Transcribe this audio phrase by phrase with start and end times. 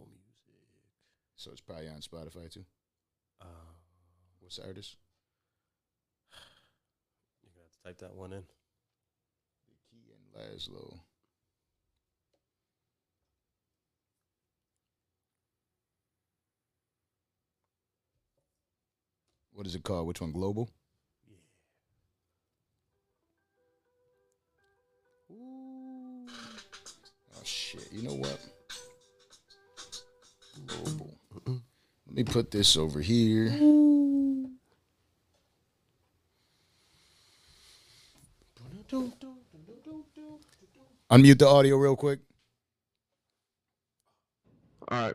[0.00, 0.24] Apple Music.
[1.36, 2.64] So it's probably on Spotify too.
[3.40, 3.44] Uh,
[4.40, 4.96] What's the artist?
[7.42, 8.42] you're gonna have to type that one in.
[9.68, 11.00] The Key and Laszlo.
[19.52, 20.06] What is it called?
[20.06, 20.32] Which one?
[20.32, 20.70] Global?
[25.30, 26.26] Ooh.
[26.26, 27.88] Oh shit!
[27.92, 28.40] You know what?
[32.06, 33.50] Let me put this over here.
[41.10, 42.20] Unmute the audio real quick.
[44.88, 45.14] All right.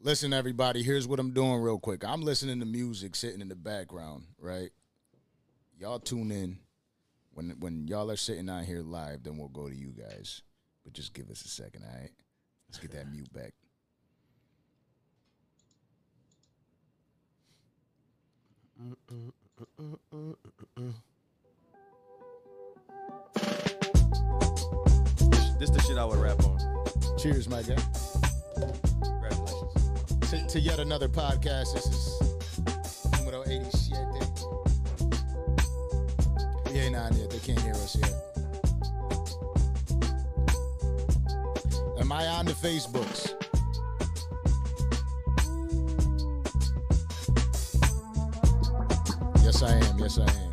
[0.00, 2.04] Listen, everybody, here's what I'm doing real quick.
[2.04, 4.68] I'm listening to music sitting in the background, right?
[5.78, 6.58] Y'all tune in.
[7.32, 10.42] When when y'all are sitting out here live, then we'll go to you guys.
[10.84, 12.10] But just give us a second, all right?
[12.68, 13.54] Let's get that mute back.
[25.58, 26.58] This the shit I would rap on.
[27.16, 27.76] Cheers, my guy.
[29.02, 30.30] Congratulations.
[30.30, 31.74] To, to yet another podcast.
[31.74, 32.20] This is
[33.18, 34.06] numero 87.
[36.72, 37.30] We ain't on yet.
[37.30, 38.12] They can't hear us yet.
[42.00, 43.43] Am I on the Facebooks?
[49.54, 49.98] Yes, I am.
[50.00, 50.50] Yes, I am.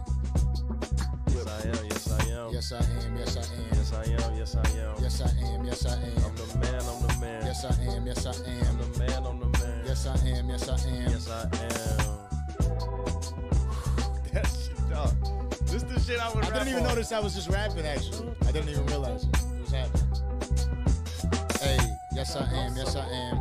[1.28, 1.86] Yes, I am.
[1.90, 2.54] Yes, I am.
[2.54, 3.18] Yes, I am.
[3.18, 3.58] Yes, I am.
[3.82, 4.36] Yes, I am.
[4.38, 4.94] Yes, I am.
[5.02, 5.66] Yes, I am.
[5.66, 6.36] Yes, I I'm am.
[6.36, 6.82] the man.
[6.86, 7.42] I'm the man.
[7.48, 8.06] Yes, I am.
[8.06, 8.62] Yes, I am.
[8.62, 8.78] I'm am.
[8.78, 9.26] the man.
[9.26, 9.84] I'm the man.
[9.88, 10.50] Yes, I am.
[10.50, 11.10] Yes, I am.
[11.10, 11.50] Yes, I am.
[14.34, 15.12] that shit, dog.
[15.66, 16.90] This the shit I would I didn't even on.
[16.90, 17.88] notice I was just rapping.
[17.88, 20.08] Actually, I didn't even realize it was happening.
[21.60, 21.80] Hey,
[22.14, 22.76] yes I am.
[22.76, 23.41] Yes I am.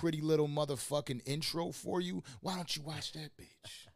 [0.00, 2.22] Pretty little motherfucking intro for you.
[2.40, 3.88] Why don't you watch that bitch?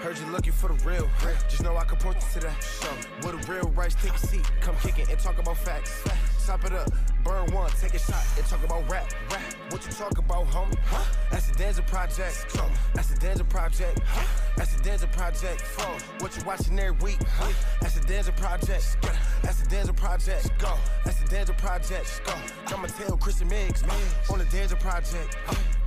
[0.00, 1.08] Heard you looking for the real.
[1.48, 2.62] Just know I can point you to that.
[2.62, 3.26] Show.
[3.26, 4.50] With a real rights, take a seat.
[4.60, 6.04] Come kick it and talk about facts.
[6.46, 6.88] Top it up,
[7.24, 9.12] burn one, take a shot and talk about rap.
[9.32, 9.42] Rap.
[9.70, 10.78] What you talk about, homie?
[10.84, 11.02] Huh?
[11.28, 12.46] That's the Danza Project.
[12.50, 12.70] Come.
[12.94, 13.98] That's the Danza Project.
[14.06, 14.24] Huh?
[14.56, 15.60] That's the Danza Project.
[15.60, 15.98] Phone.
[16.20, 17.18] What you watching every week?
[17.26, 17.52] Huh?
[17.80, 18.96] That's the Danza Project.
[19.42, 20.56] That's the Danza Project.
[20.60, 20.72] Go.
[21.04, 22.22] That's the Danza Project.
[22.24, 22.34] Go.
[22.68, 23.82] I'ma tell Christian Miggs.
[24.30, 25.36] On the Danza Project.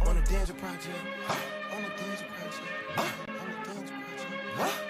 [0.06, 0.90] On the Danza Project.
[1.72, 3.00] On the Danza Project.
[3.00, 3.94] On the Danza
[4.58, 4.84] Project.
[4.84, 4.89] On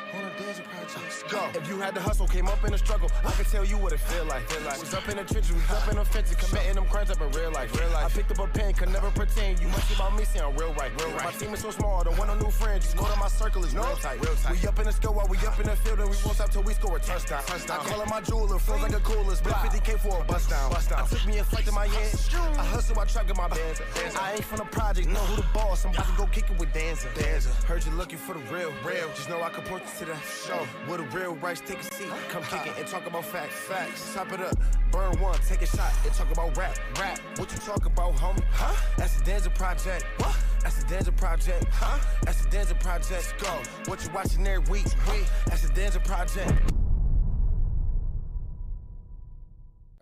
[0.94, 1.54] the Project.
[1.54, 1.60] Go.
[1.60, 3.94] If you had to hustle, came up in a struggle, I can tell you what
[3.94, 4.48] it feel like.
[4.50, 4.80] Feel like.
[4.80, 7.22] Was up in the trenches, we was up in the fences, committing them crimes up
[7.22, 7.74] in real life.
[7.78, 8.06] Real life.
[8.06, 9.60] I picked up a pen, could never pretend.
[9.60, 10.92] You much about me sound real right.
[11.00, 11.26] Real right.
[11.26, 12.86] My team is so small, don't want no new friends.
[12.86, 14.20] Just know that my circle is real tight.
[14.22, 14.60] Real tight.
[14.62, 16.50] We up in the score while we up in the field, and we won't stop
[16.50, 17.44] till we score a touchdown.
[17.44, 17.80] touchdown.
[17.82, 19.36] I call it my jeweler, feels like a cooler.
[19.36, 20.72] Spent 50k for a bust down.
[20.72, 21.04] Bust down.
[21.04, 21.96] I took me a flight to Miami.
[21.96, 23.82] I hustle, I truck in my bands.
[24.20, 25.86] I ain't from the project, know who the boss.
[25.86, 27.08] I'm about to go kick it with Danza.
[27.16, 27.50] Danza.
[27.68, 29.08] Heard you looking for the real, real.
[29.16, 30.68] Just know I can point you to the show.
[30.88, 32.08] With a real rights, take a seat.
[32.30, 33.56] Come kick it and talk about facts.
[33.56, 34.14] Facts.
[34.14, 34.56] Top it up,
[34.92, 36.78] burn one, take a shot and talk about rap.
[37.00, 37.20] Rap.
[37.38, 38.44] What you talk about, homie?
[38.52, 38.76] Huh?
[38.98, 40.06] That's the Danza Project.
[40.18, 40.36] What?
[40.62, 41.66] That's the Danza Project.
[41.72, 42.00] Huh?
[42.24, 43.34] That's the Danza Project.
[43.40, 43.62] Go.
[43.86, 44.86] What you watching every week?
[45.12, 45.26] Week.
[45.48, 46.54] That's the Danza Project.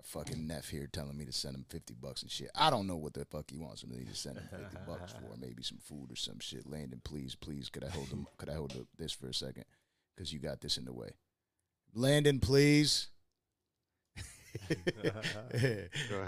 [0.08, 2.50] fucking Neff here telling me to send him 50 bucks and shit.
[2.56, 5.38] I don't know what the fuck he wants me to send him 50 bucks for.
[5.38, 6.70] Maybe some food or some shit.
[6.70, 8.26] Landon, please, please, could I hold them?
[8.38, 9.66] Could I hold this for a second?
[10.18, 11.12] Because you got this in the way.
[11.94, 13.10] Landon, please.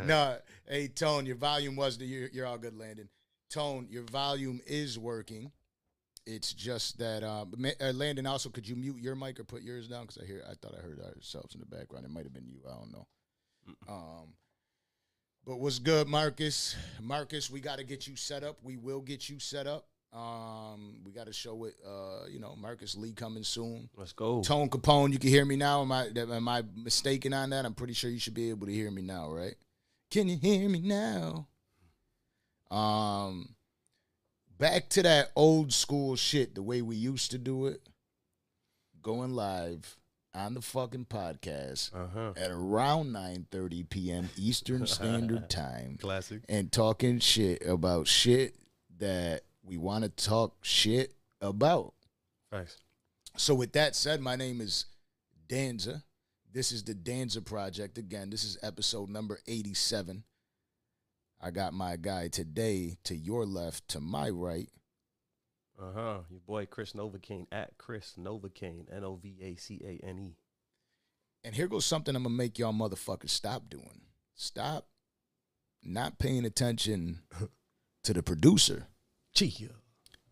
[0.06, 0.38] No,
[0.69, 3.09] hey Tone, your volume was the you're, you're all good, Landon.
[3.50, 5.51] Tone, your volume is working.
[6.27, 8.27] It's just that um, uh, Landon.
[8.27, 10.01] Also, could you mute your mic or put yours down?
[10.01, 12.06] Because I hear, I thought I heard ourselves in the background.
[12.06, 12.59] It might have been you.
[12.68, 13.07] I don't know.
[13.88, 14.33] Um,
[15.45, 16.75] but what's good, Marcus?
[17.01, 18.57] Marcus, we got to get you set up.
[18.62, 19.88] We will get you set up.
[20.11, 21.75] Um, we got to show it.
[21.85, 23.89] Uh, you know, Marcus Lee coming soon.
[23.95, 24.41] Let's go.
[24.41, 25.81] Tone Capone, you can hear me now.
[25.81, 27.65] Am I am I mistaken on that?
[27.65, 29.56] I'm pretty sure you should be able to hear me now, right?
[30.09, 31.47] Can you hear me now?
[32.75, 33.56] Um,
[34.57, 37.81] back to that old school shit, the way we used to do it.
[39.01, 39.95] Going live
[40.33, 42.33] on the fucking podcast Uh huh.
[42.35, 44.29] at around 9:30 p.m.
[44.38, 46.41] Eastern Standard Time Classic.
[46.50, 48.55] and talking shit about shit
[48.97, 51.94] that we want to talk shit about.
[52.51, 52.77] Thanks.
[53.38, 54.85] So with that said, my name is
[55.47, 56.03] Danza.
[56.51, 57.97] This is the Danza Project.
[57.97, 60.23] Again, this is episode number 87.
[61.41, 64.69] I got my guy today to your left, to my right.
[65.79, 66.17] Uh huh.
[66.29, 68.94] Your boy Kris Novacane at Kris Novacane.
[68.94, 70.35] N O V A C A N E.
[71.45, 74.01] And here goes something I'm gonna make y'all motherfuckers stop doing.
[74.35, 74.88] Stop
[75.81, 77.19] not paying attention
[78.03, 78.88] to the producer.
[79.33, 79.69] Chia.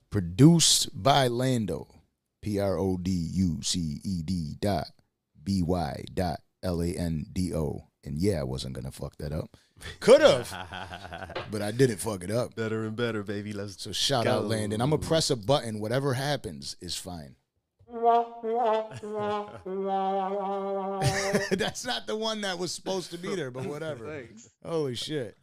[0.09, 1.87] Produced by Lando.
[2.41, 4.87] P R O D U C E D dot
[5.43, 7.87] B Y dot L A N D O.
[8.03, 9.57] And yeah, I wasn't gonna fuck that up.
[9.99, 10.49] Could have,
[11.51, 12.55] but I didn't fuck it up.
[12.55, 13.53] better and better, baby.
[13.53, 14.47] Let's So shout out Go.
[14.47, 14.81] Landon.
[14.81, 15.79] I'm gonna press a button.
[15.79, 17.35] Whatever happens is fine.
[21.51, 24.05] That's not the one that was supposed to be there, but whatever.
[24.27, 24.49] Thanks.
[24.63, 25.37] Holy shit.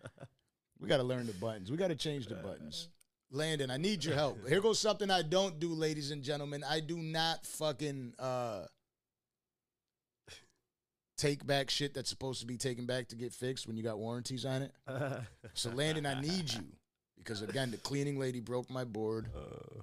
[0.79, 1.71] We got to learn the buttons.
[1.71, 2.89] We got to change the buttons.
[3.35, 4.49] Landon, I need your help.
[4.49, 6.65] Here goes something I don't do, ladies and gentlemen.
[6.69, 8.67] I do not fucking uh
[11.17, 13.99] take back shit that's supposed to be taken back to get fixed when you got
[13.99, 14.73] warranties on it.
[15.55, 16.65] So Landon, I need you
[17.17, 19.81] because again, the cleaning lady broke my board, uh,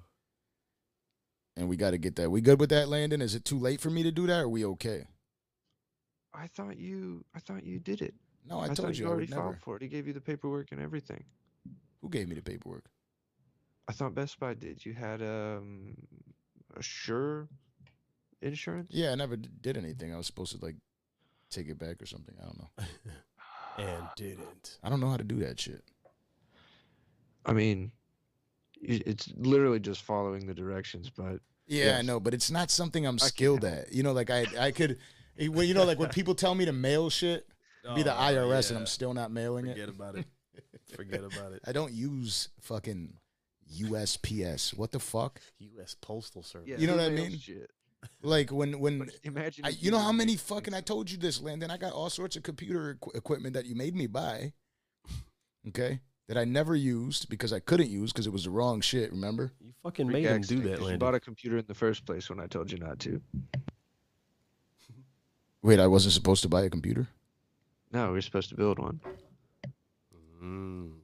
[1.56, 2.30] and we got to get that.
[2.30, 3.22] We good with that, Landon?
[3.22, 4.40] Is it too late for me to do that?
[4.40, 5.06] Or are we okay?
[6.34, 7.24] I thought you.
[7.34, 8.14] I thought you did it.
[8.46, 9.42] No, I, I, told thought you you I already would never.
[9.42, 9.82] filed for it.
[9.82, 11.24] He gave you the paperwork and everything.
[12.02, 12.84] Who gave me the paperwork?
[13.88, 14.84] I thought Best Buy did.
[14.84, 15.94] You had um,
[16.76, 17.48] a sure
[18.40, 18.88] insurance.
[18.90, 20.14] Yeah, I never d- did anything.
[20.14, 20.76] I was supposed to like
[21.50, 22.34] take it back or something.
[22.40, 22.70] I don't know.
[23.78, 24.78] and didn't.
[24.82, 25.82] I don't know how to do that shit.
[27.44, 27.92] I mean,
[28.80, 33.18] it's literally just following the directions, but Yeah, I know, but it's not something I'm
[33.18, 33.92] skilled at.
[33.92, 34.98] You know, like I I could,
[35.48, 37.46] well, you know, like when people tell me to mail shit,
[37.94, 38.78] be the Oh, IRS, and.
[38.78, 39.94] I'm still not mailing Forget it.
[39.94, 40.26] Forget about it.
[40.96, 41.62] Forget about it.
[41.66, 43.14] I don't use fucking
[43.78, 44.76] USPS.
[44.76, 45.40] What the fuck?
[45.58, 45.96] U.S.
[46.00, 46.68] Postal Service.
[46.68, 47.38] yeah, You know what I mean?
[47.38, 47.70] Shit.
[48.22, 49.64] Like when when But imagine.
[49.64, 51.70] I, you know how many fucking I told you this, Landon.
[51.70, 54.52] I got all sorts of computer equi- equipment that you made me buy.
[55.68, 59.12] Okay, that I never used because I couldn't use because it was the wrong shit.
[59.12, 59.52] Remember?
[59.60, 60.98] You fucking Freak made him accident, do that, 'cause You Landon.
[60.98, 63.22] bought a computer in the first place when I told you not to.
[65.62, 67.06] Wait, I wasn't supposed to buy a computer.
[67.92, 69.00] No, we were supposed to build one.
[70.42, 70.94] Mm,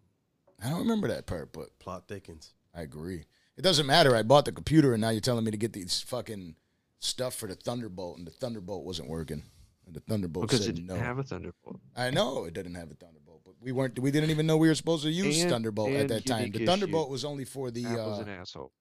[0.61, 2.55] I don't remember that part, but plot thickens.
[2.79, 3.25] I agree.
[3.57, 4.15] It doesn't matter.
[4.15, 6.55] I bought the computer, and now you're telling me to get these fucking
[7.01, 9.43] stuff for the Thunderbolt, and the Thunderbolt wasn't working.
[9.87, 10.97] And the Thunderbolt Because said it didn't no.
[10.97, 11.81] have a Thunderbolt.
[11.97, 13.99] I know it didn't have a Thunderbolt, but we weren't.
[13.99, 16.51] We didn't even know we were supposed to use And- Thunderbolt at that time.
[16.53, 16.67] The issue.
[16.67, 17.85] Thunderbolt was only for the.
[17.87, 18.73] Apple's Uh, an asshole.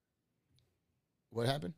[1.31, 1.73] what happened?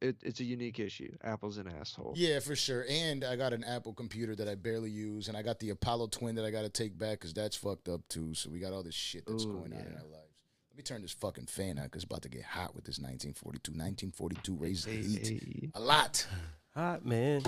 [0.00, 1.14] it, it's a unique issue.
[1.22, 2.14] Apple's an asshole.
[2.16, 2.84] Yeah, for sure.
[2.88, 6.08] And I got an Apple computer that I barely use, and I got the Apollo
[6.08, 8.34] Twin that I got to take back because that's fucked up too.
[8.34, 10.31] So we got all this shit that's Ooh, going on in our lives.
[10.72, 12.98] Let me turn this fucking fan on because it's about to get hot with this
[12.98, 13.72] 1942.
[13.72, 15.70] 1942 raised the heat hey.
[15.74, 16.26] a lot.
[16.74, 17.42] Hot man.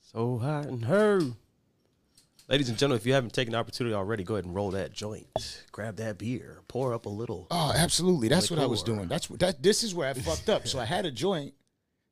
[0.00, 1.22] So hot and her.
[2.46, 4.92] Ladies and gentlemen, if you haven't taken the opportunity already, go ahead and roll that
[4.92, 5.64] joint.
[5.72, 6.60] Grab that beer.
[6.68, 7.48] Pour up a little.
[7.50, 8.28] Oh, absolutely.
[8.28, 9.08] That's what I was doing.
[9.08, 9.60] That's what that.
[9.60, 10.68] This is where I fucked up.
[10.68, 11.52] So I had a joint.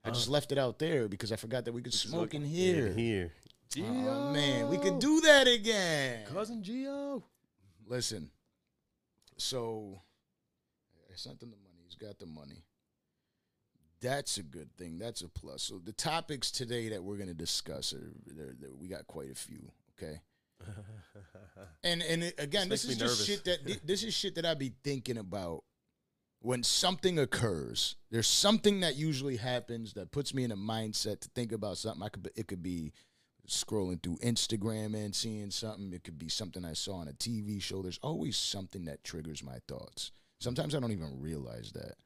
[0.04, 0.16] I uh-huh.
[0.16, 2.88] just left it out there because I forgot that we could smoke in here.
[2.88, 3.32] In here.
[3.78, 6.26] Oh man, we could do that again.
[6.26, 7.22] Cousin Gio.
[7.86, 8.30] Listen,
[9.40, 10.02] so
[11.10, 11.80] I sent him the money.
[11.84, 12.64] He's got the money.
[14.00, 14.98] That's a good thing.
[14.98, 15.62] That's a plus.
[15.62, 19.30] So the topics today that we're going to discuss are they're, they're- we got quite
[19.30, 19.70] a few.
[19.98, 20.20] Okay,
[21.84, 23.26] and and it, again, This this, is just nervous.
[23.26, 25.64] shit that this is shit that I be thinking about
[26.40, 27.96] when something occurs.
[28.10, 32.02] There's something that usually happens that puts me in a mindset to think about something.
[32.02, 32.92] I could it could be
[33.50, 35.92] scrolling through Instagram and seeing something.
[35.92, 37.82] It could be something I saw on a TV show.
[37.82, 40.12] There's always something that triggers my thoughts.
[40.38, 41.96] Sometimes I don't even realize that,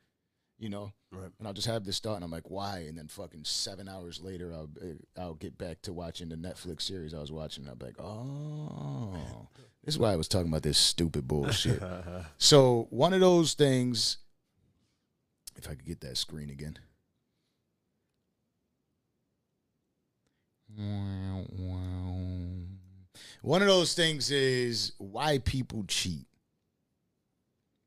[0.59, 0.93] you know.
[1.13, 1.31] Right.
[1.39, 2.85] And I'll just have this thought, and I'm like, why?
[2.89, 6.83] And then fucking seven hours later, I'll uh, I'll get back to watching the Netflix
[6.83, 7.65] series I was watching.
[7.65, 9.49] And I'll be like, oh,
[9.85, 11.81] this is why I was talking about this stupid bullshit.
[12.39, 14.17] so one of those things,
[15.57, 16.79] if I could get that screen again.
[23.43, 26.27] One of those things is why people cheat.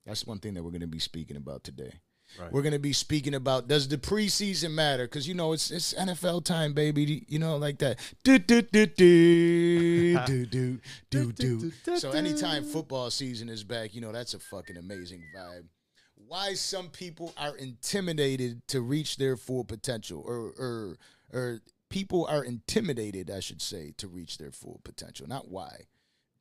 [0.06, 1.94] That's one thing that we're going to be speaking about today.
[2.40, 2.52] Right.
[2.52, 5.06] We're going to be speaking about does the preseason matter?
[5.06, 7.26] Because you know it's it's NFL time, baby.
[7.28, 8.00] You know, like that.
[8.24, 10.80] Do do do do do do
[11.10, 11.72] do do.
[11.98, 15.66] So anytime football season is back, you know that's a fucking amazing vibe.
[16.16, 20.98] Why some people are intimidated to reach their full potential, or or
[21.32, 25.28] or people are intimidated, I should say, to reach their full potential.
[25.28, 25.88] Not why.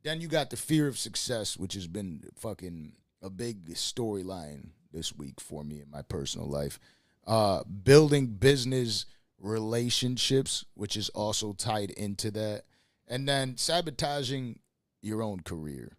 [0.02, 5.16] Then you got the fear of success, which has been fucking a big storyline this
[5.16, 6.78] week for me in my personal life.
[7.26, 9.06] Uh, building business
[9.38, 12.62] relationships, which is also tied into that.
[13.08, 14.60] And then sabotaging
[15.02, 15.96] your own career,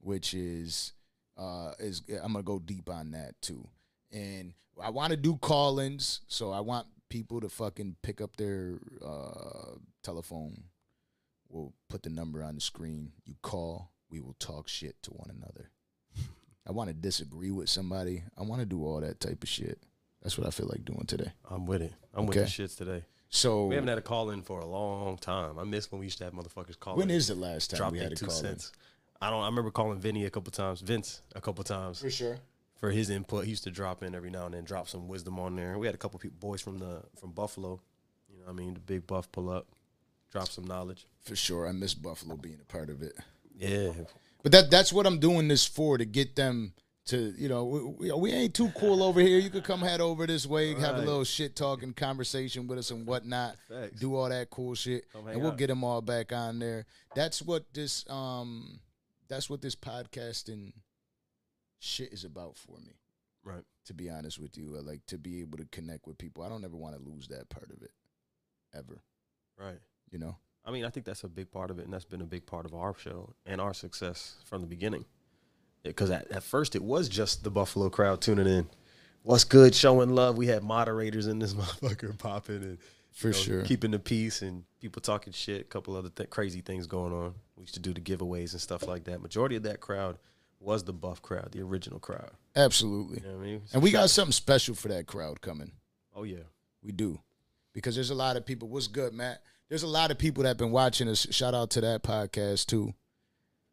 [0.00, 0.92] which is
[1.38, 3.68] uh is I'm gonna go deep on that too.
[4.12, 8.78] And I want to do call-ins, so I want people to fucking pick up their
[9.04, 10.64] uh telephone.
[11.48, 13.12] We'll put the number on the screen.
[13.24, 15.70] You call, we will talk shit to one another.
[16.68, 18.24] I want to disagree with somebody.
[18.36, 19.78] I want to do all that type of shit.
[20.22, 21.32] That's what I feel like doing today.
[21.48, 21.92] I'm with it.
[22.12, 22.44] I'm with Okay.
[22.44, 23.04] the shits today.
[23.28, 25.58] So We haven't had a call in for a long time.
[25.60, 27.16] I miss when we used to have motherfuckers call when in.
[27.16, 28.44] is the last time drop we had a two call?
[28.44, 28.56] in?
[29.20, 29.42] I don't.
[29.42, 32.38] I remember calling Vinny a couple times, Vince a couple times For sure.
[32.78, 33.44] For his input.
[33.44, 35.78] He used to drop in every now and then, drop some wisdom on there.
[35.78, 37.80] We had a couple people, boys from the from Buffalo.
[38.30, 39.66] You know, what I mean, the big buff pull up,
[40.30, 41.06] drop some knowledge.
[41.22, 41.66] For sure.
[41.66, 43.16] I miss Buffalo being a part of it.
[43.58, 43.92] Yeah,
[44.42, 46.74] But that that's what I'm doing this for to get them
[47.06, 49.38] to you know we, we, ain't too cool over here.
[49.38, 52.90] You could come head over this way, have a little shit talking conversation with us
[52.90, 53.56] and whatnot.
[53.68, 53.98] Facts.
[54.00, 55.58] Do all that cool shit, and we'll out.
[55.58, 56.84] get them all back on there.
[57.14, 58.80] That's what this um
[59.28, 60.72] that's what this podcasting
[61.78, 62.94] shit is about for me.
[63.44, 63.64] right.
[63.86, 66.42] To be honest with you, I like to be able to connect with people.
[66.42, 67.92] I don't ever want to lose that part of it,
[68.74, 69.00] ever.
[69.58, 69.78] Right.
[70.10, 70.36] You know.
[70.64, 72.44] I mean, I think that's a big part of it, and that's been a big
[72.46, 75.04] part of our show and our success from the beginning.
[75.84, 78.68] Because at, at first it was just the Buffalo crowd tuning in.
[79.22, 79.72] What's good?
[79.76, 80.36] Showing love.
[80.36, 82.78] We had moderators in this motherfucker popping and
[83.12, 83.62] For you know, sure.
[83.62, 85.60] keeping the peace and people talking shit.
[85.60, 87.34] A couple other th- crazy things going on.
[87.56, 89.22] We used to do the giveaways and stuff like that.
[89.22, 90.18] Majority of that crowd
[90.66, 92.32] was the buff crowd, the original crowd.
[92.56, 93.22] Absolutely.
[93.24, 93.62] You know I mean?
[93.72, 95.70] And we got something special for that crowd coming.
[96.14, 96.42] Oh yeah.
[96.82, 97.20] We do.
[97.72, 98.68] Because there's a lot of people.
[98.68, 99.42] What's good, Matt?
[99.68, 101.26] There's a lot of people that have been watching us.
[101.30, 102.94] Shout out to that podcast too.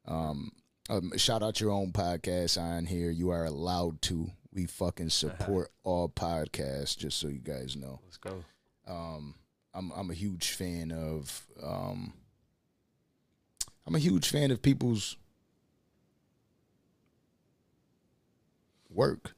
[0.05, 0.51] Um,
[0.87, 3.09] um shout out your own podcast on here.
[3.09, 4.29] You are allowed to.
[4.53, 8.01] We fucking support all podcasts, just so you guys know.
[8.03, 8.43] Let's go.
[8.87, 9.33] Um,
[9.73, 12.13] I'm I'm a huge fan of um
[13.87, 15.17] I'm a huge fan of people's
[18.93, 19.35] work.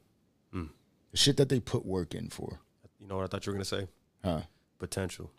[0.53, 0.69] Mm.
[1.12, 2.59] The shit that they put work in for.
[3.00, 3.88] You know what I thought you were gonna say?
[4.24, 4.41] Huh.
[4.79, 5.31] Potential.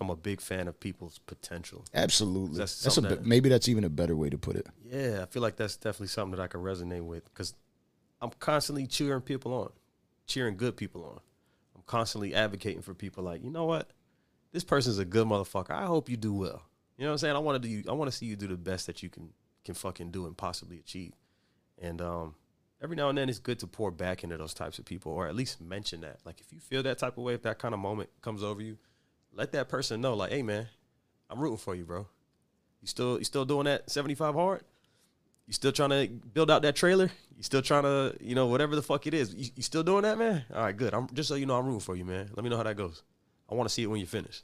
[0.00, 1.84] I'm a big fan of people's potential.
[1.94, 2.58] Absolutely.
[2.58, 4.66] That's That's, a bit, that- maybe that's even a better way to put it.
[4.84, 7.54] Yeah, I feel like that's definitely something that I can resonate with because
[8.20, 9.70] I'm constantly cheering people on,
[10.26, 11.20] cheering good people on.
[11.76, 13.90] I'm constantly advocating for people like, you know what,
[14.52, 15.70] this person's a good motherfucker.
[15.70, 16.62] I hope you do well.
[16.96, 17.36] You know what I'm saying?
[17.36, 17.88] I want to do.
[17.88, 19.30] I want to see you do the best that you can
[19.64, 21.12] can fucking do and possibly achieve.
[21.80, 22.34] And um,
[22.82, 25.26] every now and then it's good to pour back into those types of people, or
[25.26, 26.18] at least mention that.
[26.24, 28.62] Like if you feel that type of way, if that kind of moment comes over
[28.62, 28.78] you,
[29.32, 30.14] let that person know.
[30.14, 30.68] Like, hey man,
[31.28, 32.06] I'm rooting for you, bro.
[32.80, 34.64] You still you still doing that 75 hard?
[35.46, 37.10] You still trying to build out that trailer?
[37.36, 39.34] You still trying to, you know, whatever the fuck it is.
[39.34, 40.44] You, you still doing that, man?
[40.54, 40.94] All right, good.
[40.94, 42.30] I'm just so you know, I'm rooting for you, man.
[42.34, 43.02] Let me know how that goes.
[43.50, 44.42] I want to see it when you finish.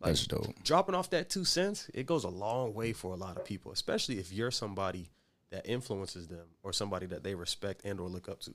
[0.00, 0.62] Like, That's dope.
[0.62, 3.72] dropping off that two cents, it goes a long way for a lot of people,
[3.72, 5.08] especially if you're somebody
[5.54, 8.52] that influences them or somebody that they respect and or look up to.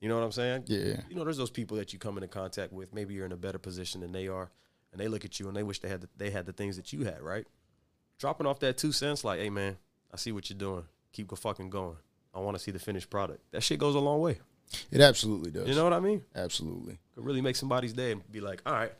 [0.00, 0.64] You know what I'm saying?
[0.66, 1.02] Yeah.
[1.10, 2.94] You know, there's those people that you come into contact with.
[2.94, 4.50] Maybe you're in a better position than they are,
[4.92, 6.76] and they look at you and they wish they had the, they had the things
[6.76, 7.46] that you had, right?
[8.18, 9.76] Dropping off that two cents, like, hey man,
[10.12, 10.84] I see what you're doing.
[11.12, 11.96] Keep go fucking going.
[12.34, 13.40] I want to see the finished product.
[13.50, 14.38] That shit goes a long way.
[14.90, 15.68] It absolutely does.
[15.68, 16.22] You know what I mean?
[16.34, 16.98] absolutely.
[17.14, 18.92] Could really make somebody's day and be like, all right,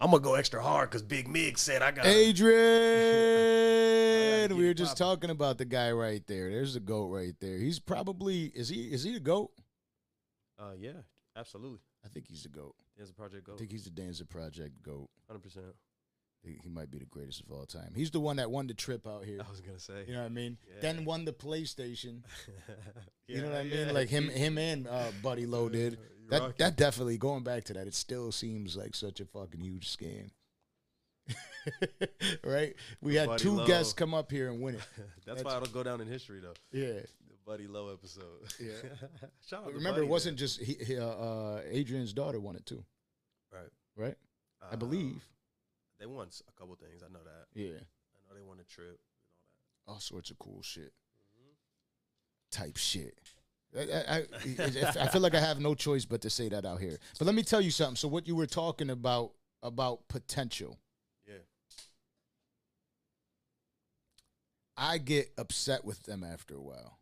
[0.00, 2.06] I'm gonna go extra hard because Big Mig said I got.
[2.06, 2.54] Adrian,
[4.52, 6.50] we were just talking about the guy right there.
[6.50, 7.58] There's the goat right there.
[7.58, 9.50] He's probably is he is he a goat?
[10.58, 11.02] Uh, yeah,
[11.36, 11.80] absolutely.
[12.04, 12.74] I think he's the goat.
[12.96, 13.54] There's a project goat.
[13.54, 15.08] I think he's the Danza Project goat.
[15.26, 15.74] Hundred percent.
[16.44, 17.92] He, might be the greatest of all time.
[17.96, 19.40] He's the one that won the trip out here.
[19.40, 20.04] I was gonna say.
[20.06, 20.58] You know what I mean?
[20.66, 20.82] Yeah.
[20.82, 22.22] Then won the PlayStation.
[23.26, 23.86] You know what I mean?
[23.86, 23.92] yeah.
[23.92, 25.98] Like him, him and uh, Buddy Low did.
[26.28, 27.86] That that definitely going back to that.
[27.86, 30.28] It still seems like such a fucking huge scam.
[32.44, 32.74] right?
[33.00, 33.66] We had Buddy two Low.
[33.66, 34.80] guests come up here and win it.
[35.26, 36.54] That's why it'll go down in history though.
[36.72, 37.00] Yeah.
[37.00, 38.24] The Buddy Low episode.
[38.60, 38.72] Yeah.
[39.46, 40.38] Shout out remember, Buddy, it wasn't man.
[40.38, 42.84] just he, he, uh, uh, Adrian's daughter won it too,
[43.52, 43.70] right.
[43.96, 44.16] right?
[44.62, 45.24] I Um, believe.
[45.98, 47.02] they won a couple things.
[47.02, 47.46] I know that.
[47.58, 47.66] Yeah.
[47.76, 48.98] I know they won a trip.
[49.86, 50.92] All sorts of cool shit.
[52.50, 53.18] Type shit.
[53.76, 56.80] I, I, I, I feel like I have no choice but to say that out
[56.80, 56.96] here.
[57.18, 57.96] But let me tell you something.
[57.96, 59.32] So what you were talking about
[59.64, 60.78] about potential,
[61.26, 61.34] Yeah.
[64.76, 66.98] I get upset with them after a while.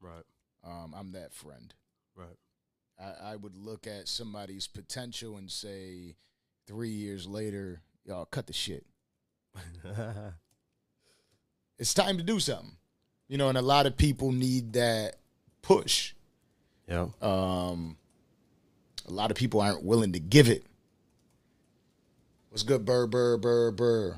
[0.00, 0.24] Right.
[0.64, 1.72] Um, I'm that friend.
[2.14, 2.38] Right.
[2.98, 6.16] I, I would look at somebody's potential and say,
[6.66, 8.84] three years later, y'all cut the shit.
[11.78, 12.76] It's time to do something.
[13.28, 15.16] You know, and a lot of people need that
[15.62, 16.14] push.
[16.88, 17.08] yeah.
[17.20, 17.96] Um,
[19.06, 20.64] a lot of people aren't willing to give it.
[22.50, 24.16] What's good, Burr, Burr, Burr, Burr?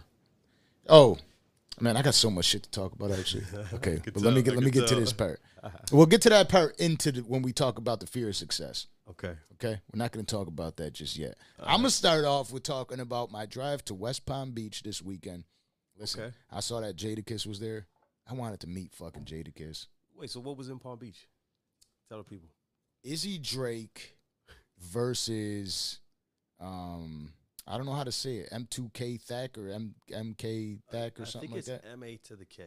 [0.88, 1.18] Oh,
[1.80, 3.10] man, I got so much shit to talk about.
[3.12, 5.40] Actually, okay, but let me get let me get to this part.
[5.92, 8.86] We'll get to that part into the, when we talk about the fear of success.
[9.10, 9.32] Okay.
[9.54, 11.36] Okay, we're not going to talk about that just yet.
[11.58, 15.44] I'm gonna start off with talking about my drive to West Palm Beach this weekend.
[15.98, 16.34] Listen, Okay.
[16.52, 17.86] I saw that Jadakiss was there.
[18.30, 19.86] I wanted to meet fucking Jadakiss.
[20.14, 20.30] Wait.
[20.30, 21.26] So what was in Palm Beach?
[22.08, 22.48] Tell the people.
[23.02, 24.16] Izzy Drake
[24.78, 25.98] versus
[26.60, 27.32] um
[27.70, 28.50] I don't know how to say it.
[28.50, 31.84] M2K Thack or M MK Thack or I something like that.
[31.92, 32.64] M A to the K.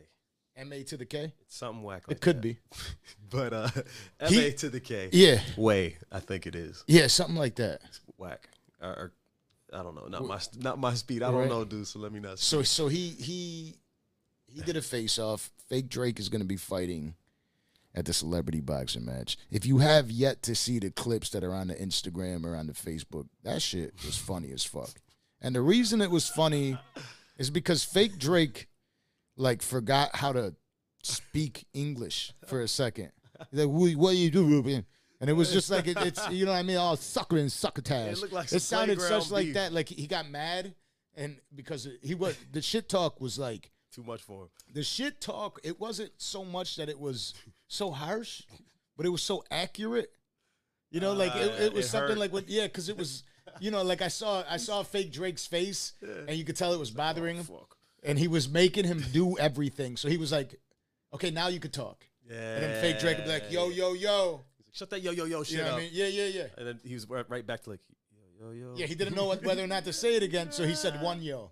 [0.56, 1.34] M A to the K?
[1.42, 2.04] It's something whack.
[2.08, 2.42] Like It could that.
[2.42, 2.58] be.
[3.30, 3.70] but uh,
[4.20, 5.10] M A to the K.
[5.12, 5.40] Yeah.
[5.58, 5.98] Way.
[6.12, 7.82] I think it is Yeah, something like that.
[7.88, 8.48] It's whack.
[8.82, 9.12] Or, or
[9.74, 10.08] I don't know.
[10.08, 11.24] Not my not my speed.
[11.24, 11.50] I don't Right.
[11.50, 11.88] know, dude.
[11.88, 12.38] So let me not.
[12.40, 13.78] So so he he
[14.46, 15.50] he did a face off.
[15.70, 17.16] Fake Drake is going to be fighting
[17.93, 19.38] at the celebrity boxing match.
[19.49, 22.67] If you have yet to see the clips that are on the Instagram or on
[22.67, 24.91] the Facebook, that shit was funny as fuck.
[25.41, 26.77] And the reason it was funny
[27.38, 28.67] is because Fake Drake
[29.36, 30.56] like forgot how to
[31.04, 33.12] speak English for a second.
[33.49, 34.86] He's like, "What, what you do, Ruben?"
[35.19, 37.51] And it was just like it, it's you know what I mean, all sucker and
[37.51, 38.23] succotash.
[38.23, 39.73] It like it sounded such like that.
[39.73, 40.75] Like he got mad,
[41.15, 44.49] and because he was the shit talk was like Too much for him.
[44.73, 45.60] the shit talk.
[45.63, 47.34] It wasn't so much that it was
[47.72, 48.44] so harsh,
[48.98, 50.12] but it was so accurate.
[50.90, 52.18] You know, like it, Uh, it was it something hurt.
[52.20, 52.50] like what?
[52.50, 53.24] Yeah, because it was.
[53.60, 56.80] You know, like I saw, I saw fake Drake's face, and you could tell it
[56.80, 57.48] was bothering him,
[58.04, 59.98] and he was making him do everything.
[59.98, 60.56] So he was like,
[61.14, 62.36] "Okay, now you could talk." Yeah.
[62.56, 64.42] And then fake Drake would be like, "Yo, yo, yo,"
[64.74, 65.76] Shut that yo yo yo shit you know up.
[65.76, 65.90] I mean?
[65.92, 66.48] Yeah, yeah, yeah.
[66.58, 67.82] And then he was right back to like
[68.41, 68.73] yo yo yo.
[68.75, 71.01] Yeah, he didn't know what, whether or not to say it again, so he said
[71.01, 71.51] one yo.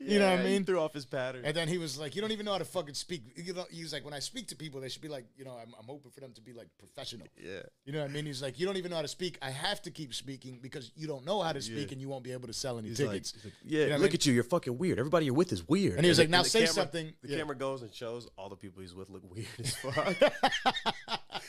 [0.00, 0.64] You know what I Yeah, he mean?
[0.64, 1.42] threw off his pattern.
[1.44, 3.66] And then he was like, "You don't even know how to fucking speak." You know,
[3.70, 5.72] he was like, "When I speak to people, they should be like, you know, I'm,
[5.78, 7.60] I'm hoping for them to be like professional." yeah.
[7.84, 8.26] You know what I mean?
[8.26, 9.38] He's like, "You don't even know how to speak.
[9.40, 11.92] I have to keep speaking because you don't know how to speak, Yeah.
[11.92, 13.90] and you won't be able to sell any He's tickets." like, like, yeah, You know
[13.90, 14.14] what I look mean?
[14.16, 14.32] at you.
[14.32, 14.98] You're fucking weird.
[14.98, 15.94] Everybody you're with is weird.
[15.96, 17.36] And he was like, "Now the say camera- something." The Yeah.
[17.38, 20.16] camera goes and shows all the people he's with look weird as fuck.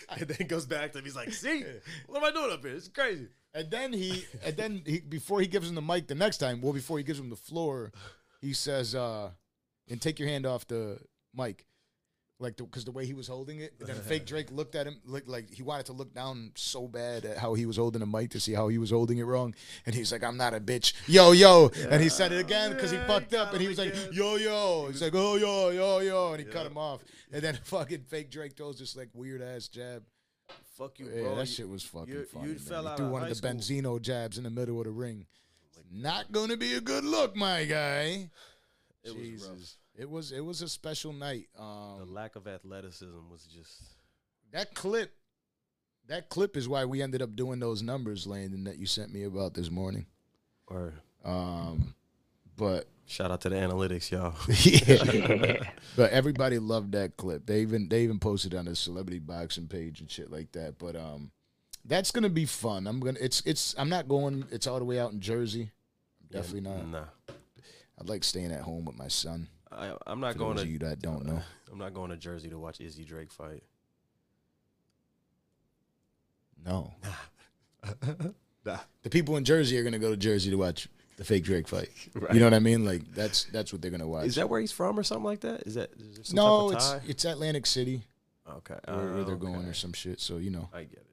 [0.09, 1.05] and then goes back to him.
[1.05, 1.63] He's like, see,
[2.05, 2.75] what am I doing up here?
[2.75, 3.27] It's crazy.
[3.53, 6.61] And then he, and then he, before he gives him the mic the next time,
[6.61, 7.91] well, before he gives him the floor,
[8.39, 9.31] he says, uh,
[9.89, 10.99] "And take your hand off the
[11.35, 11.65] mic."
[12.39, 14.99] Like, because the, way he was holding it, and then fake Drake looked at him,
[15.05, 18.07] looked like he wanted to look down so bad at how he was holding the
[18.07, 19.53] mic to see how he was holding it wrong,
[19.85, 22.89] and he's like, "I'm not a bitch, yo yo," and he said it again because
[22.89, 23.93] he Yeah, fucked up, and he was like.
[24.11, 27.59] "Yo yo," he's like, "Oh yo yo yo," and he cut him off, and then
[27.65, 30.03] fucking fake Drake throws this like weird ass jab.
[30.77, 31.35] Fuck you, Yeah, bro.
[31.35, 32.47] that You- shit was fucking you- funny.
[32.47, 32.59] you man.
[32.59, 33.51] fell he out threw of one high of the school.
[33.51, 35.25] Benzino jabs in the middle of the ring.
[35.93, 38.29] Not gonna be a good look, my guy.
[39.03, 39.47] It was Jesus.
[39.49, 39.77] rough.
[40.01, 41.49] It was it was a special night.
[41.55, 43.81] The Um, lack of athleticism was just.
[44.51, 45.13] that clip,
[46.07, 49.23] that clip is why we ended up doing those numbers, Landon, that you sent me
[49.23, 50.05] about this morning.
[50.67, 51.93] Or Um,
[52.61, 54.35] but shout out to the analytics, y'all.
[54.47, 55.63] yeah,
[55.95, 57.47] but everybody loved that clip.
[57.47, 60.77] They even they even posted on the celebrity boxing page and shit like that.
[60.77, 61.31] But um,
[61.83, 62.85] that's gonna be fun.
[62.85, 64.45] I'm gonna it's it's I'm not going.
[64.51, 65.71] It's all the way out in Jersey.
[66.31, 66.87] Definitely not.
[66.87, 67.33] Nah,
[67.99, 69.47] I'd like staying at home with my son.
[69.71, 70.67] I, I'm not For going to.
[70.67, 71.41] you that don't know.
[71.71, 73.63] I'm not going to Jersey to watch Izzy Drake fight.
[76.63, 77.93] No, Nah.
[78.63, 78.77] Nah.
[79.01, 81.89] the people in Jersey are gonna go to Jersey to watch the fake Drake fight.
[82.15, 82.33] Right.
[82.33, 82.83] You know what I mean?
[82.85, 84.25] Like that's that's what they're gonna watch.
[84.27, 85.61] Is that where he's from or something like that?
[85.67, 86.71] Is that is some no?
[86.71, 88.03] type It's it's Atlantic City
[88.49, 88.77] okay.
[88.85, 90.19] where, where they're Oh, going or some shit.
[90.19, 91.05] So you know I get it.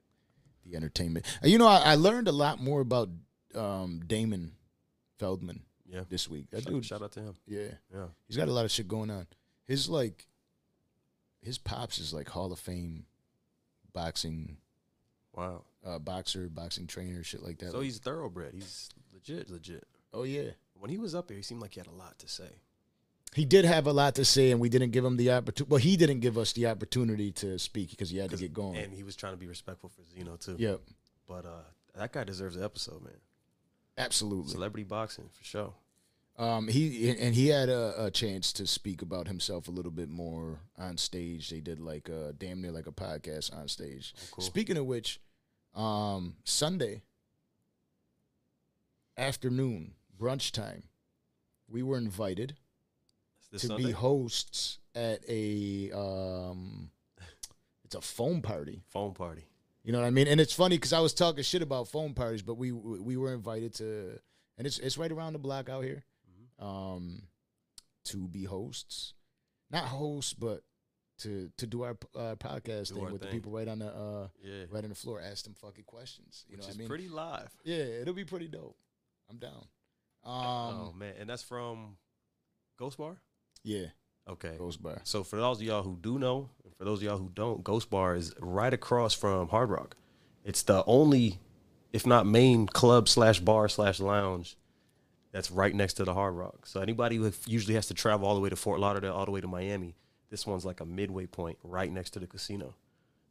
[0.65, 1.25] the entertainment.
[1.43, 3.09] Uh, You know, I, I learned a lot more about
[3.55, 4.51] um, Damon
[5.17, 6.01] Feldman Yeah.
[6.09, 6.49] this week.
[6.51, 7.35] That Shout, dude, shout out to him.
[7.47, 8.05] yeah, Yeah.
[8.27, 9.25] he's got a lot of shit going on.
[9.65, 10.27] His like,
[11.41, 13.05] his pops is like Hall of Fame
[13.93, 14.57] boxing
[15.35, 15.63] Wow.
[15.85, 17.71] Uh, boxer, boxing trainer, shit like that.
[17.71, 18.53] So he's thoroughbred.
[18.53, 19.85] He's legit, legit.
[20.13, 22.27] oh yeah, When he was up here, he seemed like he had a lot to
[22.27, 22.49] say.
[23.33, 25.69] he did have a lot to say, and we didn't give him the opportunity.
[25.69, 28.77] Well, he didn't give us the opportunity to speak because he had to get going.
[28.77, 30.55] And he was trying to be respectful for Zeno too.
[30.57, 30.81] Yep,
[31.27, 31.63] But uh,
[31.95, 33.13] that guy deserves an episode, man.
[33.97, 34.51] absolutely.
[34.51, 35.73] Celebrity boxing for sure.
[36.37, 40.07] Um, he and he had a, a chance to speak about himself a little bit
[40.09, 41.49] more on stage.
[41.49, 44.13] They did like a damn near like a podcast on stage.
[44.15, 44.45] Oh, cool.
[44.45, 45.19] Speaking of which,
[45.79, 47.01] um, Sunday
[49.17, 50.83] afternoon brunch time,
[51.67, 52.55] we were invited
[53.51, 53.85] to Sunday?
[53.85, 56.91] be hosts at a um,
[57.85, 58.81] it's a foam party.
[58.87, 59.45] foam party.
[59.83, 60.27] You know what I mean?
[60.27, 63.33] And it's funny because I was talking shit about foam parties, but we we were
[63.33, 64.19] invited to,
[64.57, 66.03] and it's it's right around the block out here,
[66.61, 66.65] Mm-hmm.
[66.65, 67.21] um,
[68.05, 69.13] to be hosts,
[69.71, 70.61] not hosts, but
[71.19, 73.87] to to do our uh, podcast Do thing our with the people right on the
[73.87, 74.65] uh Yeah.
[74.71, 76.45] right on the floor, ask them fucking questions.
[76.49, 76.87] You Which know what I mean?
[76.87, 77.49] pretty live.
[77.63, 78.75] yeah, it'll be pretty dope.
[79.29, 79.65] I'm down.
[80.25, 80.31] oh
[80.91, 81.97] Um, man, and that's from
[82.77, 83.17] Ghost Bar.
[83.63, 83.87] yeah,
[84.27, 84.55] Okay.
[84.57, 85.01] Ghost Bar.
[85.03, 87.63] So for those of y'all who do know, and for those of y'all who don't,
[87.63, 89.95] Ghost Bar is right across from Hard Rock.
[90.43, 91.39] It's the only,
[91.93, 94.55] if not main club slash bar slash lounge
[95.31, 96.65] that's right next to the Hard Rock.
[96.65, 99.31] So anybody who usually has to travel all the way to Fort Lauderdale, all the
[99.31, 99.95] way to Miami,
[100.29, 102.75] this one's like a midway point right next to the casino.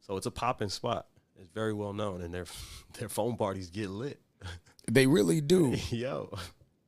[0.01, 1.07] So it's a popping spot.
[1.39, 2.45] It's very well known, and their
[2.99, 4.19] their foam parties get lit.
[4.91, 5.75] They really do.
[5.91, 6.35] Yo,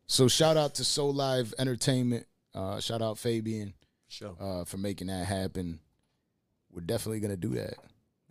[0.07, 2.25] so shout out to Soul Live Entertainment.
[2.55, 3.75] Uh, shout out Fabian.
[4.07, 4.35] show.
[4.39, 5.79] uh, for making that happen.
[6.71, 7.75] We're definitely gonna do that.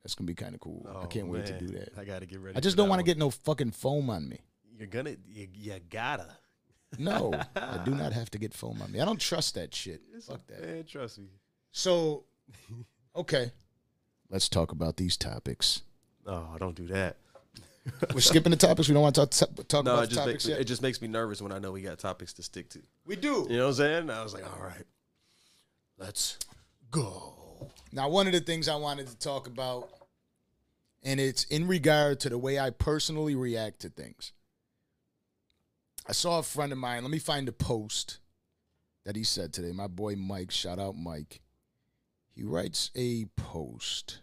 [0.03, 0.85] That's gonna be kind of cool.
[0.89, 1.91] I Oh, can't wait to do that.
[1.97, 2.57] I gotta get ready.
[2.57, 4.41] I just don't want to get no fucking foam on me.
[4.77, 5.15] You're gonna.
[5.29, 6.27] You, you gotta.
[6.99, 9.01] No, I do not have to get foam on me.
[9.01, 10.01] I don't trust that shit.
[10.27, 10.67] Fuck that.
[10.67, 11.29] Man, trust me.
[11.73, 12.25] So,
[13.15, 13.53] okay,
[14.29, 15.83] let's talk about these topics.
[16.27, 17.17] Oh, don't do that.
[18.15, 18.89] We're skipping the topics.
[18.89, 20.61] We don't want to talk, talk No, about it the just, topics makes, yet.
[20.61, 22.81] it just makes me nervous when I know we got topics to stick to.
[23.07, 23.47] we do.
[23.49, 24.11] You know what I'm saying?
[24.11, 24.85] I was like, all right,
[25.99, 26.39] let's
[26.91, 27.35] go.
[27.93, 29.89] Now, one of the things I wanted to talk about,
[31.03, 34.33] and it's in regard to the way I personally react to things.
[36.07, 37.03] I saw a friend of mine.
[37.03, 38.19] Let me find the post
[39.05, 39.73] that he said today.
[39.73, 41.41] My boy Mike, shout out Mike.
[42.41, 44.21] He writes a post.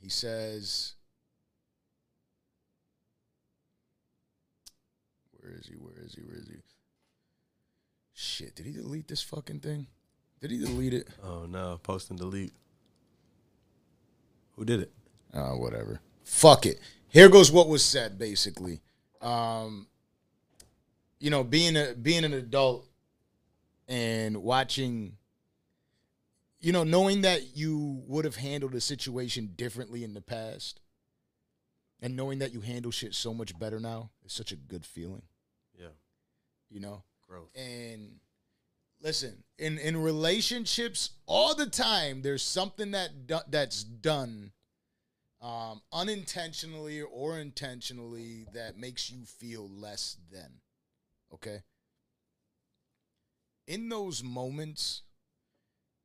[0.00, 0.92] He says,
[5.32, 5.74] Where is he?
[5.74, 6.22] Where is he?
[6.22, 6.58] Where is he?
[8.14, 9.88] Shit, did he delete this fucking thing?
[10.40, 11.08] Did he delete it?
[11.24, 12.52] Oh no, post and delete.
[14.52, 14.92] Who did it?
[15.34, 15.98] Oh, whatever.
[16.22, 16.78] Fuck it.
[17.08, 18.80] Here goes what was said, basically.
[19.20, 19.88] Um,
[21.18, 22.86] you know, being a being an adult
[23.88, 25.16] and watching,
[26.66, 30.80] you know, knowing that you would have handled a situation differently in the past,
[32.02, 35.22] and knowing that you handle shit so much better now is such a good feeling.
[35.78, 35.90] Yeah,
[36.68, 37.50] You know, growth.
[37.54, 38.18] and
[39.00, 44.50] listen, in in relationships, all the time there's something that do, that's done
[45.40, 50.54] um, unintentionally or intentionally that makes you feel less than.
[51.32, 51.60] Okay.
[53.68, 55.02] In those moments,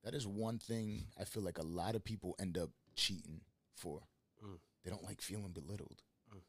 [0.03, 3.41] that is one thing I feel like a lot of people end up cheating
[3.75, 4.01] for.
[4.43, 4.57] Mm.
[4.83, 6.01] They don't like feeling belittled.
[6.33, 6.41] Mm.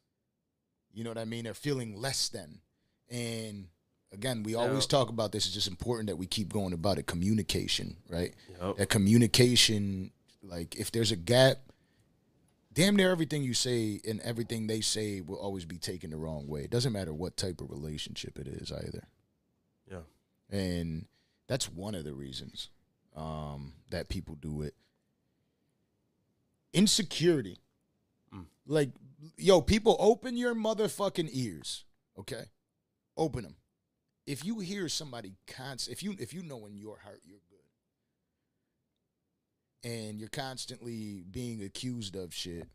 [0.92, 1.44] You know what I mean?
[1.44, 2.60] They're feeling less than.
[3.10, 3.68] And
[4.12, 5.44] again, we always talk about this.
[5.44, 7.06] It's just important that we keep going about it.
[7.06, 8.34] Communication, right?
[8.60, 8.76] Yep.
[8.78, 10.12] That communication,
[10.42, 11.58] like if there's a gap,
[12.72, 16.46] damn near everything you say and everything they say will always be taken the wrong
[16.48, 16.62] way.
[16.62, 19.08] It doesn't matter what type of relationship it is either.
[19.90, 19.98] Yeah.
[20.50, 21.06] And
[21.48, 22.70] that's one of the reasons
[23.16, 24.74] um, that people do it.
[26.72, 27.58] Insecurity.
[28.34, 28.46] Mm.
[28.66, 28.90] Like,
[29.36, 31.84] yo, people, open your motherfucking ears,
[32.18, 32.44] okay?
[33.16, 33.56] Open them.
[34.26, 37.40] If you hear somebody const, if you if you know in your heart you're
[39.82, 42.68] good, and you're constantly being accused of shit,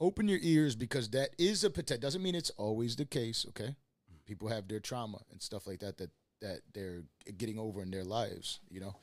[0.00, 2.00] open your ears because that is a potential.
[2.00, 3.76] Doesn't mean it's always the case, okay?
[4.26, 7.02] People have their trauma and stuff like that that that they're
[7.36, 8.96] getting over in their lives, you know.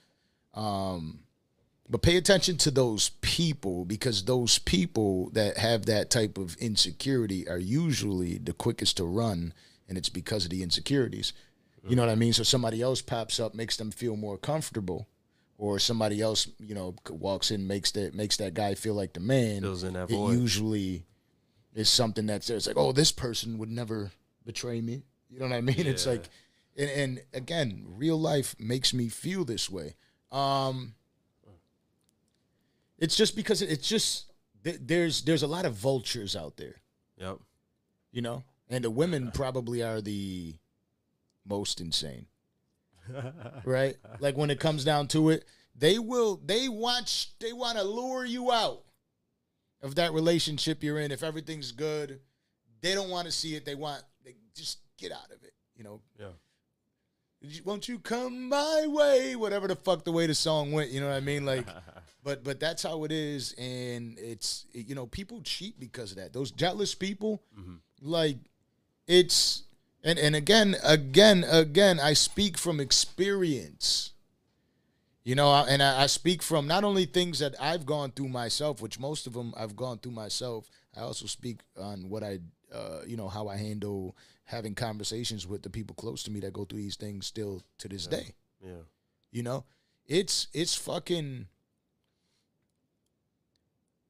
[0.53, 1.19] Um,
[1.89, 7.47] but pay attention to those people because those people that have that type of insecurity
[7.47, 9.53] are usually the quickest to run,
[9.87, 11.33] and it's because of the insecurities.
[11.87, 12.33] You know what I mean?
[12.33, 15.07] So somebody else pops up, makes them feel more comfortable,
[15.57, 19.21] or somebody else, you know, walks in, makes that makes that guy feel like the
[19.21, 19.61] man.
[19.61, 20.33] Fills in that it void.
[20.33, 21.05] usually
[21.73, 22.57] is something that's there.
[22.57, 24.11] It's like, oh, this person would never
[24.45, 25.03] betray me.
[25.29, 25.87] You know what I mean?
[25.87, 26.25] It's like,
[26.77, 29.95] and, and again, real life makes me feel this way.
[30.31, 30.93] Um,
[32.97, 34.31] it's just because it's just
[34.63, 36.75] th- there's there's a lot of vultures out there,
[37.17, 37.37] Yep.
[38.11, 40.55] you know, and the women probably are the
[41.45, 42.25] most insane,
[43.65, 43.95] right?
[44.19, 48.25] Like when it comes down to it, they will they want they want to lure
[48.25, 48.83] you out
[49.81, 51.11] of that relationship you're in.
[51.11, 52.19] If everything's good,
[52.81, 53.63] they don't want to see it.
[53.65, 56.01] They want they just get out of it, you know.
[56.19, 56.29] Yeah.
[57.63, 59.35] Won't you come my way?
[59.35, 61.45] Whatever the fuck the way the song went, you know what I mean?
[61.45, 61.67] Like,
[62.23, 66.33] but but that's how it is, and it's you know people cheat because of that.
[66.33, 67.41] Those jealous people,
[68.01, 68.37] like
[69.07, 69.63] it's
[70.03, 74.11] and and again again again I speak from experience.
[75.23, 78.29] You know, I- and I, I speak from not only things that I've gone through
[78.29, 80.69] myself, which most of them I've gone through myself.
[80.95, 82.39] I also speak on what I,
[82.73, 84.15] uh, you know, how I handle
[84.47, 87.87] having conversations with the people close to me that go through these things still to
[87.87, 88.33] this day.
[88.61, 88.83] Yeah.
[89.31, 89.65] You know,
[90.05, 91.47] it's it's fucking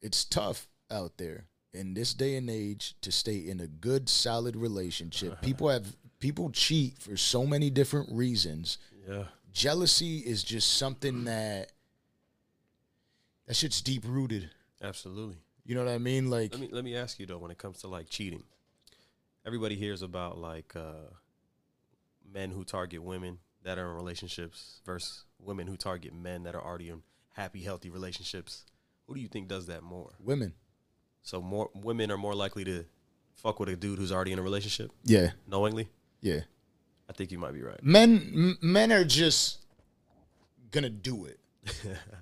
[0.02, 4.56] it's tough out there in this day and age to stay in a good solid
[4.56, 5.42] relationship.
[5.42, 8.78] People have people cheat for so many different reasons.
[9.08, 9.24] Yeah.
[9.52, 11.72] Jealousy is just something that
[13.48, 14.52] that shit's deep rooted.
[14.84, 15.38] Absolutely.
[15.66, 16.30] You know what I mean?
[16.30, 18.44] Like Let me let me ask you though, when it comes to like cheating,
[19.48, 21.10] everybody hears about like uh,
[22.32, 26.64] men who target women that are in relationships versus women who target men that are
[26.64, 27.02] already in
[27.34, 28.66] happy, healthy relationships.
[29.08, 30.12] Who do you think does that more?
[30.20, 30.54] women.
[31.24, 32.86] So more women are more likely to
[33.36, 35.32] fuck with a dude who's already in a relationship Yeah.
[35.48, 35.90] knowingly.
[36.22, 36.42] Yeah.
[37.10, 37.82] I think you might be right.
[37.84, 39.60] Men m- men are just
[40.72, 41.40] gonna do it.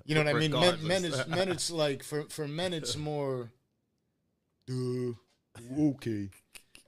[0.04, 0.50] You know what I mean?
[0.52, 1.48] Men, men is men.
[1.48, 3.50] It's like for for men, it's more.
[4.66, 5.12] Duh.
[5.78, 6.30] Okay.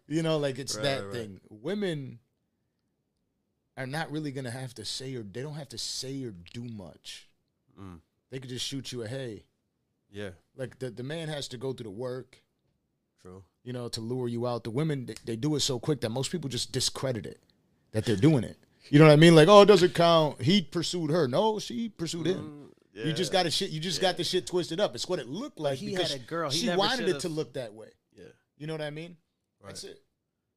[0.08, 1.40] You know, like it's Right, that right, thing.
[1.50, 2.18] Women
[3.76, 6.64] are not really gonna have to say or they don't have to say or do
[6.64, 7.28] much.
[7.80, 9.44] Mm, They could just shoot you a hey.
[10.10, 12.42] yeah, Like the the man has to go through the work,
[13.22, 13.44] true.
[13.62, 14.64] you know, to lure you out.
[14.64, 17.40] The women they, they do it so quick that most people just discredit it
[17.92, 18.56] that they're doing it.
[18.90, 19.34] You know what I mean?
[19.34, 20.40] Like, oh, it doesn't count.
[20.40, 21.28] He pursued her.
[21.28, 22.70] No, she pursued him.
[22.94, 23.70] You just got a shit.
[23.70, 24.94] You just got the shit twisted up.
[24.96, 25.78] It's what it looked like.
[25.78, 26.50] he because had a girl.
[26.50, 27.90] He she wanted it to look that way.
[28.16, 28.24] Yeah,
[28.56, 29.16] You know what I mean?
[29.62, 29.68] Right.
[29.68, 30.02] That's it.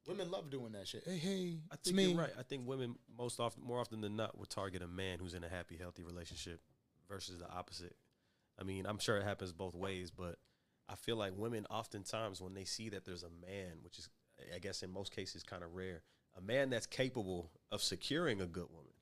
[0.06, 1.04] Women love doing that shit.
[1.06, 2.06] Hey, hey, I think me.
[2.06, 2.32] you're right.
[2.38, 5.44] I think women most often, more often than not, would target a man who's in
[5.44, 6.60] a happy, healthy relationship
[7.08, 7.94] versus the opposite.
[8.58, 10.38] I mean, I'm sure it happens both ways, but
[10.88, 14.08] I feel like women oftentimes when they see that there's a man, which is,
[14.54, 16.02] I guess, in most cases, kind of rare,
[16.36, 18.92] a man that's capable of securing a good woman,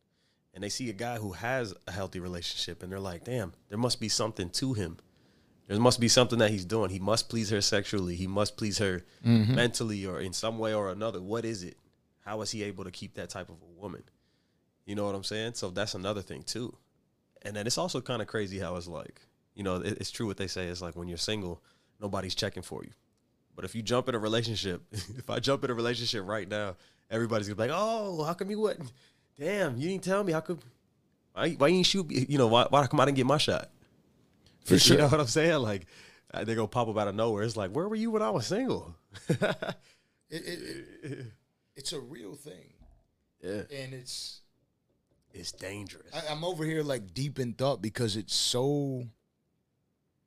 [0.52, 3.78] and they see a guy who has a healthy relationship, and they're like, "Damn, there
[3.78, 4.98] must be something to him."
[5.70, 6.90] There must be something that he's doing.
[6.90, 8.16] He must please her sexually.
[8.16, 9.54] He must please her mm-hmm.
[9.54, 11.22] mentally or in some way or another.
[11.22, 11.76] What is it?
[12.24, 14.02] How is he able to keep that type of a woman?
[14.84, 15.54] You know what I'm saying?
[15.54, 16.76] So that's another thing too.
[17.42, 19.20] And then it's also kind of crazy how it's like,
[19.54, 20.66] you know, it, it's true what they say.
[20.66, 21.62] It's like when you're single,
[22.00, 22.90] nobody's checking for you.
[23.54, 26.74] But if you jump in a relationship, if I jump in a relationship right now,
[27.12, 28.90] everybody's gonna be like, "Oh, how come you wouldn't?
[29.38, 30.32] Damn, you didn't tell me.
[30.32, 30.58] How come?
[31.32, 32.10] Why, why you didn't shoot?
[32.10, 33.70] You know, why, why come I didn't get my shot?
[34.64, 34.78] For sure.
[34.78, 34.98] You sure.
[34.98, 35.60] know what I'm saying?
[35.62, 35.86] Like
[36.32, 37.42] uh, they go pop up out of nowhere.
[37.42, 38.94] It's like, where were you when I was single?
[39.28, 41.26] It, it, it,
[41.74, 42.72] it's a real thing,
[43.42, 44.42] yeah, and it's.
[45.34, 46.06] it's dangerous.
[46.14, 49.06] I, I'm over here like deep in thought because it's so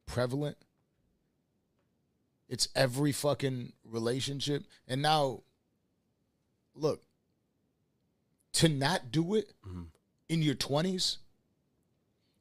[0.05, 0.57] prevalent.
[2.49, 5.43] It's every fucking relationship, and now,
[6.75, 7.01] look,
[8.53, 9.85] to not do it Mhm.
[10.27, 11.17] in your 20s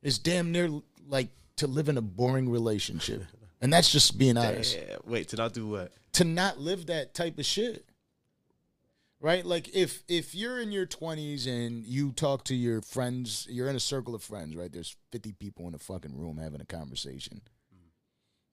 [0.03, 0.69] is damn near
[1.09, 1.29] like
[1.63, 3.23] to live in a boring relationship.
[3.61, 4.77] And that's just being honest.
[4.77, 4.99] Damn.
[5.07, 5.93] Wait, to not do what?
[6.15, 7.87] To not live that type of shit.
[9.21, 9.47] Right?
[9.47, 13.77] Like if if you're in your 20s and you talk to your friends, you're in
[13.77, 14.73] a circle of friends, right?
[14.73, 17.41] There's 50 people in a fucking room having a conversation.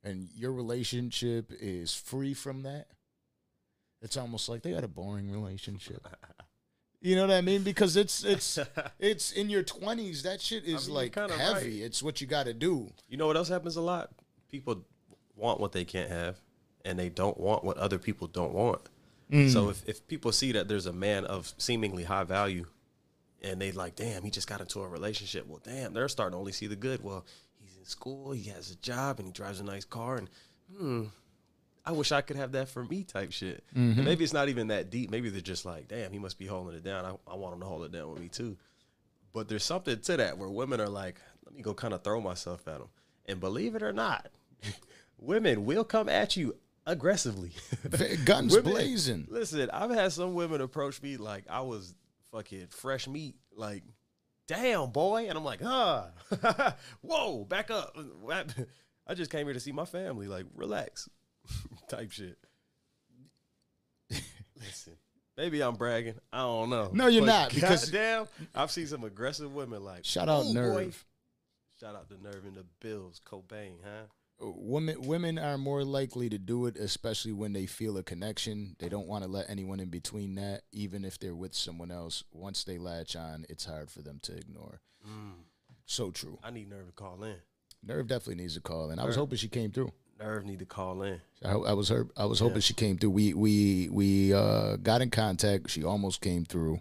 [0.04, 2.86] And your relationship is free from that.
[4.04, 6.08] It's almost like they got a boring relationship.
[7.02, 7.64] You know what I mean?
[7.64, 8.60] Because it's it's
[9.00, 11.32] it's in your 20s that shit is mean, like heavy.
[11.54, 11.66] right.
[11.66, 12.92] It's what you got to do.
[13.08, 14.12] You know what else happens a lot?
[14.50, 14.86] People
[15.36, 16.40] want what they can't have,
[16.84, 18.82] and they don't want what other people don't want.
[19.32, 19.52] Mm.
[19.52, 22.66] So if, if people see that there's a man of seemingly high value,
[23.42, 25.48] and they like, damn, he just got into a relationship.
[25.48, 27.04] Well, damn, they're starting to only see the good.
[27.04, 27.26] Well,
[27.62, 30.30] he's in school, he has a job, and he drives a nice car, and
[30.76, 31.04] hmm,
[31.90, 33.64] I wish I could have that for me type shit.
[33.74, 34.04] And mm-hmm.
[34.04, 35.10] maybe it's not even that deep.
[35.10, 37.04] Maybe they're just like, damn, he must be holding it down.
[37.04, 38.58] I, I want him to hold it down with me too.
[39.34, 42.22] But there's something to that where women are like, let me go kind of throw
[42.22, 42.90] myself at him.
[43.26, 44.28] And believe it or not,
[45.18, 47.54] women will come at you aggressively.
[48.26, 49.28] Guns Women- blazing.
[49.28, 51.96] Listen, I've had some women approach me like I was
[52.32, 53.82] fucking fresh meat, like,
[54.48, 55.28] damn, boy.
[55.28, 56.06] And I'm like, huh,
[57.02, 57.98] whoa, back up.
[59.08, 61.10] I just came here to see my family, like, relax,
[61.90, 62.38] type shit.
[64.60, 64.94] Listen,
[65.38, 66.16] maybe I'm bragging.
[66.34, 66.90] I don't know.
[66.92, 70.54] No, you're But not, because- damn, I've seen some aggressive women like, Shout out "Ooh,
[70.54, 70.74] Nerve.
[70.74, 70.92] boy."
[71.80, 74.08] Shout out to Nerve and the Bills, Cobain, huh?
[74.42, 78.88] women women are more likely to do it especially when they feel a connection they
[78.88, 82.64] don't want to let anyone in between that even if they're with someone else once
[82.64, 85.34] they latch on it's hard for them to ignore mm.
[85.86, 87.36] so true I need Nerve to call in.
[87.84, 90.66] nerve definitely needs a call and i was hoping she came through Nerve need to
[90.66, 91.22] call in.
[91.44, 92.08] I, I was her.
[92.18, 93.12] I was hoping she came through.
[93.12, 95.70] We we we uh, got in contact.
[95.70, 96.80] She almost came through,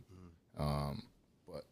[0.58, 1.02] um,
[1.46, 1.62] but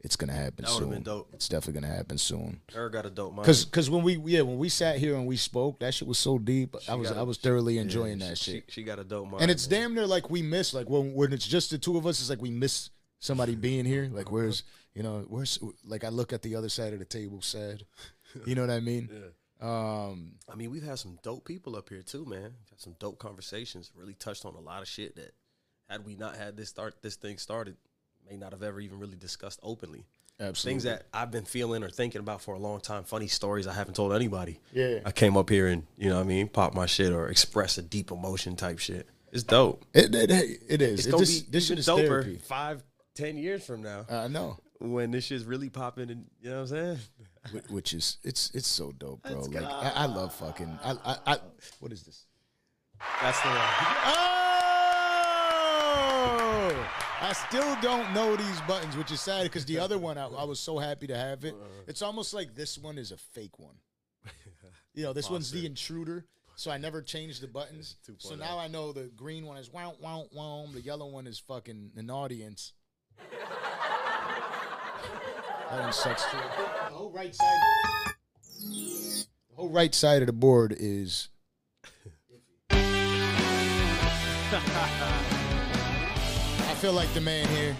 [0.00, 0.90] it's gonna happen That soon.
[0.90, 1.28] been dope.
[1.34, 2.60] It's definitely gonna happen soon.
[2.74, 3.44] Nerve got a dope mind.
[3.44, 6.18] Cause, cause when we yeah when we sat here and we spoke, that shit was
[6.18, 6.74] so deep.
[6.88, 8.64] I was a- I was thoroughly Yeah, enjoying she- that shit.
[8.68, 9.42] She, she got a dope mind.
[9.42, 9.80] and it's man.
[9.82, 12.20] damn near like we miss like when when it's just the two of us.
[12.20, 14.08] It's like we miss somebody being here.
[14.10, 14.62] Like where's
[14.94, 17.82] you know where's like I look at the other side of the table sad.
[18.46, 19.10] You know what I mean?
[19.60, 22.42] Um, I mean, we've had some dope people up here too, man.
[22.42, 23.90] We've had some dope conversations.
[23.96, 25.32] Really touched on a lot of shit that,
[25.88, 27.76] had we not had this start, this thing started,
[28.28, 30.04] may not have ever even really discussed openly.
[30.40, 30.72] absolutely.
[30.72, 33.04] Things that I've been feeling or thinking about for a long time.
[33.04, 34.60] Funny stories I haven't told anybody.
[34.72, 34.98] Yeah.
[35.06, 37.78] I came up here and you know what I mean, pop my shit or express
[37.78, 39.08] a deep emotion type shit.
[39.32, 39.84] It's dope.
[39.94, 40.30] It, it,
[40.68, 40.98] it is.
[41.00, 42.36] It's It gonna just- be this shit is doper therapy.
[42.38, 42.82] five,
[43.14, 44.58] ten years from now I know.
[44.80, 46.98] when this shit's really popping and you know what I'm saying.
[47.52, 49.34] Wh- which is it's it's so dope, bro.
[49.34, 49.64] Let's like.
[49.64, 50.78] I, I love fucking.
[50.82, 51.38] I, I I
[51.80, 52.26] what is this?
[53.20, 53.58] That's the one.
[53.58, 54.26] Oh!
[57.20, 60.44] I still don't know these buttons, which is sad because the other one I, I
[60.44, 61.54] was so happy to have it.
[61.86, 63.76] It's almost like this one is a fake one.
[64.94, 67.96] You know, this one's the intruder, so I never changed the buttons.
[68.08, 68.14] Oh.
[68.16, 70.66] So now I know the green one is wow wow wow.
[70.72, 72.72] The yellow one is fucking an audience.
[75.70, 76.36] That one sucks too.
[76.36, 78.14] The whole right side.
[78.60, 79.26] The
[79.56, 81.28] whole right side of the board is.
[82.70, 82.78] I
[86.78, 87.76] feel like the man here.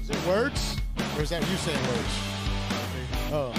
[0.00, 0.76] Is it words?
[1.16, 2.20] Or is that you saying words?
[3.32, 3.52] Oh.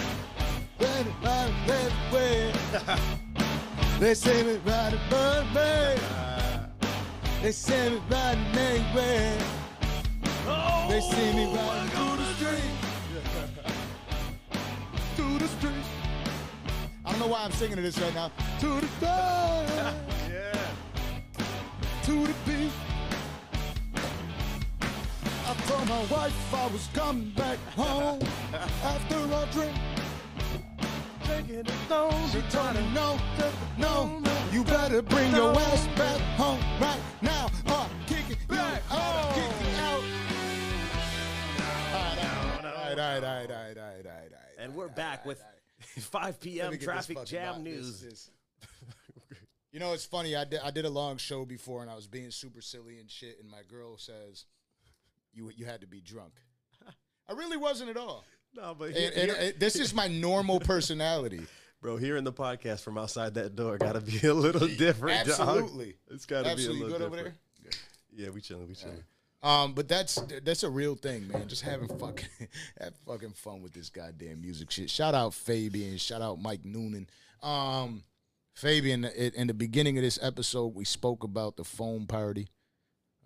[3.99, 6.01] They say me right above me.
[7.41, 9.37] They say me right anywhere.
[10.87, 12.73] They see me riding through the street.
[15.15, 15.85] to the street.
[17.05, 18.31] I don't know why I'm singing this right now.
[18.59, 19.65] To the door.
[20.29, 20.67] Yeah.
[22.03, 22.71] to the beat.
[25.47, 28.19] I told my wife I was coming back home
[28.83, 29.96] after a drink.
[31.27, 31.67] Taking it.
[32.31, 32.41] She
[33.77, 38.81] no, no, you better bring your ass back home right now or kick it back
[38.89, 40.03] out, kick it out.
[41.93, 44.57] All right, all right, all right, all right, all right, all right, all right.
[44.57, 45.43] And we're back with
[45.99, 46.71] 5 p.m.
[46.71, 48.29] me get this traffic jam news.
[49.73, 50.35] You know, it's funny.
[50.35, 53.11] I did, I did a long show before, and I was being super silly and
[53.11, 53.37] shit.
[53.39, 54.45] And my girl says,
[55.33, 56.33] "You you had to be drunk."
[57.29, 58.25] I really wasn't at all.
[58.57, 61.45] No, but And, and, and this is my normal personality.
[61.81, 65.27] bro, hearing the podcast from outside that door got to be a little different.
[65.27, 65.39] dog.
[65.39, 65.95] Absolutely.
[66.09, 67.37] It's got to be a little Good over different.
[68.11, 69.03] Yeah, we chilling, we chilling.
[69.43, 71.47] Um, but that's that's a real thing, man.
[71.47, 72.27] Just having fucking
[72.81, 74.89] have fucking fun with this goddamn music shit.
[74.89, 75.97] Shout out Fabian.
[75.97, 77.07] Shout out Mike Noonan.
[77.43, 78.03] Um,
[78.55, 82.47] Fabian, in the beginning of this episode, we spoke about the foam party.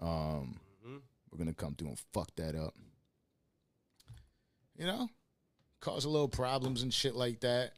[0.01, 0.59] Um,
[1.31, 2.73] we're gonna come through and fuck that up.
[4.77, 5.09] You know,
[5.81, 7.73] cause a little problems and shit like that.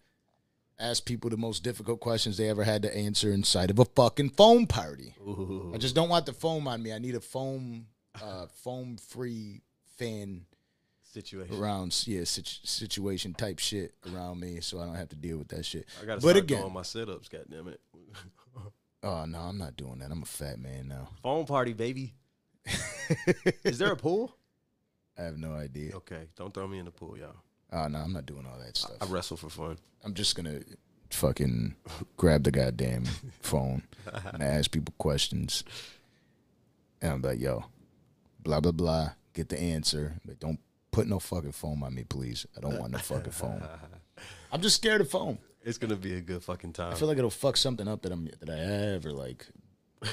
[0.80, 4.32] Ask people the most difficult questions they ever had to answer inside of a fucking
[4.32, 5.16] foam party.
[5.22, 5.72] Ooh.
[5.74, 6.92] I just don't want the foam on me.
[6.92, 7.88] I need a foam,
[8.22, 9.62] uh, foam free
[9.98, 10.46] fan
[11.04, 11.56] situation.
[11.56, 15.50] around, yeah, situ- situation type shit around me, so I don't have to deal with
[15.50, 15.88] that shit.
[16.02, 17.30] I gotta but start again, doing my sit ups.
[17.30, 17.80] God damn it.
[19.04, 20.12] oh no, I'm not doing that.
[20.12, 21.10] I'm a fat man now.
[21.22, 22.16] Foam party, baby.
[23.64, 24.36] Is there a pool?
[25.18, 25.96] I have no idea.
[25.98, 27.36] Okay, don't throw me in the pool, y'all.
[27.74, 28.98] Oh no, I'm not doing all that stuff.
[29.02, 29.78] I wrestle for fun.
[30.04, 30.60] I'm just gonna
[31.10, 31.76] fucking
[32.18, 33.06] grab the goddamn
[33.42, 33.84] phone
[34.34, 35.64] and ask people questions.
[37.02, 37.66] And I'm like, yo,
[38.42, 39.12] blah blah blah.
[39.34, 40.60] Get the answer, but don't
[40.92, 42.46] put no fucking foam on me, please.
[42.56, 43.64] I don't want no fucking foam.
[44.52, 45.40] I'm just scared of foam.
[45.64, 46.94] It's gonna be a good fucking time.
[46.94, 49.48] I feel like it'll fuck something up that I'm that I have, or like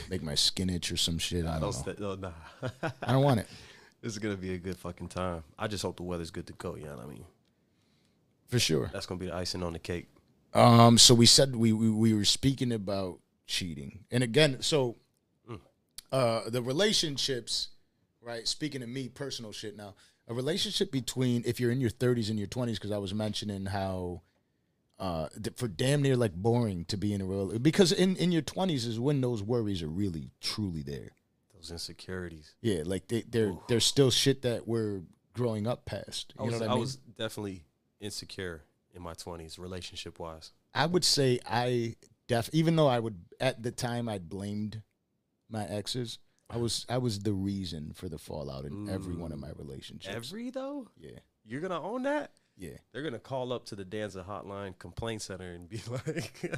[0.08, 1.44] make my skin itch or some shit.
[1.44, 1.92] I don't don't know.
[1.92, 2.90] sta- no, nah.
[3.02, 3.46] I don't want it
[4.02, 5.42] this is gonna be a good fucking time.
[5.58, 6.74] I just hope the weather's good to go.
[6.74, 7.24] You know what I mean?
[8.50, 8.90] For sure.
[8.92, 10.08] That's gonna be the icing on the cake.
[10.52, 14.96] Um, so we said we, we we were speaking about cheating, and again, so
[16.12, 17.68] uh, the relationships,
[18.20, 18.46] right?
[18.48, 19.94] Speaking of me, personal shit now.
[20.28, 23.66] A relationship between if you're in your 30s and your 20s, because I was mentioning
[23.66, 24.22] how
[25.00, 28.42] uh, for damn near like boring to be in a real because in in your
[28.42, 31.12] 20s is when those worries are really truly there.
[31.54, 32.54] Those insecurities.
[32.60, 36.32] Yeah, like they they're there's still shit that we're growing up past.
[36.38, 36.80] I You was, know what I, I mean?
[36.80, 37.64] was definitely
[38.00, 38.62] insecure
[38.94, 40.52] in my twenties, relationship wise.
[40.74, 41.96] I would say I
[42.28, 44.82] def even though I would at the time I blamed
[45.48, 49.38] my exes, I was I was the reason for the fallout in every one of
[49.38, 50.14] my relationships.
[50.14, 52.32] Every though, yeah, you're gonna own that.
[52.56, 56.52] yeah, They're gonna call up to the Danza Hotline Complaint Center and be like,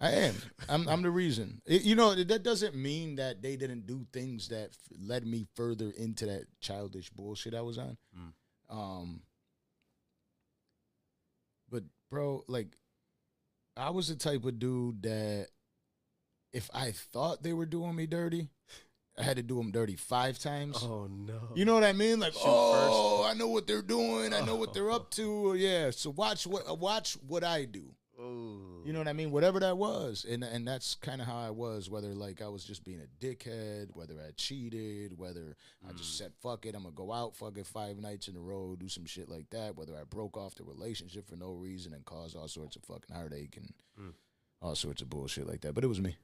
[0.00, 0.34] I am.
[0.68, 1.60] I'm I'm the reason.
[1.66, 5.46] It- you know that doesn't mean that they didn't do things that f- led me
[5.54, 7.96] further into that childish bullshit I was on.
[8.18, 8.32] Mm.
[8.76, 9.20] Um,
[11.70, 12.76] but bro, like,
[13.76, 15.48] I was the type of dude that
[16.52, 18.48] if I thought they were doing me dirty,
[19.18, 20.78] I had to do them dirty five times.
[20.82, 22.20] "Oh no." You know what I mean?
[22.20, 24.32] Like, Shoot oh, I know what they're doing.
[24.32, 25.54] I know what they're up to.
[25.54, 25.90] Yeah.
[25.90, 27.94] So watch what watch what I do.
[28.24, 28.82] Ooh.
[28.84, 29.30] You know what I mean?
[29.30, 31.90] Whatever that was, and and that's kind of how I was.
[31.90, 35.56] Whether like I was just being a dickhead, whether I cheated, whether
[35.88, 38.40] I just said fuck it, I'm gonna go out, fuck it, five nights in a
[38.40, 39.76] row, do some shit like that.
[39.76, 43.14] Whether I broke off the relationship for no reason and caused all sorts of fucking
[43.14, 44.12] heartache and Mm.
[44.62, 45.74] all sorts of bullshit like that.
[45.74, 46.16] But it was me.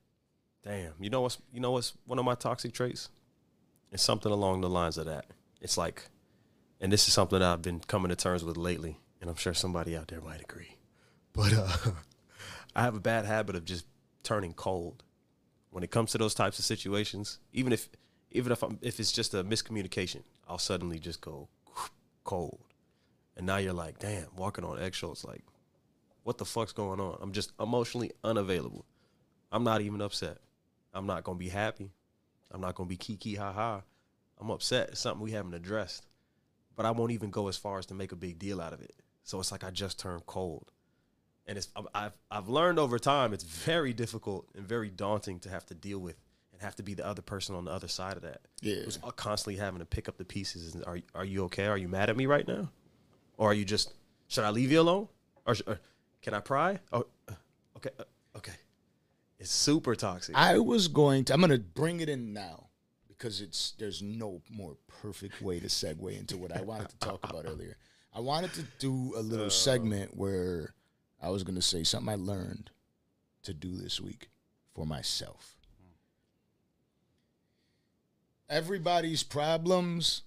[0.64, 0.94] Damn.
[1.00, 3.08] You know what's you know what's one of my toxic traits?
[3.92, 5.26] It's something along the lines of that.
[5.60, 6.08] It's like
[6.80, 9.94] and this is something I've been coming to terms with lately, and I'm sure somebody
[9.96, 10.76] out there might agree.
[11.32, 11.76] But uh
[12.76, 13.86] I have a bad habit of just
[14.22, 15.02] turning cold.
[15.70, 17.88] When it comes to those types of situations, even if
[18.30, 21.48] even if I'm if it's just a miscommunication, I'll suddenly just go
[22.24, 22.60] cold.
[23.36, 25.44] And now you're like, damn, walking on eggshells like
[26.22, 27.18] what the fuck's going on?
[27.20, 28.84] I'm just emotionally unavailable.
[29.50, 30.38] I'm not even upset.
[30.92, 31.92] I'm not gonna be happy.
[32.50, 33.82] I'm not gonna be kiki ha ha.
[34.38, 34.90] I'm upset.
[34.90, 36.06] It's something we haven't addressed.
[36.76, 38.80] But I won't even go as far as to make a big deal out of
[38.80, 38.94] it.
[39.24, 40.70] So it's like I just turned cold.
[41.46, 45.66] And it's I've I've learned over time it's very difficult and very daunting to have
[45.66, 46.16] to deal with
[46.52, 48.42] and have to be the other person on the other side of that.
[48.60, 48.82] Yeah.
[48.84, 50.74] Who's constantly having to pick up the pieces.
[50.74, 51.66] And are are you okay?
[51.66, 52.70] Are you mad at me right now?
[53.36, 53.92] Or are you just
[54.28, 55.08] should I leave you alone?
[55.46, 55.80] Or, or
[56.22, 56.78] can I pry?
[56.92, 57.32] Oh, uh,
[57.78, 58.04] okay, uh,
[58.36, 58.52] okay.
[59.38, 60.36] It's super toxic.
[60.36, 61.32] I was going to.
[61.32, 62.68] I'm going to bring it in now
[63.08, 67.28] because it's there's no more perfect way to segue into what I wanted to talk
[67.28, 67.76] about earlier.
[68.14, 70.74] I wanted to do a little segment where
[71.20, 72.70] I was going to say something I learned
[73.42, 74.30] to do this week
[74.74, 75.56] for myself.
[78.48, 80.22] Everybody's problems,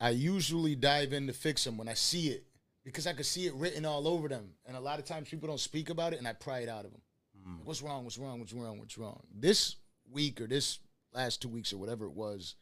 [0.00, 2.44] I usually dive in to fix them when I see it
[2.84, 4.50] because I could see it written all over them.
[4.66, 6.84] And a lot of times people don't speak about it and I pry it out
[6.84, 7.00] of them.
[7.44, 7.56] Hmm.
[7.64, 8.04] What's wrong?
[8.04, 8.40] What's wrong?
[8.40, 8.78] What's wrong?
[8.78, 9.20] What's wrong?
[9.34, 9.76] This
[10.10, 10.78] week or this
[11.12, 12.54] last two weeks or whatever it was,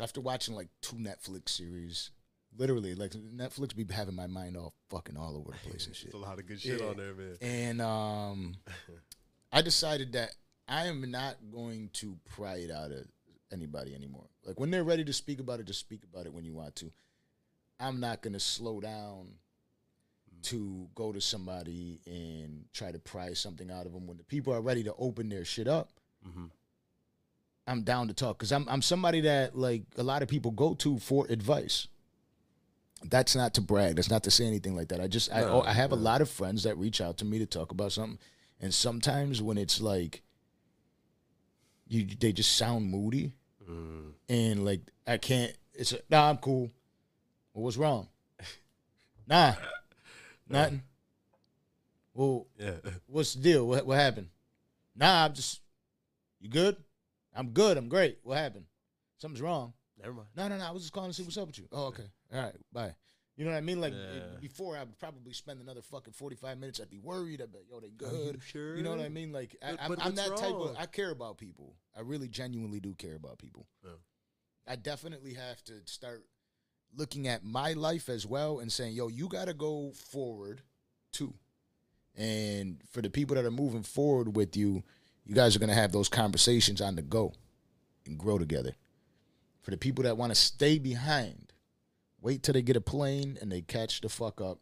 [0.00, 2.10] after watching like two Netflix series,
[2.56, 6.12] literally like Netflix be having my mind all fucking all over the place and shit.
[6.12, 6.86] There's a lot of good shit Yeah.
[6.86, 7.36] on there, man.
[7.40, 8.54] And um,
[9.52, 10.30] I decided that
[10.68, 13.06] I am not going to pry it out of
[13.52, 14.26] anybody anymore.
[14.44, 16.76] Like when they're ready to speak about it, just speak about it when you want
[16.76, 16.90] to.
[17.80, 19.32] I'm not gonna slow down
[20.42, 24.52] to go to somebody and try to pry something out of them when the people
[24.52, 25.90] are ready to open their shit up.
[26.26, 26.50] Mhm.
[27.66, 30.74] I'm down to talk because I'm I'm somebody that like a lot of people go
[30.74, 31.88] to for advice.
[33.10, 33.96] That's not to brag.
[33.96, 35.00] That's not to say anything like that.
[35.00, 37.38] I just I No, I have a lot of friends that reach out to me
[37.38, 38.18] to talk about something,
[38.60, 40.22] and sometimes when it's like
[41.86, 43.34] you they just sound moody,
[43.68, 44.12] Mm.
[44.28, 45.54] and like I can't.
[45.74, 46.70] It's a, nah, I'm cool.
[47.52, 48.08] Well, what's wrong?
[49.26, 49.54] Nah,
[50.48, 50.82] nothing.
[52.12, 52.76] Well, Yeah.
[53.06, 53.66] what's the deal?
[53.66, 54.28] What what happened?
[54.94, 55.60] Nah, I'm just.
[56.40, 56.76] You good?
[57.34, 57.78] I'm good.
[57.78, 58.18] I'm great.
[58.22, 58.66] What happened?
[59.16, 59.72] Something's wrong.
[59.98, 60.28] Never mind.
[60.36, 60.64] No, no, no.
[60.66, 61.66] I was just calling to see what's up with you.
[61.72, 62.04] Oh, okay.
[62.34, 62.54] All right.
[62.72, 62.94] Bye.
[63.36, 63.80] You know what I mean?
[63.80, 64.38] Like Yeah.
[64.40, 66.80] before, I would probably spend another fucking forty five minutes.
[66.80, 67.40] I'd be worried.
[67.42, 68.40] I'd be, yo, they good.
[68.44, 68.76] sure?
[68.76, 69.32] You know what I mean?
[69.32, 70.76] Like I, But- I'm what's that type of.
[70.78, 71.74] I care about people.
[71.96, 73.66] I really genuinely do care about people.
[73.84, 73.90] Yeah.
[74.66, 76.24] I definitely have to start
[76.96, 80.62] looking at my life as well and saying, yo, you got to go forward
[81.12, 81.34] too.
[82.16, 84.84] And for the people that are moving forward with you,
[85.24, 87.32] you guys are going to have those conversations on the go
[88.06, 88.74] and grow together.
[89.62, 91.43] For the people that want to stay behind,
[92.24, 94.58] wait till they get a plane and they catch the fuck up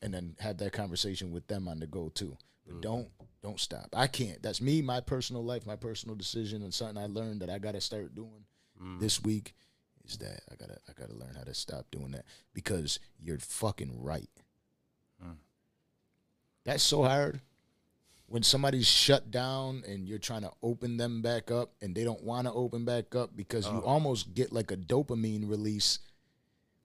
[0.00, 2.36] and then have that conversation with them on the go too.
[2.64, 2.80] But mm-hmm.
[2.80, 3.08] don't
[3.42, 3.88] don't stop.
[3.94, 4.42] I can't.
[4.42, 7.80] That's me, my personal life, my personal decision, and something I learned that I gotta
[7.80, 8.44] start doing
[8.80, 9.00] mm.
[9.00, 9.54] this week
[10.06, 12.24] is that I gotta I gotta learn how to stop doing that
[12.54, 14.30] because you're fucking right.
[15.22, 15.36] Mm.
[16.64, 17.40] That's so hard.
[18.26, 22.22] When somebody's shut down and you're trying to open them back up and they don't
[22.24, 23.86] want to open back up because you oh.
[23.86, 25.98] almost get like a dopamine release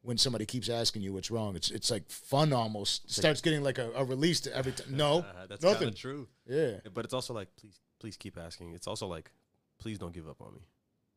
[0.02, 1.56] when somebody keeps asking you what's wrong.
[1.56, 3.12] It's it's like fun almost.
[3.12, 4.88] starts getting like a, a release to every time.
[4.96, 5.94] No, that's nothing.
[5.94, 6.28] true.
[6.48, 8.74] Yeah, But it's also like, please, please keep asking.
[8.74, 9.32] It's also like,
[9.80, 10.62] please don't give up on me.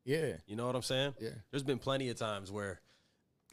[0.05, 1.15] yeah, You know what I'm saying?
[1.21, 1.31] yeah.
[1.51, 2.81] There's been plenty of times where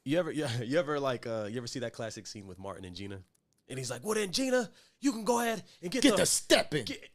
[0.03, 2.85] you ever, you, you ever like, uh, you ever see that classic scene with Martin
[2.85, 3.19] and Gina,
[3.67, 4.69] and he's like, "Well then, Gina,
[4.99, 6.85] you can go ahead and get, Get the, the step in.
[6.85, 7.07] get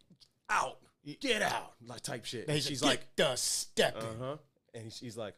[0.49, 0.79] out,
[1.21, 4.37] get out, like type shit." And And she's like, the step uh-huh.
[4.75, 5.35] and she's like.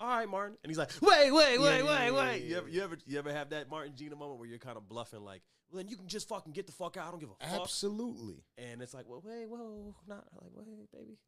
[0.00, 2.48] All right, Martin, and he's like, "Wait, wait, Yeah, wait, yeah, wait, yeah, wait." yeah,
[2.48, 4.88] You ever, you ever, you ever have that Martin Gina moment where you're kind of
[4.88, 7.06] bluffing, like, "Well, then you can just fucking get the fuck out.
[7.06, 8.42] I don't give a fuck." Absolutely.
[8.56, 11.18] And it's like, "Well, wait, whoa, not like, wait, baby,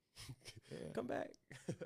[0.94, 1.30] come back."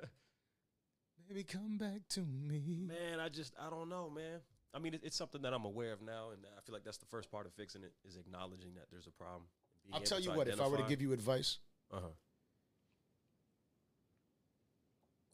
[1.27, 2.87] Baby, come back to me.
[2.87, 4.39] Man, I just I don't know, man.
[4.73, 6.99] I mean, it, it's something that I'm aware of now, and I feel like that's
[6.99, 9.43] the first part of fixing it is acknowledging that there's a problem.
[9.91, 11.59] I'll tell you what, if I were to give you advice,
[11.91, 12.07] uh-huh.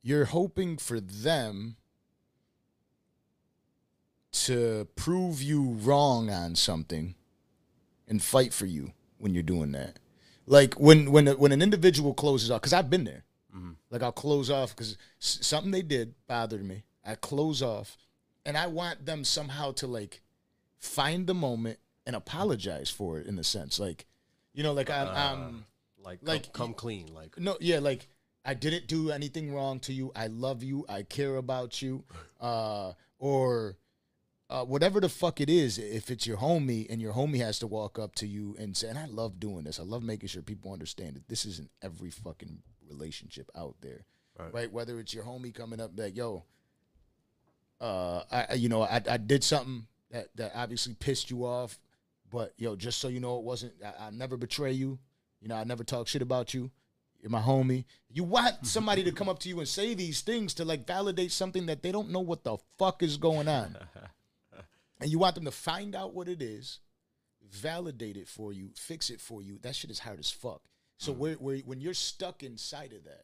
[0.04, 1.78] You're hoping for them
[4.34, 7.16] to prove you wrong on something
[8.08, 9.97] and fight for you when you're doing that.
[10.45, 13.24] Like when when when an individual closes off, because I've been there.
[13.56, 13.72] Mm-hmm.
[13.89, 16.84] Like I'll close off because something they did bothered me.
[17.06, 17.97] I close off,
[18.45, 20.22] and I want them somehow to like
[20.80, 24.06] find the moment and apologize for it in a sense, like
[24.54, 25.08] you know, like I'm.
[25.08, 25.66] Uh, I'm
[26.04, 28.10] like like, like come, come clean, like no, yeah, like
[28.46, 30.12] I didn't do anything wrong to you.
[30.16, 30.86] I love you.
[30.89, 32.04] I care about you.
[32.41, 33.78] Uh, or
[34.50, 35.78] uh, whatever the fuck it is.
[35.78, 38.89] If it's your homie and your homie has to walk up to you and say,
[38.89, 39.80] and I love doing this.
[39.80, 44.06] I love making sure people understand that this isn't every fucking relationship out there,
[44.38, 44.54] Right.
[44.54, 44.72] right?
[44.72, 46.44] Whether it's your homie coming up like, yo,
[47.80, 51.80] uh, I I- you know I I did something that that obviously pissed you off,
[52.30, 53.74] but yo, just so you know, it wasn't.
[53.84, 55.00] I, I never betray you.
[55.41, 56.72] You know, I never talk shit about you.
[57.24, 57.86] You're my homie.
[58.10, 61.32] You want somebody to come up to you and say these things to like validate
[61.32, 63.78] something that they don't know what the fuck is going on.
[65.00, 66.80] and you want them to find out what it is,
[67.50, 69.58] validate it for you, fix it for you.
[69.62, 70.62] That shit is hard as fuck.
[70.98, 71.18] So mm.
[71.18, 73.24] where, where when you're stuck inside of that,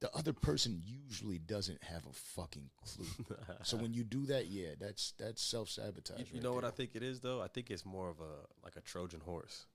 [0.00, 3.26] the other person usually doesn't have a fucking clue.
[3.64, 6.20] so when you do that, yeah, that's that's self sabotage.
[6.20, 7.42] You, you know what I think it is though?
[7.42, 9.66] I think it's more of a like a Trojan horse.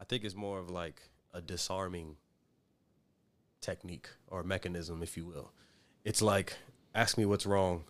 [0.00, 2.16] I think it's more of like a disarming
[3.60, 5.52] technique or mechanism, if you will.
[6.04, 6.54] It's like
[6.94, 7.84] ask me what's wrong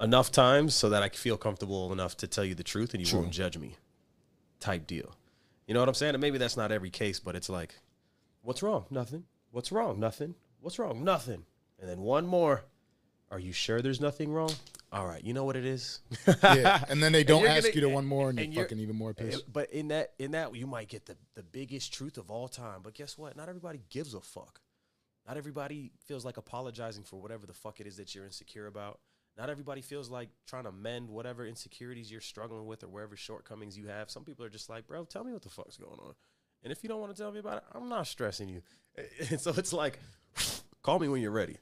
[0.00, 3.06] enough times so that I feel comfortable enough to tell you the truth and you
[3.06, 3.20] True.
[3.20, 3.76] won't judge me.
[4.60, 5.14] Type deal.
[5.66, 6.14] You know what I'm saying?
[6.14, 7.74] And maybe that's not every case, but it's like,
[8.42, 8.84] what's wrong?
[8.90, 9.24] Nothing.
[9.50, 10.00] What's wrong?
[10.00, 10.34] Nothing.
[10.60, 11.04] What's wrong?
[11.04, 11.44] Nothing.
[11.80, 12.64] And then one more.
[13.30, 14.52] Are you sure there's nothing wrong?
[14.92, 15.24] All right.
[15.24, 16.00] You know what it is?
[16.42, 18.78] yeah, and then they don't ask gonna- you to one more, and, and you're fucking
[18.78, 19.50] even more pissed.
[19.50, 22.80] But in that, in that, you might get the the biggest truth of all time.
[22.82, 23.34] But guess what?
[23.36, 24.60] Not everybody gives a fuck.
[25.26, 29.00] Not everybody feels like apologizing for whatever the fuck it is that you're insecure about.
[29.38, 33.78] Not everybody feels like trying to mend whatever insecurities you're struggling with or wherever shortcomings
[33.78, 34.10] you have.
[34.10, 36.12] Some people are just like, bro, tell me what the fuck's going on.
[36.62, 38.62] And if you don't want to tell me about it, I'm not stressing you.
[39.30, 39.98] And so it's like,
[40.82, 41.56] call me when you're ready.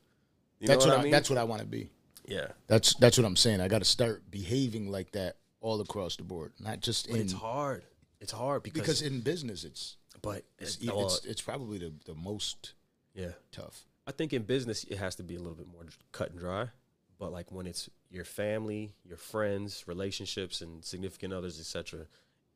[0.59, 1.13] You that's know what, what I, I mean?
[1.13, 1.91] that's what I want to be.
[2.27, 2.49] Yeah.
[2.67, 3.61] That's that's what I'm saying.
[3.61, 7.23] I got to start behaving like that all across the board, not just But in
[7.23, 7.85] it's hard.
[8.21, 11.93] It's hard because, because in business it's but it's it's, well, it's, it's probably the,
[12.05, 12.75] the most
[13.15, 13.33] yeah.
[13.53, 13.85] tough.
[14.07, 16.69] I think in business it has to be a little bit more cut and dry.
[17.19, 22.07] But like when it's your family, your friends, relationships, and significant others, etc.,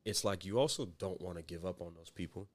[0.03, 2.47] it's like you also don't want to give up on those people.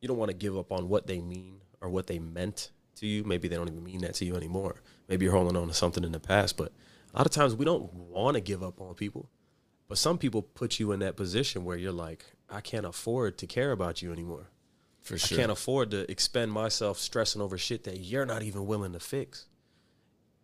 [0.00, 3.06] You don't want to give up on what they mean or what they meant to
[3.06, 3.24] you.
[3.24, 4.76] Maybe they don't even mean that to you anymore.
[5.08, 6.72] Maybe you're holding on to something in the past, but
[7.12, 9.28] a lot of times we don't want to give up on people.
[9.88, 13.46] But some people put you in that position where you're like, I can't afford to
[13.46, 14.48] care about you anymore.
[15.02, 15.36] For sure.
[15.36, 19.00] I can't afford to expend myself stressing over shit that you're not even willing to
[19.00, 19.46] fix.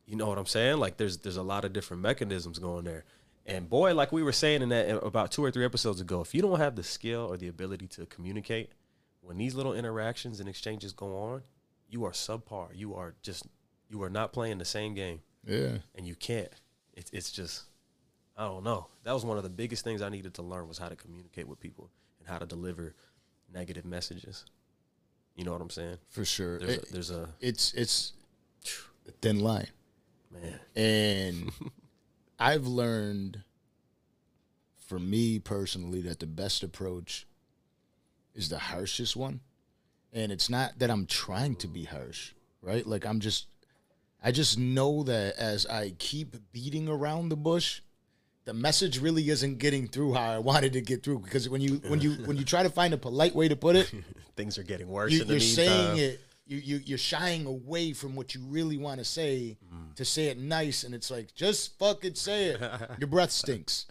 [0.05, 0.79] You know what I'm saying?
[0.79, 3.05] Like there's there's a lot of different mechanisms going there.
[3.47, 6.21] And boy, like we were saying in that uh, about two or three episodes ago,
[6.21, 8.73] if you don't have the skill or the ability to communicate,
[9.21, 11.43] when these little interactions and exchanges go on,
[11.89, 12.69] you are subpar.
[12.75, 13.47] You are just
[13.89, 15.79] you are not playing the same game yeah.
[15.95, 16.53] and you can't.
[16.95, 17.63] It's it's just
[18.37, 18.87] I don't know.
[19.05, 21.49] That was one of the biggest things I needed to learn was how to communicate
[21.49, 22.95] with people and how to deliver
[23.53, 24.45] negative messages.
[25.35, 25.99] You know what I'm saying?
[26.09, 26.59] For sure.
[26.59, 28.13] There's It- a, there's a it's it's
[29.09, 29.69] a thin line.
[30.31, 30.61] man.
[30.77, 31.51] And
[32.39, 33.43] I've learned
[34.87, 37.27] for me personally that the best approach
[38.35, 39.41] is the harshest one.
[40.13, 42.33] And it's not that I'm trying to be harsh,
[42.63, 42.87] right?
[42.87, 43.47] Like I'm just
[44.23, 47.83] I just know that as I keep beating around the bush,
[48.45, 51.75] the message really isn't getting through how I wanted to get through because when you
[51.89, 53.93] when you when you try to find a polite way to put it,
[54.37, 55.65] Things are getting worse you, in the you're meantime.
[55.67, 59.95] saying it you, you you're shying away from what you really want to say Mm.
[59.97, 62.61] to say it nice and it's like just fucking say it
[62.99, 63.87] your breath stinks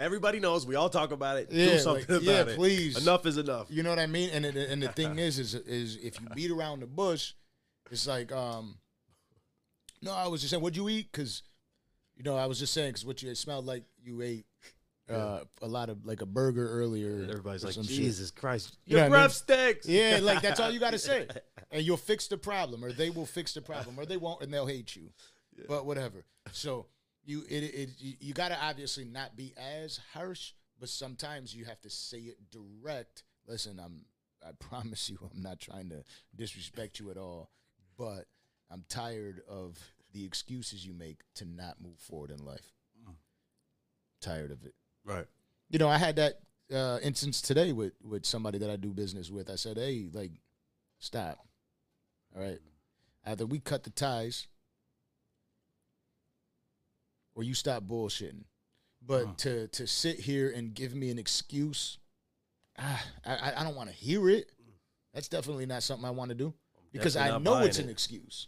[0.00, 0.66] Everybody knows.
[0.66, 1.48] We all talk about it.
[1.52, 2.56] Yeah, Do something like, about yeah, it.
[2.56, 3.00] please.
[3.00, 3.66] Enough is enough.
[3.70, 6.26] you know what i mean and it, and the thing is is is if you
[6.34, 7.34] beat around the bush
[7.90, 8.78] it's like um
[10.02, 11.42] no i was just saying what'd you eat because
[12.16, 14.46] you know i was just saying because what you it smelled like you ate
[15.10, 17.96] uh, a lot of like a burger earlier Everybody's like, some shit.
[17.96, 19.30] Jesus Christ, your what I mean?
[19.30, 19.88] stinks.
[19.88, 21.26] Yeah, like that's all you got to say,
[21.72, 24.54] and you'll fix the problem, or they will fix the problem, or they won't, and
[24.54, 25.10] they'll hate you.
[25.66, 26.24] But whatever.
[26.52, 26.86] So
[27.24, 31.64] you it, it you, you got to obviously not be as harsh, but sometimes you
[31.66, 33.22] have to say it direct.
[33.46, 34.04] Listen, I'm
[34.46, 36.02] I promise you, I'm not trying to
[36.34, 37.50] disrespect you at all,
[37.98, 38.26] but
[38.70, 39.78] I'm tired of
[40.12, 42.72] the excuses you make to not move forward in life.
[44.20, 45.24] Tired of it Right.
[45.70, 46.40] you know, I had that
[46.72, 49.48] uh, instance today with with somebody that I do business with.
[49.50, 50.32] I said, "Hey, like,
[50.98, 51.38] stop.
[52.36, 52.58] All right,
[53.24, 54.46] either we cut the ties,
[57.40, 58.44] or you stop bullshitting.
[59.00, 61.96] But to to sit here and give me an excuse,
[62.78, 64.50] ah, I I- don't want to hear it.
[65.14, 66.52] That's definitely not something I want to do
[66.92, 67.92] because I know it's an it.
[67.92, 68.46] excuse.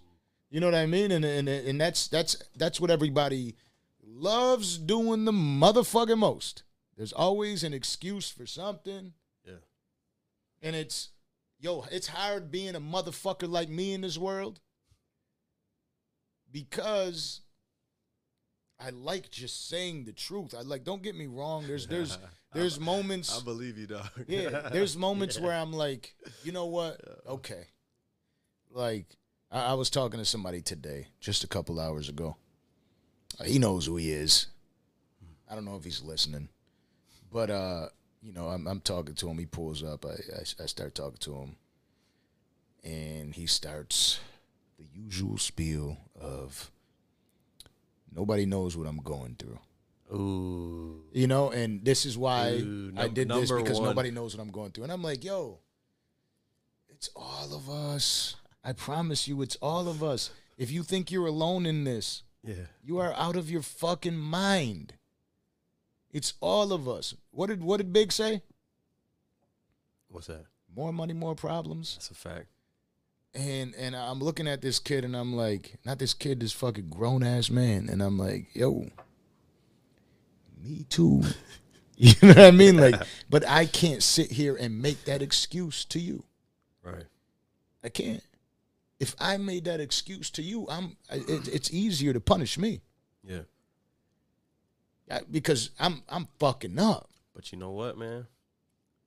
[0.50, 1.10] You know what I mean?
[1.10, 3.56] And and and that's that's that's what everybody
[4.04, 6.64] loves doing the motherfucking most.
[6.98, 9.14] There's always an excuse for something,
[9.46, 9.54] Yeah.
[10.60, 11.08] and it's
[11.58, 14.60] yo, it's hard being a motherfucker like me in this world
[16.50, 17.40] because
[18.84, 20.54] I like just saying the truth.
[20.58, 21.64] I like don't get me wrong.
[21.66, 22.18] There's there's
[22.52, 24.08] there's moments I believe you, dog.
[24.26, 27.00] yeah, there's moments where I'm like, you know what?
[27.28, 27.66] Okay.
[28.70, 29.06] Like,
[29.50, 32.36] I, I was talking to somebody today, just a couple hours ago.
[33.38, 34.46] Uh, he knows who he is.
[35.48, 36.48] I don't know if he's listening,
[37.30, 37.88] but uh,
[38.22, 39.38] you know, I'm, I'm talking to him.
[39.38, 40.04] He pulls up.
[40.04, 41.56] I, I I start talking to him,
[42.82, 44.18] and he starts
[44.78, 46.71] the usual spiel of
[48.14, 49.58] nobody knows what I'm going through.
[50.14, 51.02] Ooh.
[51.12, 53.88] You know, and this is why Ooh, I did this because one.
[53.88, 54.84] nobody knows what I'm going through.
[54.84, 55.58] And I'm like, yo,
[56.88, 58.36] it's all of us.
[58.62, 60.30] I promise you, it's all of us.
[60.58, 62.66] If you think you're alone in this, Yeah.
[62.84, 64.94] you are out of your fucking mind.
[66.10, 67.14] It's all of us.
[67.30, 68.42] What did what did Big say?
[70.08, 70.44] What's that?
[70.76, 71.94] More money, more problems.
[71.94, 72.48] That's a fact.
[73.34, 76.90] And and I'm looking at this kid and I'm like, not this kid, this fucking
[76.90, 77.88] grown ass man.
[77.88, 78.86] And I'm like, yo,
[80.62, 81.22] me too.
[81.96, 82.76] you know what I mean?
[82.76, 82.96] Like,
[83.30, 86.24] but I can't sit here and make that excuse to you.
[86.82, 87.04] Right.
[87.82, 88.22] I can't.
[89.00, 90.96] If I made that excuse to you, I'm.
[91.10, 92.82] It, it's easier to punish me
[93.24, 93.42] Yeah.
[95.10, 96.02] I- because I'm.
[96.08, 97.08] I'm fucking up.
[97.34, 98.26] But you know what, man?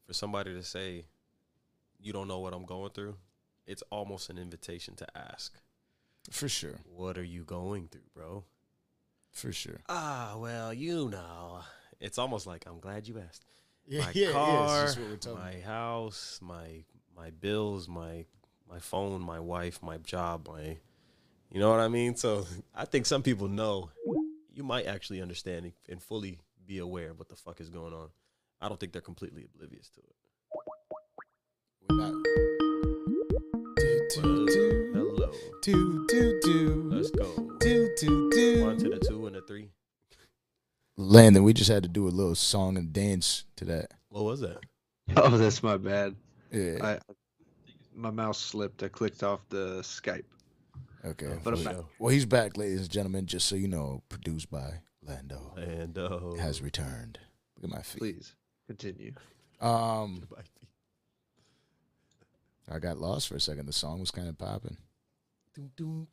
[0.08, 1.06] For somebody to say,
[2.02, 3.16] you don't know what I'm going through,
[3.66, 5.54] it's almost an invitation to ask,
[6.32, 6.80] For sure.
[6.86, 8.46] what are you going through, bro?
[9.32, 9.82] For sure.
[9.90, 11.62] Ah, well, you know.
[12.00, 13.46] It's almost like I'm glad you asked.
[13.88, 15.04] Yeah, my yeah, car, yeah.
[15.08, 16.86] What we're my house, my
[17.16, 18.26] my bills, my
[18.68, 20.78] my phone, my wife, my job, my
[21.52, 22.16] you know what I mean?
[22.16, 23.92] So I think some people know.
[24.52, 28.10] You might actually understand and fully be aware of what the fuck is going on.
[28.60, 30.16] I don't think they're completely oblivious to it.
[35.66, 36.90] Do, do, do.
[36.94, 37.26] Let's go.
[37.60, 38.66] Do, do, do.
[38.66, 39.72] One to the two and the three.
[40.96, 43.90] Landon, we just had to do a little song and dance to that.
[44.10, 44.60] What was that?
[45.16, 46.16] Oh, that's my bad.
[46.52, 46.78] Yeah.
[46.84, 47.00] I
[47.96, 48.84] my mouse slipped.
[48.84, 50.26] I clicked off the Skype.
[51.04, 51.36] Okay.
[51.44, 51.86] But I'm well, back.
[51.98, 53.26] well, he's back, ladies and gentlemen.
[53.26, 57.18] Just so you know, produced by Lando And uh, has returned.
[57.58, 58.00] Look at my feet.
[58.00, 58.36] Please
[58.68, 59.14] continue.
[59.60, 60.28] Um,
[62.72, 63.66] I got lost for a second.
[63.66, 64.78] The song was kind of popping.
[65.58, 65.64] Yeah.
[65.76, 66.08] Doom,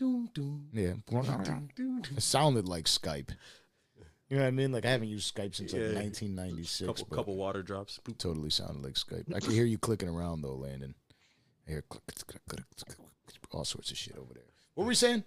[1.74, 2.02] doom.
[2.16, 3.30] It sounded like Skype.
[4.28, 4.72] You know what I mean?
[4.72, 5.94] Like I haven't used Skype since like Yeah.
[5.94, 6.86] 1996.
[6.86, 7.98] Couple, but couple water drops.
[8.04, 8.18] Boop.
[8.18, 9.34] totally sounded like Skype.
[9.34, 10.94] I can hear you clicking around though, Landon.
[11.66, 12.98] I hear click, click, click, click, click,
[13.50, 14.44] all sorts of shit over there.
[14.74, 15.24] What were we saying?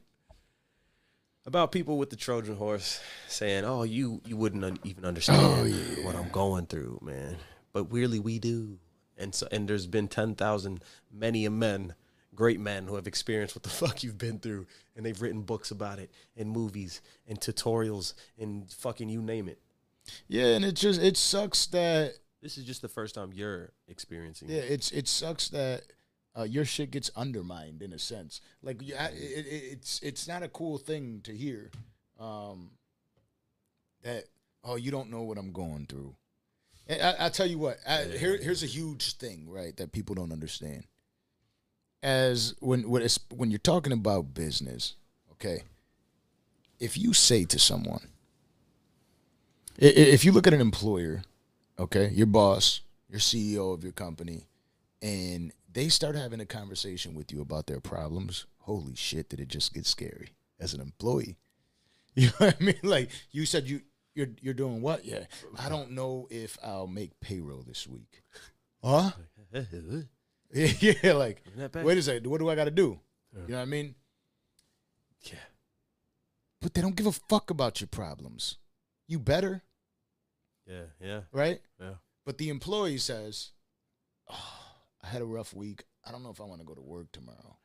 [1.45, 6.03] about people with the Trojan horse saying, "Oh, you you wouldn't un- even understand oh,
[6.03, 7.37] what I'm going through, man."
[7.73, 8.79] But really, we do.
[9.17, 11.93] And so, and there's been ten thousand many a men,
[12.35, 15.71] great men who have experienced what the fuck you've been through, and they've written books
[15.71, 19.59] about it, and movies, and tutorials, and fucking you name it.
[20.27, 24.49] Yeah, and it just it sucks that This is just the first time you're experiencing.
[24.49, 24.71] yeah, it.
[24.71, 25.81] it's it sucks that
[26.37, 28.41] uh, your shit gets undermined in a sense.
[28.61, 31.71] Like you, it, it, it's it's not a cool thing to hear.
[32.19, 32.71] Um,
[34.03, 34.25] that
[34.63, 36.15] oh, you don't know what I'm going through.
[36.87, 39.75] And I, I tell you what, I, here here's a huge thing, right?
[39.77, 40.85] That people don't understand.
[42.05, 44.93] As when when when you're talking about business,
[45.31, 45.63] okay.
[46.79, 48.09] If you say to someone,
[49.79, 51.23] if you look at an employer,
[51.79, 54.45] okay, your boss, your CEO of your company,
[55.01, 59.47] and they start having a conversation with you about their problems, holy shit, did it
[59.47, 60.29] just get scary
[60.59, 61.37] as an employee?
[62.17, 62.79] You know what I mean?
[62.83, 63.81] Like you said, you
[64.13, 65.05] you're you're doing what?
[65.05, 65.25] Yeah,
[65.57, 68.21] I don't know if I'll make payroll this week.
[68.83, 69.11] Huh?
[70.53, 70.71] Yeah,
[71.03, 71.13] yeah.
[71.13, 71.85] Like, Isn't that bad?
[71.85, 72.27] wait a second.
[72.29, 72.99] What do I got to do?
[73.33, 73.95] You know what I mean?
[75.23, 75.39] Yeah.
[76.61, 78.57] But they don't give a fuck about your problems.
[79.07, 79.61] You better,
[80.65, 81.59] Yeah, yeah, right?
[81.79, 81.95] yeah.
[82.25, 83.51] But the employee says,
[84.29, 84.61] oh,
[85.03, 85.83] I had a rough week.
[86.07, 87.57] I don't know if I want to go to work tomorrow.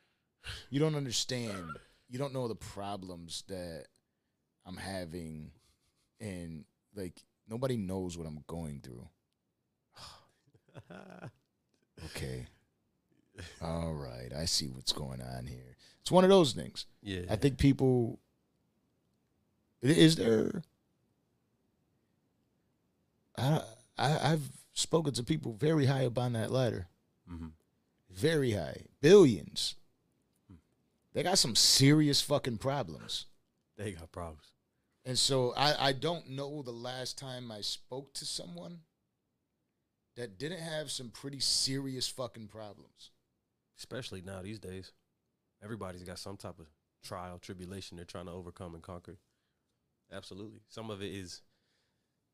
[0.69, 1.65] You don't understand.
[2.09, 3.85] You don't know the problems that
[4.67, 5.53] I'm having.
[6.21, 6.65] And,
[6.95, 9.09] like, nobody knows what I'm going through.
[12.07, 12.47] Okay.
[13.63, 14.33] All right.
[14.37, 15.77] I see what's going on here.
[16.01, 16.87] It's one of those things.
[17.03, 17.23] yeah.
[17.31, 18.19] I think people.
[19.83, 20.63] Is there.
[23.39, 23.63] I,
[23.97, 26.89] I I've spoken to people very high up on that ladder,
[27.31, 27.53] Mhm.
[28.11, 29.77] very high, billions.
[31.13, 33.27] They got some serious fucking problems,
[33.77, 34.53] They got problems.
[35.05, 38.83] and so I I don't know the last time I spoke to someone
[40.17, 43.11] that didn't have some pretty serious fucking problems.
[43.81, 44.93] Especially now these days.
[45.63, 46.67] Everybody's got some type of
[47.03, 49.17] trial, tribulation they're trying to overcome and conquer.
[50.13, 50.61] Absolutely.
[50.69, 51.43] Some of it is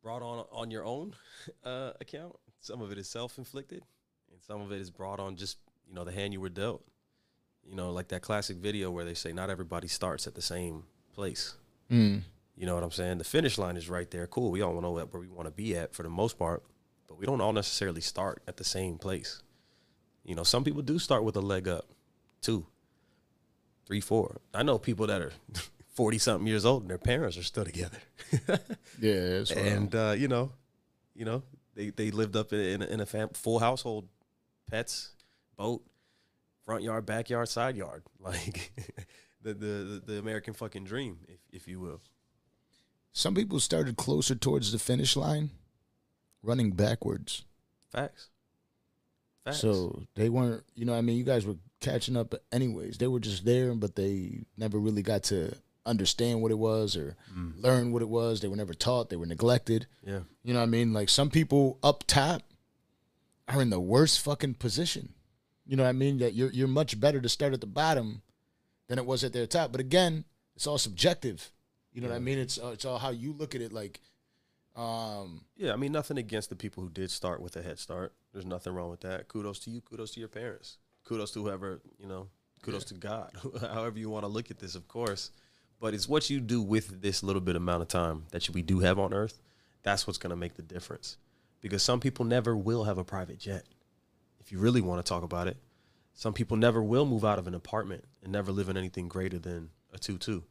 [0.03, 1.15] brought on on your own
[1.65, 2.37] uh, account.
[2.61, 3.83] Some of it is self inflicted,
[4.31, 6.85] and some of it is brought on just you know the hand you were dealt.
[7.65, 10.85] You know, like that classic video where they say not everybody starts at the same
[11.13, 11.55] place.
[11.91, 12.23] Mm.
[12.57, 13.19] You know what I'm saying?
[13.19, 14.27] The finish line is right there.
[14.27, 14.51] Cool.
[14.51, 16.63] We all know where we want to be at for the most part,
[17.09, 19.43] but we don't all necessarily start at the same place.
[20.27, 21.87] You know, some people do start with a leg up,
[22.43, 22.67] two,
[23.87, 24.41] three, four.
[24.53, 25.33] I know people that are
[25.95, 27.99] 40 something years old and their parents are still together.
[29.01, 29.65] Yeah, that's right.
[29.67, 30.51] and, uh, you know,
[31.15, 31.43] you know,
[31.75, 34.09] they, they lived up in, in a, in a fam- full household,
[34.71, 35.11] pets,
[35.57, 35.83] boat,
[36.65, 38.03] front yard, backyard, side yard.
[38.21, 38.73] Like
[39.43, 42.01] the, the, the American fucking dream, if, if you will.
[43.13, 45.51] some people started closer towards the finish line,
[46.43, 47.45] running backwards.
[47.93, 48.31] Facts.
[49.47, 49.61] Facts.
[49.61, 52.99] So they weren't, you know, what I mean, you guys were catching up anyways.
[52.99, 55.55] They were just there, but they never really got to
[55.87, 57.17] understand what it was or
[57.57, 58.41] learn what it was.
[58.41, 59.09] They were never taught.
[59.09, 59.87] They were neglected.
[60.05, 60.21] yeah.
[60.43, 60.93] You know what I mean?
[60.93, 62.43] Like some people up top
[63.49, 65.15] are in the worst fucking position.
[65.65, 66.19] You know what I mean?
[66.19, 68.23] That you're you're much better to start at the bottom
[68.89, 69.73] than it was at their top.
[69.73, 70.25] But again,
[70.55, 71.51] it's all subjective.
[71.93, 72.39] You know what I mean?
[72.39, 73.73] It's uh, it's all how you look at it.
[73.73, 74.01] Like,
[74.77, 78.13] um, Yeah, I mean nothing against the people who did start with a head start.
[78.33, 79.29] There's nothing wrong with that.
[79.29, 79.81] Kudos to you.
[79.81, 80.79] Kudos to your parents.
[81.05, 82.29] Kudos to whoever you know.
[82.63, 83.33] Kudos to God.
[83.61, 85.31] However you want to look at this, of course.
[85.79, 88.81] But it's what you do with this little bit amount of time that we do
[88.81, 89.41] have on Earth.
[89.83, 91.19] That's what's going to make the difference.
[91.61, 93.65] Because some people never will have a private jet.
[94.41, 95.59] If you really want to talk about it,
[96.15, 99.39] some people never will move out of an apartment and never live in anything greater
[99.39, 100.45] than a two-two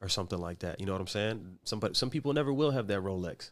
[0.00, 0.80] or something like that.
[0.80, 1.58] You know what I'm saying?
[1.64, 3.50] Somebody, some people never will have that Rolex.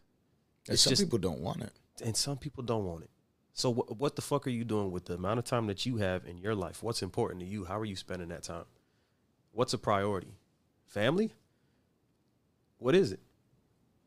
[0.66, 1.72] And It's some just- people don't want it.
[2.04, 3.10] and some people don't want it.
[3.52, 5.96] So wh- what the fuck are you doing with the amount of time that you
[5.98, 6.82] have in your life?
[6.82, 7.64] What's important to you?
[7.64, 8.64] How are you spending that time?
[9.52, 10.34] What's a priority?
[10.86, 11.32] Family?
[12.78, 13.20] What is it?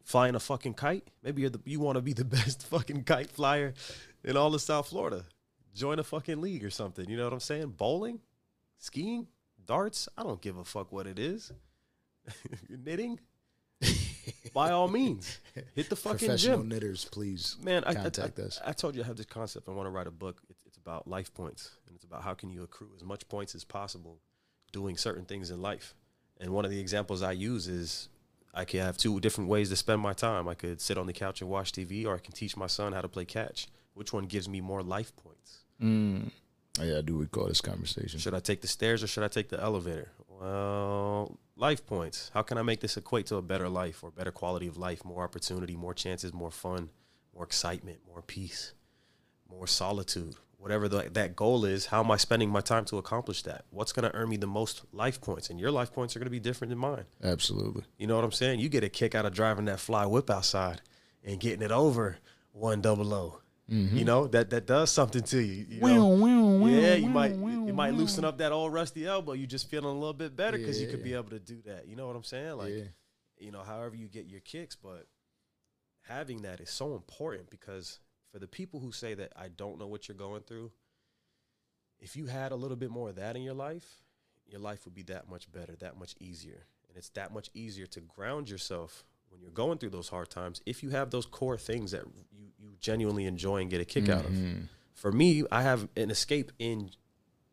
[0.04, 1.08] Flying a fucking kite?
[1.22, 3.74] Maybe you're the, you want to be the best fucking kite flyer
[4.24, 5.26] in all of South Florida.
[5.76, 7.10] join a fucking league or something.
[7.10, 7.70] You know what I'm saying?
[7.78, 8.20] Bowling,
[8.80, 9.28] skiing,
[9.66, 10.08] darts.
[10.18, 11.52] I don't give a fuck what it is.
[12.70, 13.20] Knitting.
[14.54, 15.40] By all means,
[15.76, 16.70] hit the fucking Professional gym.
[16.70, 17.58] knitters, please.
[17.62, 18.62] Man, I, I, Contact I, us.
[18.66, 19.68] I told you I have this concept.
[19.68, 20.42] I want to write a book.
[20.50, 23.56] It's, it's about life points, and it's about how can you accrue as much points
[23.56, 24.20] as possible
[24.72, 25.96] doing certain things in life.
[26.40, 28.10] And one of the examples I use is
[28.54, 30.48] I could have two different ways to spend my time.
[30.48, 32.94] I could sit on the couch and watch TV, or I can teach my son
[32.94, 33.68] how to play catch.
[33.94, 35.60] Which one gives me more life points?
[35.82, 36.32] Mm.
[36.80, 38.20] Oh, yeah, I do recall this conversation.
[38.20, 40.12] Should I take the stairs or should I take the elevator?
[40.28, 42.32] Well, life points.
[42.34, 45.06] How can I make this equate to a better life or better quality of life,
[45.06, 46.90] more opportunity, more chances, more fun,
[47.34, 48.74] more excitement, more peace,
[49.50, 50.36] more solitude?
[50.58, 53.66] Whatever the, that goal is, how am I spending my time to accomplish that?
[53.70, 55.50] What's going to earn me the most life points?
[55.50, 57.04] And your life points are going to be different than mine.
[57.22, 57.84] Absolutely.
[57.98, 58.62] You know what I'm saying?
[58.62, 60.82] You get a kick out of driving that fly whip outside
[61.22, 62.18] and getting it over
[62.54, 63.40] one double O.
[63.74, 65.66] You know that that does something to you.
[65.70, 66.10] you know?
[66.82, 67.34] yeah, you might
[67.68, 69.34] you might loosen up that old rusty elbow.
[69.34, 71.88] You just feeling a little bit better because you could be able to do that.
[71.88, 72.58] You know what I'm saying?
[72.58, 72.84] Like, Yeah.
[73.40, 75.08] you know, however you get your kicks, but
[76.02, 78.00] having that is so important because
[78.32, 80.72] for the people who say that I don't know what you're going through,
[82.00, 84.04] if you had a little bit more of that in your life,
[84.46, 86.66] your life would be that much better, that much easier.
[86.90, 89.04] And it's that much easier to ground yourself
[89.34, 92.46] when you're going through those hard times if you have those core things that you,
[92.60, 94.32] you genuinely enjoy and get a kick out of.
[94.32, 94.62] Mm-hmm.
[94.94, 96.92] For me, I have an escape in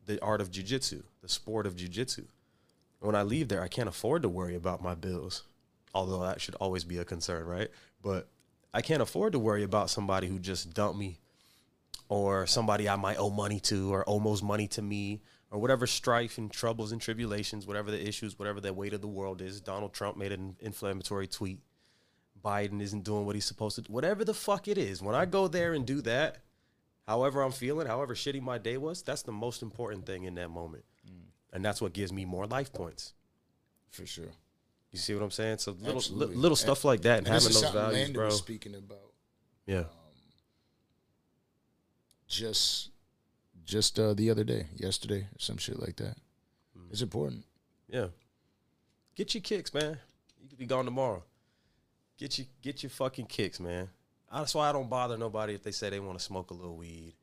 [0.07, 2.27] the art of jujitsu, the sport of jujitsu.
[3.01, 5.45] When I leave there, I can't afford to worry about my bills,
[5.95, 7.71] although that should always be a concern, right?
[8.03, 8.29] But
[8.75, 11.19] I can't afford to worry about somebody who just dumped me
[12.09, 16.39] or somebody I might owe money to or almost money to me or whatever strife
[16.39, 19.61] and troubles and tribulations, whatever the issues, whatever the weight of the world is.
[19.61, 21.61] Donald Trump made an inflammatory tweet.
[22.45, 23.93] Biden isn't doing what he's supposed to do.
[23.93, 26.39] Whatever the fuck it is, when I go there and do that,
[27.07, 30.51] however I'm feeling, however shitty my day was, that's the most important thing in that
[30.51, 30.85] moment.
[31.53, 33.13] And that's what gives me more life points.
[33.91, 34.31] For sure.
[34.93, 35.59] You see what I'm saying?
[35.59, 38.25] So little li- little stuff like that and, And having those values, Landon bro.
[38.27, 38.99] was speaking about
[39.67, 39.85] Yeah.
[42.29, 42.91] just
[43.65, 46.17] just uh, the other day, yesterday, some shit like that.
[46.77, 46.91] Mm.
[46.91, 47.45] It's important.
[47.89, 48.07] Yeah.
[49.15, 49.99] Get your kicks, man.
[50.43, 51.23] You could be gone tomorrow.
[52.21, 53.89] Get your get your fucking kicks, man.
[54.31, 56.77] That's why I don't bother nobody if they say they want to smoke a little
[56.77, 57.15] weed.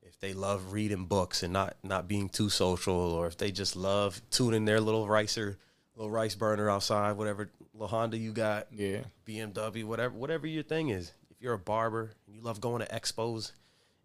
[0.00, 3.74] If they love reading books and not not being too social, or if they just
[3.74, 5.58] love tuning their little ricer,
[5.96, 9.00] little rice burner outside, whatever little Honda you got, Yeah.
[9.26, 11.12] BMW, whatever whatever your thing is.
[11.30, 13.50] If you're a barber and you love going to expos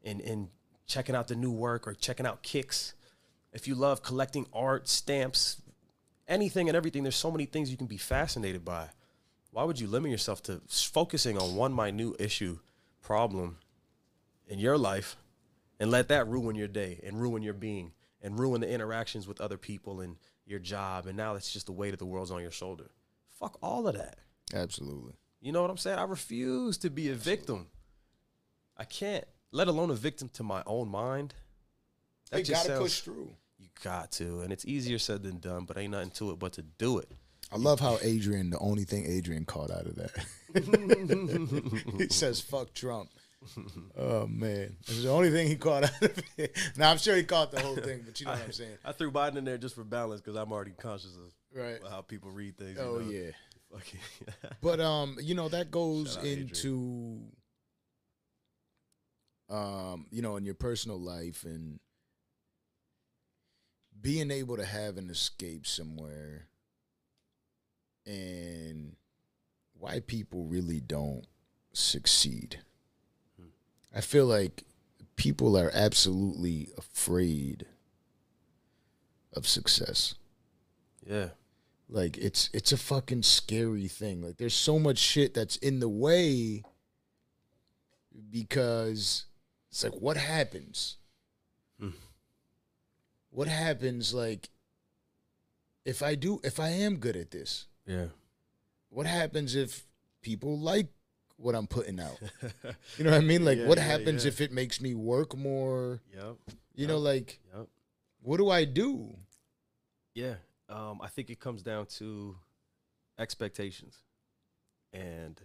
[0.04, 0.50] and and
[0.88, 2.96] checking out the new work or checking out kicks,
[3.54, 5.62] if you love collecting art, stamps,
[6.28, 8.90] anything and everything, there's so many things you can be fascinated by.
[9.52, 12.60] Why would you limit yourself to focusing on one minute issue,
[13.02, 13.58] problem
[14.48, 15.16] in your life
[15.80, 17.92] and let that ruin your day and ruin your being
[18.22, 21.72] and ruin the interactions with other people and your job and now it's just the
[21.72, 22.92] weight of the world's on your shoulder.
[23.40, 24.18] Fuck all of that.
[24.54, 25.14] Absolutely.
[25.42, 25.98] You know what I'm saying?
[25.98, 27.68] I refuse to be a victim.
[28.78, 31.34] I can't, let alone a victim to my own mind.
[32.32, 33.34] That just gotta sounds- push through.
[33.58, 36.54] You got to, and it's easier said than done, but ain't nothing to it but
[36.54, 37.12] to do it.
[37.52, 40.12] I love how Adrian, the only thing Adrian caught out of that.
[41.98, 43.10] he says, fuck Trump.
[43.98, 44.76] Oh, man.
[44.86, 46.56] That's the only thing he caught out of it.
[46.78, 48.78] Now, I'm sure he caught the whole thing, but you know what I'm saying.
[48.86, 51.80] I threw Biden in there just for balance because I'm already conscious of Right.
[51.90, 52.78] how people read things.
[52.78, 53.10] you Oh, know?
[53.10, 53.32] yeah.
[53.72, 54.00] Fucking-
[54.62, 56.48] But, um, you know, that goes Shout out Adrian.
[56.50, 57.22] into,
[59.50, 61.80] um, you know, in your personal life and
[64.00, 66.49] being able to have an escape somewhere
[68.10, 68.96] and
[69.78, 71.26] why people really don't
[71.74, 72.60] succeed.
[73.96, 74.64] I feel like
[75.16, 77.66] people are absolutely afraid
[79.34, 80.16] of success.
[81.06, 81.30] yeah.
[81.92, 84.22] Like it's it's a fucking scary thing.
[84.22, 86.64] Like there's so much shit that's in the way
[88.30, 89.26] because
[89.72, 90.98] it's like what happens?
[91.80, 91.90] Hmm.
[93.32, 94.50] What happens like
[95.84, 97.66] if I do if I am good at this?
[97.90, 98.06] Yeah.
[98.90, 99.86] What happens if
[100.22, 100.88] people like
[101.38, 102.18] what I'm putting out?
[102.98, 103.44] You know what I mean?
[103.44, 104.30] Like Yeah, what yeah, happens yeah.
[104.30, 106.02] if it makes me work more?
[106.14, 106.36] Yep.
[106.76, 107.68] You know like Yep.
[108.22, 109.16] what do I do?
[110.14, 110.36] Yeah.
[110.70, 112.36] Um, I think it comes down to
[113.18, 113.98] expectations.
[114.94, 115.42] And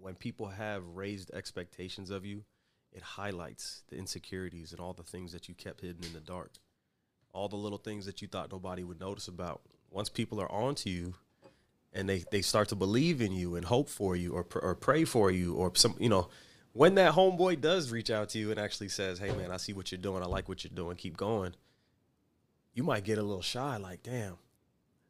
[0.00, 2.44] when people have raised expectations of you,
[2.92, 6.52] it highlights the insecurities and all the things that you kept hidden in the dark.
[7.32, 9.62] All the little things that you thought nobody would notice about.
[9.90, 11.14] Once people are onto you
[11.98, 15.04] and they, they start to believe in you and hope for you or, or pray
[15.04, 16.28] for you or some, you know,
[16.72, 19.72] when that homeboy does reach out to you and actually says, "Hey man, I see
[19.72, 20.22] what you're doing.
[20.22, 20.96] I like what you're doing.
[20.96, 21.54] Keep going."
[22.72, 24.38] You might get a little shy, like, "Damn,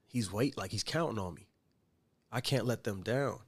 [0.06, 1.46] he's wait, like he's counting on me.
[2.32, 3.40] I can't let them down."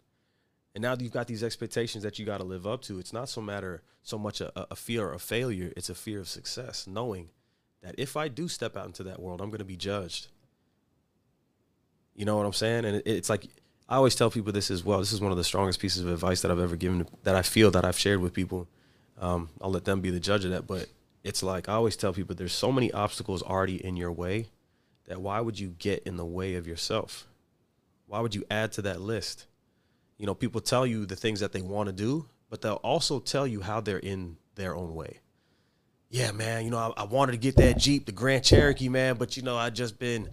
[0.75, 2.99] And now you've got these expectations that you got to live up to.
[2.99, 6.29] It's not so matter so much a, a fear of failure; it's a fear of
[6.29, 7.31] success, knowing
[7.81, 10.29] that if I do step out into that world, I'm going to be judged.
[12.21, 12.85] You know what I'm saying?
[12.85, 13.47] And it, it's like
[13.89, 14.99] I always tell people this as well.
[14.99, 17.07] This is one of the strongest pieces of advice that I've ever given.
[17.23, 18.69] That I feel that I've shared with people.
[19.19, 20.67] Um, I'll let them be the judge of that.
[20.67, 20.89] But
[21.25, 24.49] it's like I always tell people, there's so many obstacles already in your way
[25.07, 27.27] that why would you get in the way of yourself?
[28.07, 29.47] Why would you add to that list?
[30.19, 33.19] You know, people tell you the things that they want to do, but they'll also
[33.19, 35.21] tell you how they're in their own way
[36.11, 39.15] yeah, man, you know, I, I, wanted to get that Jeep, the Grand Cherokee, man,
[39.15, 40.29] but you know, I just been,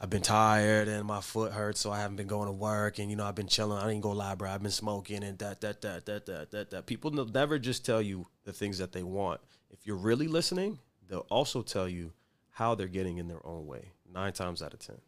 [0.00, 3.10] I've been tired and my foot hurts, so I haven't been going to work, and
[3.10, 3.78] you know, I've been chilling.
[3.78, 4.50] I didn't go lie, bro.
[4.50, 6.86] I've been smoking and that, that, that, that, that, that, that.
[6.86, 9.40] People never just tell you the things that they want.
[9.70, 10.78] If you're really listening,
[11.08, 12.12] they'll also tell you
[12.50, 13.90] how they're getting in their own way.
[14.12, 14.98] Nine times out of ten.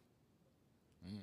[1.07, 1.21] Mm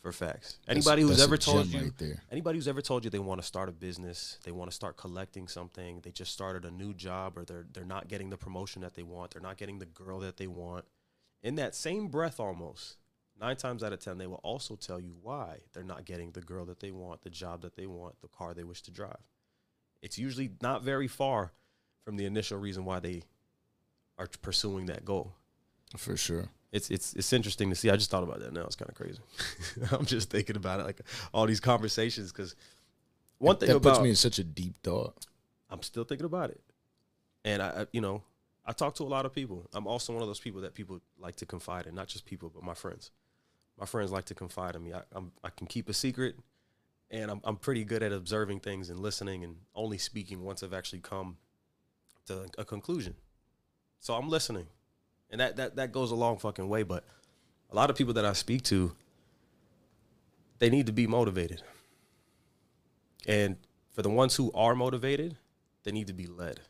[0.00, 0.58] for facts.
[0.66, 3.40] Anybody that's, who's that's ever told you, right anybody who's ever told you they want
[3.40, 6.94] to start a business, they want to start collecting something, they just started a new
[6.94, 9.86] job, or they're they're not getting the promotion that they want, they're not getting the
[9.86, 10.84] girl that they want.
[11.42, 12.96] In that same breath, almost
[13.40, 16.42] nine times out of ten, they will also tell you why they're not getting the
[16.42, 19.16] girl that they want, the job that they want, the car they wish to drive.
[20.02, 21.52] It's usually not very far
[22.04, 23.22] from the initial reason why they
[24.18, 25.32] are pursuing that goal.
[25.96, 27.90] For sure it's it's it's interesting to see.
[27.90, 28.62] I just thought about that now.
[28.62, 29.18] It's kind of crazy.
[29.92, 31.00] I'm just thinking about it, like
[31.32, 32.54] all these conversations, because
[33.38, 35.26] one thing that about, puts me in such a deep thought.
[35.68, 36.60] I'm still thinking about it,
[37.44, 38.22] and I, you know,
[38.66, 39.68] I talk to a lot of people.
[39.72, 42.50] I'm also one of those people that people like to confide in, not just people,
[42.52, 43.10] but my friends.
[43.78, 44.92] My friends like to confide in me.
[44.92, 46.36] I, I'm, I can keep a secret,
[47.10, 50.74] and I'm I'm pretty good at observing things and listening, and only speaking once I've
[50.74, 51.38] actually come
[52.26, 53.14] to a conclusion.
[53.98, 54.66] So I'm listening
[55.30, 56.82] and that that that goes a long fucking way.
[56.82, 57.04] But
[57.70, 58.94] a lot of people that I speak to,
[60.58, 61.62] they need to be motivated,
[63.26, 63.56] and
[63.92, 65.36] for the ones who are motivated,
[65.84, 66.60] they need to be led.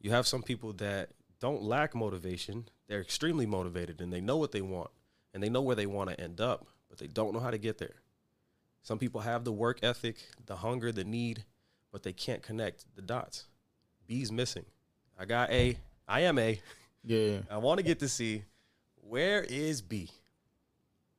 [0.00, 4.52] You have some people that don't lack motivation; they're extremely motivated, and they know what
[4.52, 4.90] they want,
[5.34, 7.58] and they know where they want to end up, but they don't know how to
[7.58, 7.96] get there.
[8.82, 11.44] Some people have the work ethic, the hunger, the need,
[11.92, 13.46] but they can't connect the dots.
[14.06, 14.64] B's missing.
[15.18, 15.78] I got A.
[16.06, 16.60] I am A.
[17.04, 17.38] Yeah.
[17.50, 18.44] I want to get to C.
[19.02, 20.10] Where is B?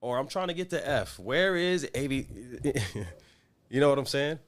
[0.01, 1.19] Or I'm trying to get to F.
[1.19, 2.27] Where is A B?
[3.69, 4.39] you know what I'm saying?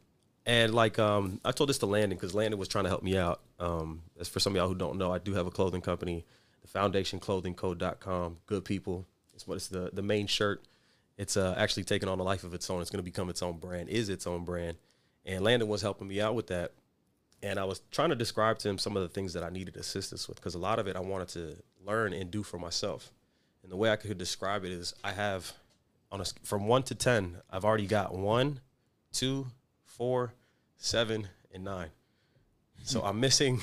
[0.46, 3.18] And like um, I told this to Landon because Landon was trying to help me
[3.18, 3.42] out.
[3.60, 6.26] Um, as for some of y'all who don't know, I do have a clothing company,
[6.62, 8.38] the foundationclothingco.com.
[8.48, 9.06] Good people.
[9.34, 10.64] It's what it's the the main shirt.
[11.18, 12.82] It's uh, actually taking on a life of its own.
[12.82, 13.90] It's going to become its own brand.
[13.90, 14.78] Is its own brand.
[15.26, 16.72] And Landon was helping me out with that
[17.44, 19.76] and I was trying to describe to him some of the things that I needed
[19.76, 23.12] assistance with because a lot of it I wanted to learn and do for myself.
[23.64, 25.54] And the way I could describe it is I have
[26.12, 28.60] on a from one to ten, I've already got one,
[29.12, 29.48] two,
[29.98, 30.34] four,
[30.78, 31.90] seven, and nine.
[32.84, 33.62] So I'm missing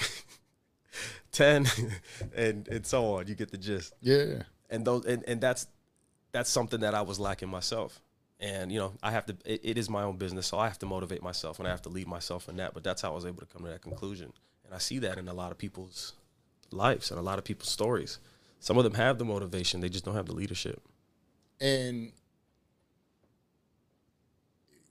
[1.32, 1.66] ten
[2.36, 3.26] and and so on.
[3.26, 3.94] You get the gist.
[4.00, 4.42] Yeah.
[4.70, 5.66] And those and, and that's
[6.32, 8.00] that's something that I was lacking myself
[8.40, 10.78] and you know i have to it, it is my own business so i have
[10.78, 13.14] to motivate myself and i have to lead myself in that but that's how i
[13.14, 14.32] was able to come to that conclusion
[14.64, 16.12] and i see that in a lot of people's
[16.70, 18.18] lives and a lot of people's stories
[18.60, 20.80] some of them have the motivation they just don't have the leadership
[21.60, 22.12] and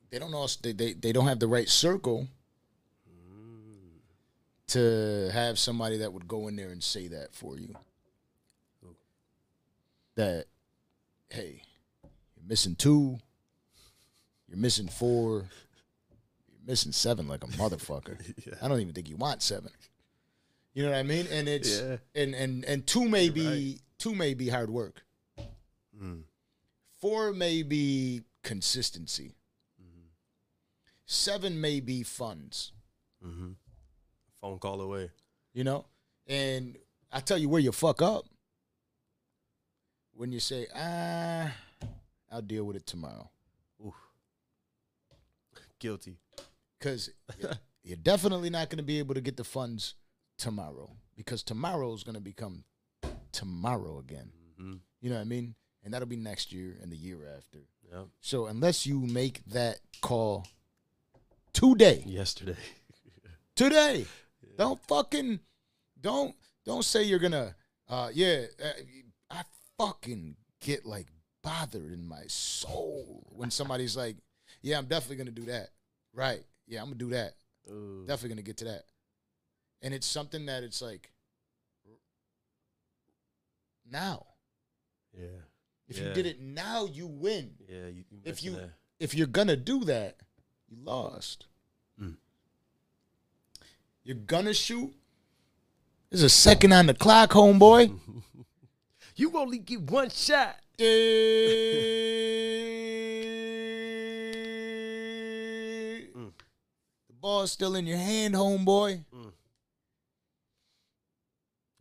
[0.09, 2.27] they don't know they, they, they don't have the right circle
[4.67, 7.73] to have somebody that would go in there and say that for you
[10.15, 10.45] that
[11.29, 11.61] hey
[12.35, 13.17] you're missing two
[14.47, 15.45] you're missing four.
[16.49, 18.17] You're missing seven like a motherfucker.
[18.45, 18.53] yeah.
[18.61, 19.71] I don't even think you want seven.
[20.73, 21.27] You know what I mean?
[21.31, 21.97] And it's yeah.
[22.15, 23.81] and and and two may You're be right.
[23.97, 25.03] two may be hard work.
[26.01, 26.21] Mm.
[26.99, 29.33] Four may be consistency.
[31.07, 32.73] Seven may be funds.
[33.25, 33.51] Mm-hmm.
[34.41, 35.09] Phone call away.
[35.53, 35.85] You know,
[36.27, 36.77] and
[37.11, 38.25] I tell you where you fuck up
[40.13, 41.51] when you say, "Ah,
[42.29, 43.29] I'll deal with it tomorrow."
[43.85, 43.95] Oof.
[45.79, 46.17] Guilty.
[46.77, 47.09] Because
[47.83, 49.95] you're definitely not going to be able to get the funds
[50.37, 52.65] tomorrow because tomorrow is going to become
[53.31, 54.29] tomorrow again.
[54.59, 54.75] Mm-hmm.
[55.01, 55.55] You know what I mean?
[55.83, 57.59] And that'll be next year and the year after.
[57.91, 58.07] Yep.
[58.19, 60.45] So unless you make that call
[61.57, 62.55] today, yesterday,
[63.55, 64.05] today,
[64.41, 64.49] yeah.
[64.57, 65.39] don't fucking
[65.99, 66.35] don't
[66.65, 67.55] don't say you're gonna.
[67.89, 68.69] Uh, yeah, uh,
[69.31, 69.41] I
[69.79, 71.07] fucking get like
[71.41, 74.17] bothered in my soul when somebody's like,
[74.61, 75.69] yeah, I'm definitely gonna do that.
[76.13, 76.43] Right.
[76.67, 77.33] Yeah, I'm gonna do that.
[77.71, 78.03] Ooh.
[78.05, 78.83] Definitely gonna get to that.
[79.81, 81.11] And it's something that it's like
[83.89, 84.25] now.
[85.17, 85.27] Yeah.
[85.87, 87.51] If you did it now, you win.
[87.67, 87.87] Yeah.
[87.87, 90.17] You, If you- mentioned If you're gonna do that,
[90.69, 91.45] you lost.
[92.01, 92.15] Mm.
[94.03, 94.93] You're gonna shoot.
[96.09, 97.93] There's a second on the clock, homeboy.
[99.15, 100.55] you only get one shot.
[100.77, 100.87] The
[107.19, 109.03] ball's still in your hand, homeboy.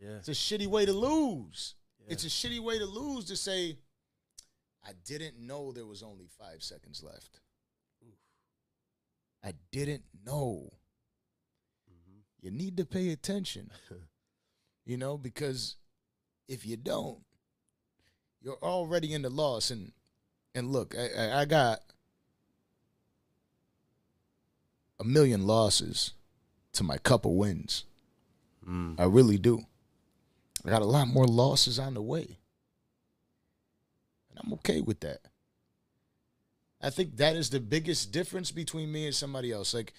[0.06, 0.16] Yeah.
[0.16, 1.74] It's a shitty way to lose.
[2.00, 2.12] Yeah.
[2.12, 3.76] It's a shitty way to lose to say,
[4.84, 7.40] I didn't know there was only five seconds left.
[9.46, 10.72] I didn't know.
[11.88, 12.22] Mhm.
[12.40, 13.70] You need to pay attention,
[14.84, 15.76] you know, because
[16.48, 17.24] if you don't,
[18.42, 19.70] you're already in the loss.
[19.70, 19.92] And
[20.52, 21.80] and look, I, I, I got
[24.98, 26.12] a million losses
[26.72, 27.84] to my couple wins.
[28.68, 28.98] Mm.
[28.98, 29.64] I really do.
[30.64, 32.38] I got a lot more losses on the way.
[34.30, 35.20] And I'm okay with that.
[36.86, 39.74] I think that is the biggest difference between me and somebody else.
[39.74, 39.92] Like,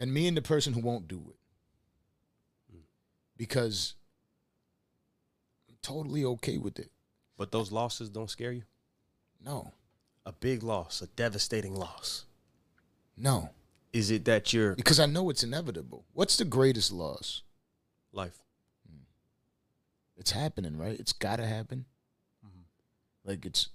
[0.00, 1.36] and me and the person who won't do it.
[3.36, 3.92] Because
[5.68, 6.90] I'm totally okay with it.
[7.36, 8.62] But those losses don't scare you.
[9.44, 9.72] No,
[10.24, 12.24] A big loss, a devastating loss.
[13.14, 13.50] no.
[13.90, 14.74] Is it that you're.
[14.74, 16.04] Because I know it's inevitable.
[16.12, 17.42] What's the greatest loss?
[18.12, 18.36] life?
[18.86, 19.02] Hmm.
[20.18, 20.98] It's happening, right?
[21.00, 21.86] It's got to happen.
[22.46, 23.28] Mm-hmm.
[23.30, 23.70] Like it's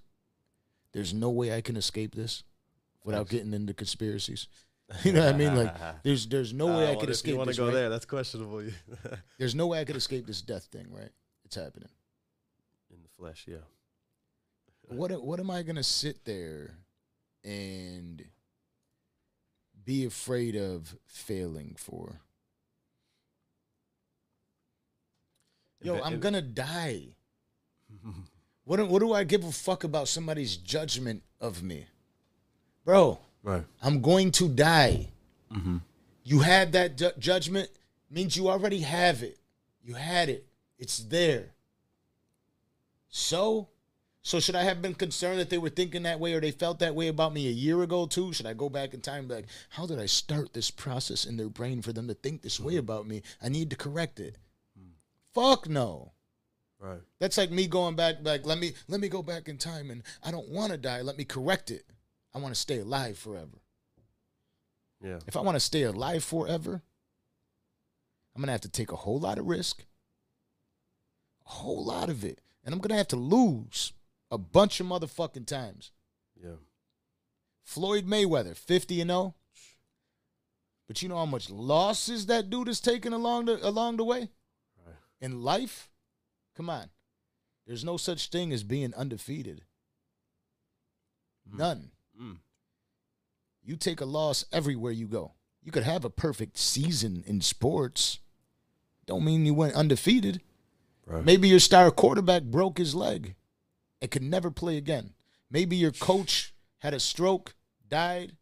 [0.93, 2.43] there's no way I can escape this
[3.03, 4.47] without getting into conspiracies.
[5.03, 5.55] You know what I mean?
[5.55, 7.57] Like there's there's no ah, way I could escape You want to this.
[7.57, 7.73] go right?
[7.73, 7.89] there?
[7.89, 8.63] That's questionable.
[9.39, 11.09] There's no way I could escape this death thing, right?
[11.45, 11.89] It's happening.
[12.91, 13.63] In the flesh, yeah.
[14.89, 16.75] What what am I gonna sit there
[17.43, 18.23] and
[19.83, 22.19] be afraid of failing for?
[25.81, 27.15] Yo, I'm gonna die.
[28.65, 31.85] What do- what do I give a fuck about somebody's judgment of me,
[32.85, 33.19] bro?
[33.43, 33.63] right.
[33.81, 35.09] I'm going to die.
[35.53, 35.77] Mm-hmm.
[36.23, 37.69] You had that ju- judgment
[38.09, 39.37] means you already have it.
[39.83, 40.47] You had it.
[40.79, 41.49] It's there.
[43.09, 43.67] So,
[44.21, 46.79] so should I have been concerned that they were thinking that way or they felt
[46.79, 48.31] that way about me a year ago too?
[48.31, 51.25] Should I go back in time and be like, how did I start this process
[51.25, 53.21] in their brain for them to think this way about me?
[53.41, 54.37] I need to correct it.
[55.33, 56.12] Fuck no.
[56.83, 56.99] Right.
[57.19, 60.03] That's like me going back, like let me let me go back in time, and
[60.21, 61.01] I don't want to die.
[61.01, 61.85] Let me correct it.
[62.33, 63.61] I want to stay alive forever.
[65.01, 65.19] Yeah.
[65.25, 66.81] If I want to stay alive forever,
[68.35, 69.85] I'm gonna have to take a whole lot of risk,
[71.45, 73.93] a whole lot of it, and I'm gonna have to lose
[74.29, 75.91] a bunch of motherfucking times.
[76.35, 76.57] Yeah.
[77.63, 79.35] Floyd Mayweather, 50 and 0.
[80.85, 84.31] But you know how much losses that dude has taken along the along the way
[84.85, 84.95] Right.
[85.21, 85.89] in life?
[86.55, 86.89] Come on.
[87.65, 89.63] There's no such thing as being undefeated.
[91.51, 91.91] None.
[92.19, 92.37] Mm.
[93.63, 95.33] You take a loss everywhere you go.
[95.63, 98.19] You could have a perfect season in sports.
[99.05, 100.41] Don't mean you went undefeated.
[101.05, 101.23] Right.
[101.23, 103.35] Maybe your star quarterback broke his leg
[104.01, 105.13] and could never play again.
[105.49, 107.55] Maybe your coach had a stroke,
[107.87, 108.33] died.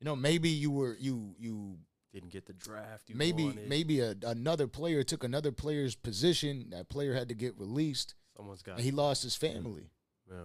[0.00, 1.78] You know, maybe you were you you
[2.16, 3.10] Didn't get the draft.
[3.10, 3.68] You maybe wanted.
[3.68, 6.68] maybe a, another player took another player's position.
[6.70, 8.76] That player had to get released, someone's got.
[8.76, 9.90] and he lost his family.
[10.26, 10.44] yeah.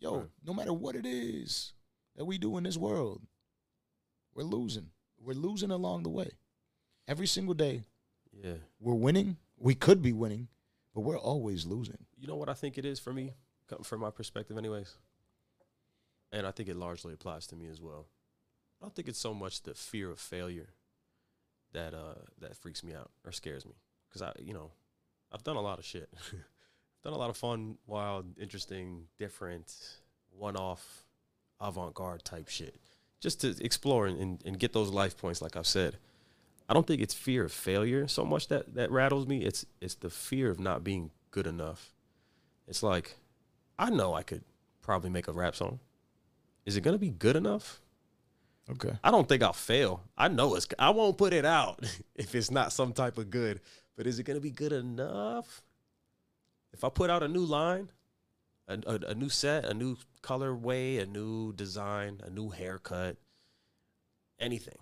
[0.00, 0.28] Yo, Right.
[0.44, 1.72] no matter what it is
[2.14, 3.22] that we do in this world,
[4.34, 4.90] we're losing.
[5.18, 6.32] We're losing along the way.
[7.08, 7.84] Every single day,
[8.30, 8.56] Yeah.
[8.78, 9.38] we're winning.
[9.56, 10.48] We could be winning,
[10.94, 12.04] but we're always losing.
[12.18, 13.32] You know what I think it is for me,
[13.82, 14.94] from my perspective, anyways.
[16.32, 18.08] And I think it largely applies to me as well.
[18.84, 20.68] I don't think it's so much the fear of failure
[21.72, 23.72] that uh that freaks me out or scares me,
[24.06, 24.72] because I, you know,
[25.32, 26.10] I've done a lot of shit.
[27.02, 29.74] done a lot of fun, wild, interesting, different,
[30.36, 31.06] one-off,
[31.62, 32.76] avant-garde type shit,
[33.20, 35.40] just to explore and, and, and get those life points.
[35.40, 35.96] Like I've said,
[36.68, 39.46] I don't think it's fear of failure so much that that rattles me.
[39.46, 41.94] It's it's the fear of not being good enough.
[42.68, 43.16] It's like
[43.78, 44.44] I know I could
[44.82, 45.80] probably make a rap song.
[46.66, 47.80] Is it gonna be good enough?
[48.70, 48.96] Okay.
[49.04, 50.02] I don't think I'll fail.
[50.16, 50.66] I know it's.
[50.78, 51.84] I won't put it out
[52.14, 53.60] if it's not some type of good.
[53.96, 55.62] But is it gonna be good enough?
[56.72, 57.90] If I put out a new line,
[58.66, 63.16] a, a, a new set, a new colorway, a new design, a new haircut,
[64.40, 64.78] anything.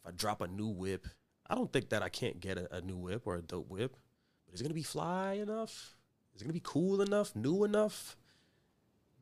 [0.00, 1.06] If I drop a new whip,
[1.48, 3.96] I don't think that I can't get a, a new whip or a dope whip.
[4.44, 5.96] But is it gonna be fly enough?
[6.34, 7.34] Is it gonna be cool enough?
[7.34, 8.16] New enough?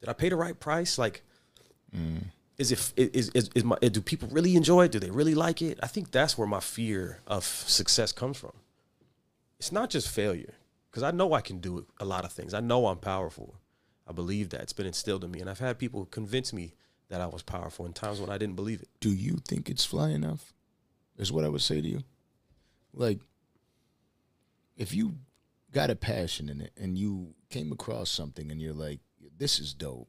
[0.00, 0.98] Did I pay the right price?
[0.98, 1.22] Like,
[1.94, 2.24] mm.
[2.58, 4.92] Is if is, is is my do people really enjoy it?
[4.92, 5.78] Do they really like it?
[5.82, 8.52] I think that's where my fear of success comes from.
[9.58, 10.54] It's not just failure,
[10.90, 12.54] because I know I can do a lot of things.
[12.54, 13.56] I know I'm powerful.
[14.06, 16.74] I believe that it's been instilled in me, and I've had people convince me
[17.08, 18.88] that I was powerful in times when I didn't believe it.
[19.00, 20.52] Do you think it's fly enough?
[21.16, 22.02] Is what I would say to you.
[22.92, 23.20] Like,
[24.76, 25.14] if you
[25.72, 29.00] got a passion in it and you came across something and you're like,
[29.36, 30.08] this is dope.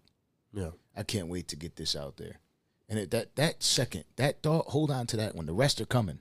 [0.56, 2.40] Yeah, I can't wait to get this out there.
[2.88, 5.86] And it, that that second, that thought, hold on to that when the rest are
[5.86, 6.20] coming.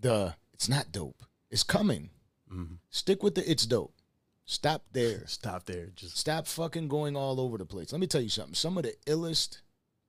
[0.00, 1.22] The it's not dope.
[1.50, 2.10] It's coming.
[2.90, 3.94] Stick with the it's dope.
[4.44, 5.22] Stop there.
[5.26, 5.88] stop there.
[5.94, 7.92] Just Stop fucking going all over the place.
[7.92, 8.54] Let me tell you something.
[8.54, 9.60] Some of the illest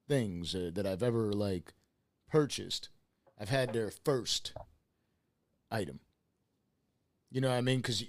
[0.08, 1.74] things uh, that I've ever like
[2.32, 2.90] purchased,
[3.40, 4.54] I've had their first
[5.70, 6.00] item.
[7.30, 7.78] You know what I mean?
[7.78, 8.04] Because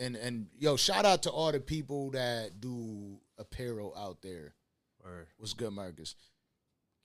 [0.00, 4.54] and and yo, shout out to all the people that do apparel out there.
[5.04, 6.14] or What's good, Marcus?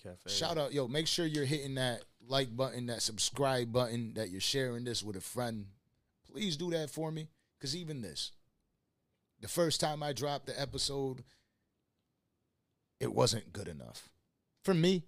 [0.06, 0.30] cafe.
[0.30, 4.42] Shout out, yo, make sure you're hitting that like button, that subscribe button, that you're
[4.42, 5.66] sharing this with a friend.
[6.32, 7.30] Please do that for me.
[7.58, 8.32] Because even this,
[9.42, 11.24] the first time I dropped the episode,
[13.00, 14.10] it wasn't good enough
[14.64, 15.04] for me.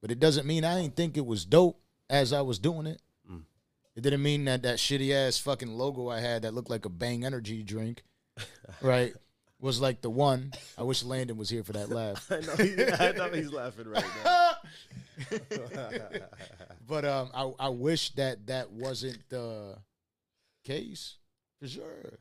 [0.00, 3.00] But it doesn't mean I didn't think it was dope as I was doing it.
[3.96, 6.90] It didn't mean that that shitty ass fucking logo I had that looked like a
[6.90, 8.04] Bang Energy drink,
[8.82, 9.14] right,
[9.58, 10.52] was like the one.
[10.76, 12.26] I wish Landon was here for that laugh.
[12.30, 14.50] I know, he, I know he's laughing right now.
[16.86, 19.78] but um, I I wish that that wasn't the
[20.64, 21.16] case
[21.60, 22.18] for sure.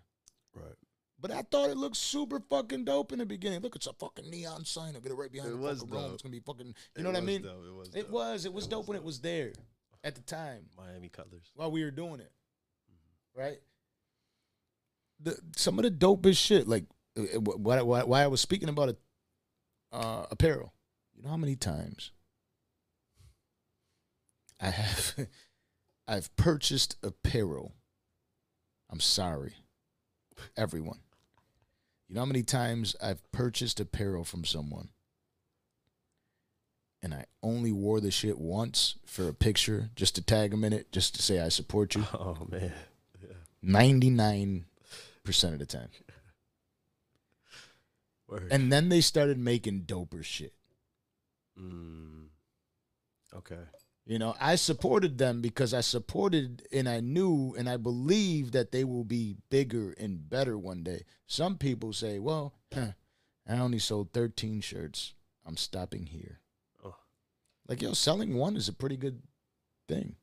[0.55, 0.75] right.
[1.19, 3.61] But I thought it looked super fucking dope in the beginning.
[3.61, 4.95] Look, it's a fucking neon sign.
[4.95, 6.03] I'll get it right behind It the was fucking room.
[6.03, 6.13] dope.
[6.13, 6.75] It's gonna be fucking.
[6.95, 7.43] You know what I mean?
[7.43, 7.89] It was.
[7.95, 8.09] It dope.
[8.11, 8.45] was.
[8.45, 9.51] It was dope when it was there
[10.05, 11.51] at the time Miami Cutlers.
[11.55, 12.31] while we were doing it,
[13.35, 13.57] right?
[15.19, 16.85] The some of the dopest shit, like
[17.17, 18.99] uh, why why, why I was speaking about it,
[19.91, 20.73] uh, apparel.
[21.15, 22.11] You know how many times
[24.61, 25.27] I have
[26.07, 27.73] I've purchased apparel.
[28.89, 29.55] I'm sorry,
[30.55, 30.99] everyone.
[32.07, 34.89] You know how many times I've purchased apparel from someone
[37.05, 40.73] and I only wore the shit once for a picture, just to tag them in
[40.73, 42.03] it, just to say I support you.
[42.13, 42.73] Oh man.
[43.63, 44.63] 99%
[45.43, 45.89] of the time.
[48.27, 48.47] Word.
[48.49, 50.53] And then they started making doper shit.
[51.59, 52.29] Mm.
[53.35, 53.59] Okay.
[54.07, 58.71] You know, I supported them because I supported and I knew and I believe that
[58.71, 61.03] they will be bigger and better one day.
[61.27, 62.93] Some people say, well, huh,
[63.47, 65.13] I only sold 13 shirts.
[65.45, 66.39] I'm stopping here.
[67.67, 69.21] Like, yo, selling one is a pretty good
[69.87, 70.15] thing,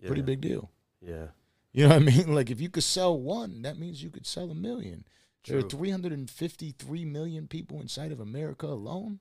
[0.00, 0.06] Yeah.
[0.06, 0.70] pretty big deal.
[1.00, 1.28] Yeah.
[1.72, 2.34] You know what I mean?
[2.34, 5.04] Like, if you could sell one, that means you could sell a million.
[5.46, 9.20] There are 353 million people inside of America alone.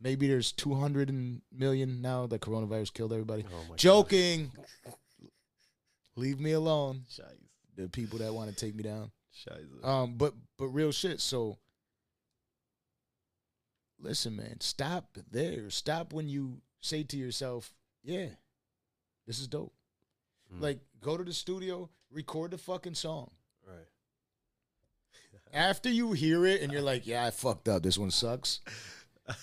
[0.00, 3.44] Maybe there's 200 million now that coronavirus killed everybody.
[3.52, 3.74] Oh.
[3.76, 4.50] Joking.
[6.16, 7.04] Leave me alone.
[7.76, 9.10] The people that want to take me down.
[9.82, 11.20] Um, but but real shit.
[11.20, 11.58] So
[13.98, 15.70] listen, man, stop there.
[15.70, 17.72] Stop when you say to yourself,
[18.02, 18.28] "Yeah,
[19.26, 19.74] this is dope."
[20.54, 20.60] Mm.
[20.60, 23.30] Like, go to the studio, record the fucking song.
[23.66, 23.86] right.
[25.52, 27.82] After you hear it and you're like, "Yeah, I fucked up.
[27.82, 28.60] This one sucks."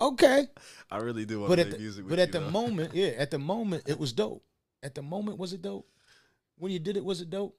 [0.00, 0.46] Okay,
[0.90, 2.50] I really do want but to at make the, music with but at the though.
[2.50, 4.44] moment, yeah, at the moment it was dope.
[4.82, 5.88] At the moment, was it dope?
[6.58, 7.56] When you did it, was it dope?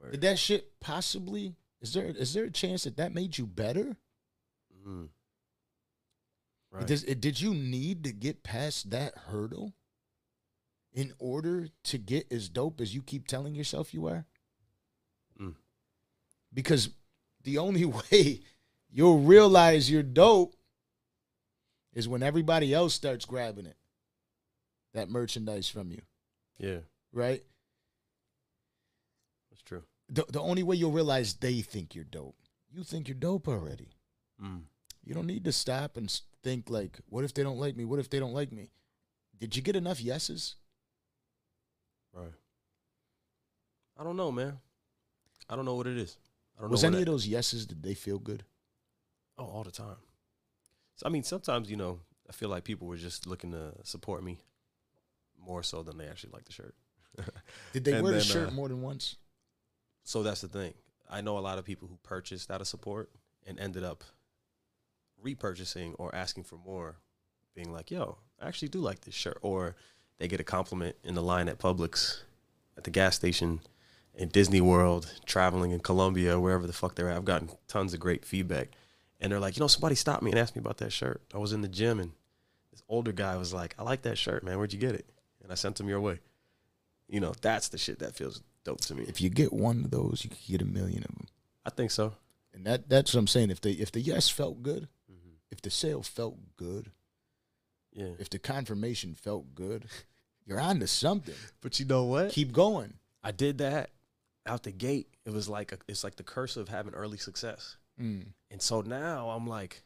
[0.00, 0.12] Word.
[0.12, 1.56] Did that shit possibly?
[1.82, 3.96] Is there is there a chance that that made you better?
[4.86, 5.08] Mm.
[6.74, 6.88] Right.
[6.88, 9.74] Does it, did you need to get past that hurdle
[10.92, 14.26] in order to get as dope as you keep telling yourself you are?
[15.40, 15.54] Mm.
[16.52, 16.90] Because
[17.44, 18.40] the only way
[18.90, 20.56] you'll realize you're dope
[21.92, 23.76] is when everybody else starts grabbing it.
[24.94, 26.02] That merchandise from you,
[26.56, 26.78] yeah,
[27.12, 27.42] right?
[29.50, 29.82] that's true.
[30.08, 32.36] The, the only way you'll realize they think you're dope.
[32.72, 33.88] You think you're dope already.
[34.40, 34.62] Mm.
[35.04, 36.08] You don't need to stop and
[36.44, 37.84] think like, what if they don't like me?
[37.84, 38.70] What if they don't like me?
[39.40, 40.54] Did you get enough yeses?
[42.12, 42.32] Right.
[43.98, 44.58] I don't know, man.
[45.48, 46.16] I don't know what it is.
[46.56, 46.88] I don't Was know.
[46.88, 48.44] Was any of those yeses did they feel good?
[49.36, 49.96] Oh, all the time.
[50.96, 54.22] So, I mean, sometimes you know, I feel like people were just looking to support
[54.22, 54.38] me
[55.44, 56.74] more so than they actually like the shirt.
[57.72, 59.16] Did they wear the shirt uh, more than once?
[60.04, 60.74] So that's the thing.
[61.10, 63.10] I know a lot of people who purchased out of support
[63.46, 64.04] and ended up
[65.24, 66.96] repurchasing or asking for more,
[67.54, 69.74] being like, "Yo, I actually do like this shirt," or
[70.18, 72.22] they get a compliment in the line at Publix,
[72.76, 73.60] at the gas station,
[74.14, 77.16] in Disney World, traveling in Colombia, wherever the fuck they're at.
[77.16, 78.68] I've gotten tons of great feedback,
[79.20, 81.22] and they're like, you know, somebody stopped me and asked me about that shirt.
[81.34, 82.12] I was in the gym and
[82.70, 84.58] this older guy was like, I like that shirt, man.
[84.58, 85.06] Where'd you get it?
[85.42, 86.20] And I sent him your way.
[87.08, 89.04] You know, that's the shit that feels dope to me.
[89.08, 91.26] If you get one of those, you can get a million of them.
[91.64, 92.14] I think so.
[92.52, 93.50] And that that's what I'm saying.
[93.50, 94.88] If the if the yes felt good.
[95.54, 96.90] If the sale felt good,
[97.92, 98.10] Yeah.
[98.18, 99.86] if the confirmation felt good,
[100.46, 101.34] you're on to something.
[101.60, 102.30] But you know what?
[102.32, 102.94] Keep going.
[103.22, 103.90] I did that
[104.46, 105.08] out the gate.
[105.24, 107.76] It was like a, it's like the curse of having early success.
[108.00, 108.26] Mm.
[108.50, 109.82] And so now I'm like,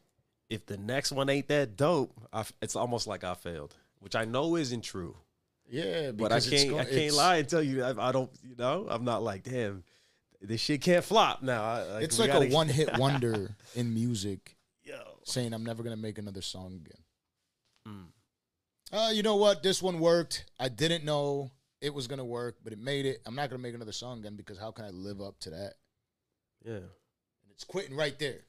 [0.49, 4.17] if the next one ain't that dope, I f it's almost like I failed, which
[4.17, 5.15] I know isn't true.
[5.71, 8.57] Yeah, But I can't, go- I can't lie and tell you I, I don't, you
[8.57, 9.85] know, I'm not like, damn,
[10.41, 11.63] this shit can't flop now.
[11.63, 14.58] I, like, It's like gotta- a one hit wonder in music, Yo.
[15.29, 17.03] Saying I'm never gonna make another song again.
[17.87, 18.07] Mm.
[18.93, 19.63] Uh, you know what?
[19.63, 20.47] This one worked.
[20.59, 21.51] I didn't know
[21.81, 23.21] it was gonna work, but it made it.
[23.27, 25.75] I'm not gonna make another song again because how can I live up to that?
[26.65, 26.73] Yeah.
[26.75, 28.41] And it's quitting right there.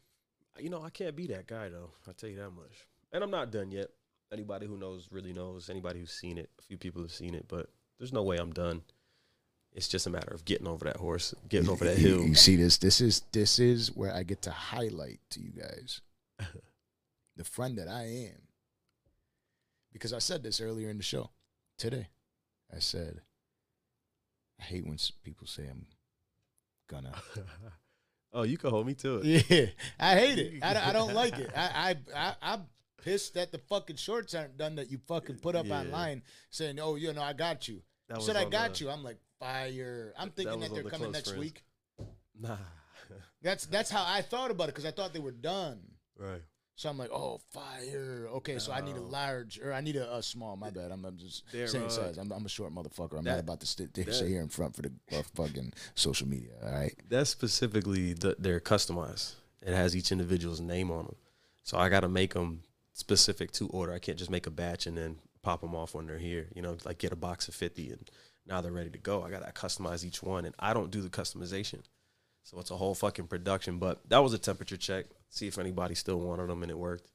[0.59, 1.91] You know, I can't be that guy though.
[2.07, 2.87] I'll tell you that much.
[3.11, 3.89] And I'm not done yet.
[4.31, 5.69] Anybody who knows really knows.
[5.69, 8.51] Anybody who's seen it, a few people have seen it, but there's no way I'm
[8.51, 8.83] done.
[9.73, 12.21] It's just a matter of getting over that horse, getting over that hill.
[12.21, 12.77] You see this?
[12.77, 16.01] This is this is where I get to highlight to you guys
[17.39, 18.41] the friend that I am.
[19.93, 21.29] Because I said this earlier in the show
[21.77, 22.09] today.
[22.75, 23.21] I said
[24.59, 25.85] I hate when people say I'm
[26.89, 27.15] gonna.
[28.33, 29.49] oh, you can hold me to it.
[29.49, 29.65] Yeah,
[29.99, 30.63] I hate it.
[30.63, 31.49] I, don't- I don't like it.
[31.55, 32.63] I, I I I'm
[33.01, 35.79] pissed that the fucking shorts aren't done that you fucking put up Yeah.
[35.79, 36.21] online
[36.51, 39.03] saying, "Oh, you know, I got you." That I said, "I got the- you." I'm
[39.03, 40.13] like, fire.
[40.19, 41.39] I'm thinking was that, they're the coming next friends.
[41.39, 41.63] week.
[42.39, 42.57] Nah.
[43.41, 45.79] That's that's how I thought about it because I thought they were done.
[46.17, 46.41] right.
[46.79, 48.29] So I'm like, oh, fire.
[48.35, 50.55] Okay, so I need a large or I need a, a small.
[50.55, 50.91] My bad.
[50.91, 52.17] I'm, I'm just There, saying uh, size.
[52.17, 53.17] I'm, I'm a short motherfucker.
[53.17, 55.73] I'm that- not about to sit that- sit here in front for the uh, fucking
[55.95, 56.51] social media.
[56.63, 56.95] All right.
[57.09, 59.33] That's specifically the, they're customized.
[59.61, 61.15] It has each individual's name on them.
[61.63, 62.61] So I got to make them
[62.93, 63.91] specific to order.
[63.91, 66.47] I can't just make a batch and then pop them off when they're here.
[66.55, 68.09] You know, like get a box of 50 and
[68.47, 69.21] now they're ready to go.
[69.21, 71.81] I got to customize each one and I don't do the customization.
[72.45, 73.79] So it's a whole fucking production.
[73.79, 75.07] But that was a temperature check.
[75.29, 77.09] See if anybody still wanted them and it worked.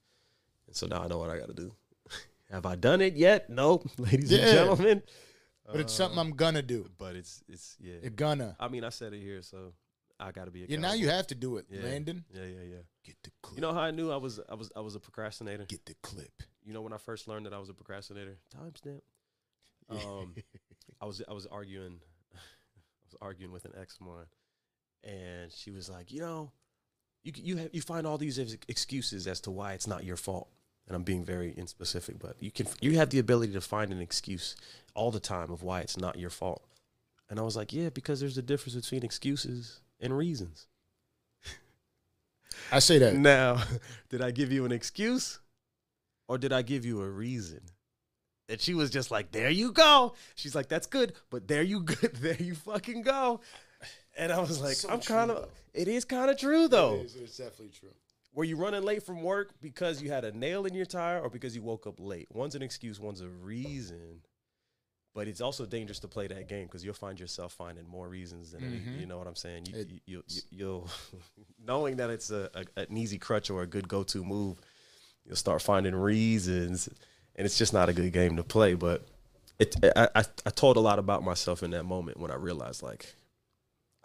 [0.66, 1.74] And so now I know what I got to do.
[2.50, 3.50] Have I done it yet?
[3.50, 4.38] Nope, ladies Yeah.
[4.40, 5.02] and gentlemen.
[5.66, 6.86] But it's something I'm gonna do.
[6.98, 7.94] But it's it's yeah.
[8.02, 8.54] You're gonna.
[8.60, 9.72] I mean, I said it here, so
[10.20, 10.60] I got to be.
[10.68, 10.78] Yeah.
[10.78, 11.82] Now you have to do it, Yeah.
[11.82, 12.24] Landon.
[12.32, 12.76] Yeah, yeah, yeah.
[13.02, 13.56] Get the clip.
[13.56, 15.64] You know how I knew I was I was I was a procrastinator?
[15.64, 16.42] Get the clip.
[16.62, 18.36] You know when I first learned that I was a procrastinator?
[18.54, 19.00] Timestamp.
[19.90, 20.34] Um
[21.00, 21.98] I was I was arguing
[22.34, 22.38] I
[23.06, 24.26] was arguing with an ex of mine
[25.02, 26.52] and she was like, "You know,
[27.24, 28.38] you you have, you find all these
[28.68, 30.48] excuses as to why it's not your fault."
[30.86, 34.00] And I'm being very inspecific, but you can you have the ability to find an
[34.00, 34.54] excuse
[34.94, 36.62] all the time of why it's not your fault.
[37.28, 40.68] And I was like, "Yeah, because there's a difference between excuses and reasons."
[42.70, 43.14] I say that.
[43.14, 43.62] Now,
[44.08, 45.40] did I give you an excuse
[46.28, 47.60] or did I give you a reason?
[48.48, 50.14] And she was just like, there you go.
[50.34, 51.94] She's like, that's good, but there you go.
[52.12, 53.40] There you fucking go.
[54.16, 56.94] And I was like, So I'm kind of, it is kind of true though.
[57.00, 57.90] It is, it's definitely true.
[58.32, 61.30] Were you running late from work because you had a nail in your tire or
[61.30, 62.26] because you woke up late?
[62.32, 64.20] One's an excuse, one's a reason.
[65.14, 68.50] But it's also dangerous to play that game because you'll find yourself finding more reasons
[68.50, 69.00] than any, Mhm.
[69.00, 69.66] you know what I'm saying.
[69.66, 70.90] You, It- you, you, you, you'll
[71.64, 74.58] knowing that it's a, a an easy crutch or a good go to move,
[75.24, 76.88] you'll start finding reasons,
[77.36, 78.74] and it's just not a good game to play.
[78.74, 79.06] But
[79.60, 82.82] it, I, I, I told a lot about myself in that moment when I realized
[82.82, 83.14] like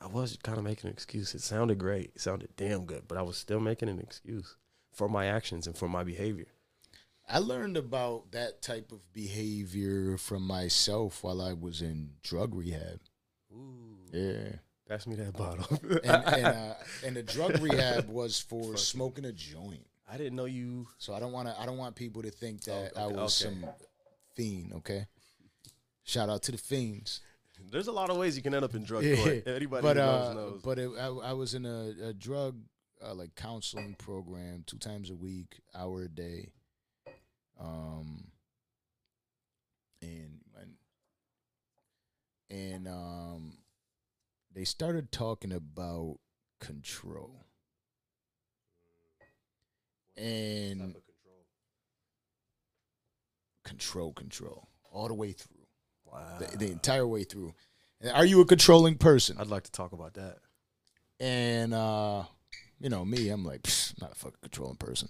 [0.02, 1.36] I was kind of making an excuse.
[1.36, 4.56] It sounded great, it sounded damn good, but I was still making an excuse
[4.94, 6.48] for my actions and for my behavior.
[7.28, 13.00] I learned about that type of behavior from myself while I was in drug rehab.
[13.54, 14.54] Ooh, Yeah.
[14.88, 15.68] pass me that bottle.
[16.04, 16.74] And and, uh,
[17.06, 19.86] and the drug rehab was for smoking a joint.
[20.12, 20.88] I didn't know you.
[20.98, 21.60] So I don't want to.
[21.60, 23.54] I don't want people to think that Oh, I was okay.
[23.62, 23.70] some
[24.36, 24.74] fiend.
[24.78, 25.06] Okay.
[26.04, 27.22] Shout out to the fiends.
[27.72, 29.48] There's a lot of ways you can end up in drug Yeah, court.
[29.48, 30.62] Anybody but uh, knows knows.
[30.64, 32.58] but it, I, I was in a, a drug
[33.06, 36.52] uh, like counseling program two times a week, hour a day.
[37.60, 38.26] Um.
[40.02, 40.76] And and
[42.50, 43.58] and um,
[44.54, 46.20] they started talking about
[46.62, 47.46] control.
[50.16, 50.96] And
[53.64, 55.59] control, control, all the way through,
[56.12, 56.38] wow.
[56.40, 57.54] the, the entire way through.
[58.14, 59.38] Are you a controlling person?
[59.40, 60.38] I'd like to talk about that.
[61.20, 62.24] And uh,
[62.80, 65.10] you know me, I'm like, "Pfft, not a fucking controlling person.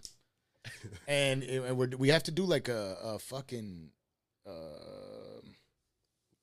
[1.08, 3.92] and, and we're, we have to do like a, a fucking
[4.48, 5.42] uh,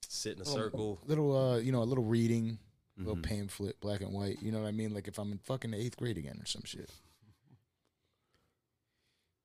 [0.09, 1.01] Sit in a little- circle.
[1.07, 2.59] little, uh, you know, a little reading,
[2.97, 3.23] little Mhm.
[3.25, 4.41] pamphlet, black and white.
[4.41, 4.95] You know what I mean?
[4.95, 6.89] Like if I'm in fucking eighth grade again or some shit.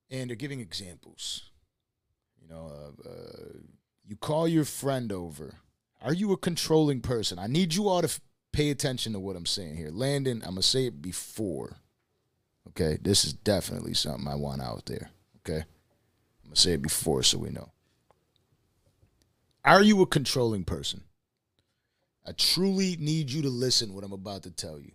[0.10, 1.50] and they're giving examples.
[2.42, 2.72] You know,
[3.06, 3.58] uh, uh,
[4.12, 5.56] you call your friend over.
[6.02, 7.40] Are you a controlling person?
[7.40, 8.20] I need you all to f-
[8.52, 9.90] pay attention to what I'm saying here.
[9.90, 11.78] Landon, I'm gonna say it before.
[12.68, 15.12] Okay, this is definitely something I want out there.
[15.38, 17.70] Okay, I'm gonna say it before so we know.
[19.64, 21.04] Are you a controlling person?
[22.28, 24.92] I truly need you to listen what I'm about to tell you.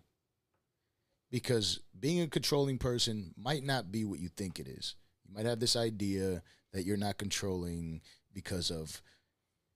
[1.30, 4.94] Because being a controlling person might not be what you think it is.
[5.26, 6.42] You might have this idea
[6.74, 8.02] that you're not controlling
[8.36, 9.00] because of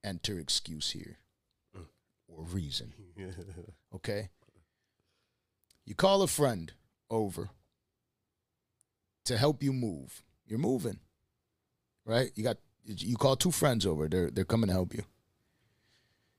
[0.04, 1.16] enter excuse here
[2.28, 2.92] or reason.
[3.92, 4.28] Okay?
[5.84, 6.72] You call a friend
[7.10, 7.50] over
[9.24, 10.22] to help you move.
[10.46, 11.00] You're moving.
[12.06, 12.30] Right?
[12.36, 14.06] You got you call two friends over.
[14.06, 15.02] They're they're coming to help you.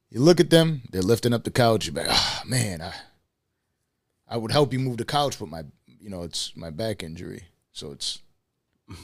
[0.09, 1.87] You look at them, they're lifting up the couch.
[1.87, 2.93] You're like, ah, man, I,
[4.29, 7.43] I would help you move the couch, but my, you know, it's my back injury,
[7.73, 8.21] so it's.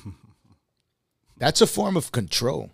[1.38, 2.72] that's a form of control.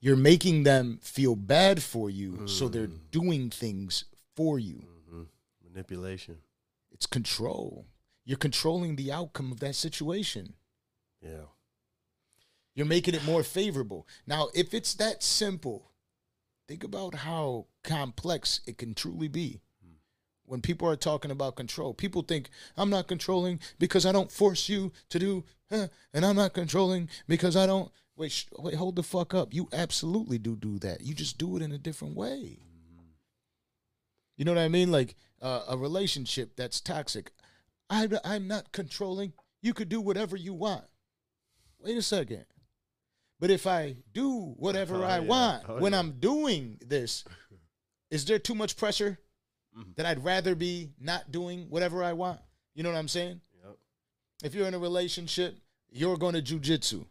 [0.00, 4.04] You're making them feel bad for you, so they're doing things
[4.36, 4.84] for you.
[5.10, 5.22] hmm
[5.68, 6.38] Manipulation.
[6.92, 7.86] It's control.
[8.24, 10.54] You're controlling the outcome of that situation.
[11.22, 11.46] Yeah.
[12.74, 14.06] You're making it more favorable.
[14.26, 15.90] Now, if it's that simple,
[16.68, 19.60] think about how complex it can truly be.
[20.44, 24.66] When people are talking about control, people think I'm not controlling because I don't force
[24.68, 27.90] you to do, huh, and I'm not controlling because I don't.
[28.18, 29.54] Wait, sh- wait, hold the fuck up.
[29.54, 31.02] You absolutely do do that.
[31.02, 32.58] You just do it in a different way.
[34.36, 34.90] You know what I mean?
[34.90, 37.30] Like uh, a relationship that's toxic.
[37.88, 39.32] I, I'm not controlling.
[39.62, 40.84] You could do whatever you want.
[41.78, 42.44] Wait a second.
[43.40, 45.24] But if I do whatever Oh, I yeah.
[45.24, 46.00] want Oh, when yeah.
[46.00, 47.24] I'm doing this,
[48.10, 49.18] is there too much pressure
[49.76, 49.94] Mhm.
[49.94, 52.40] that I'd rather be not doing whatever I want?
[52.74, 53.40] You know what I'm saying?
[53.62, 53.76] Yep.
[54.42, 55.56] If you're in a relationship,
[55.90, 57.06] you're going to jujitsu.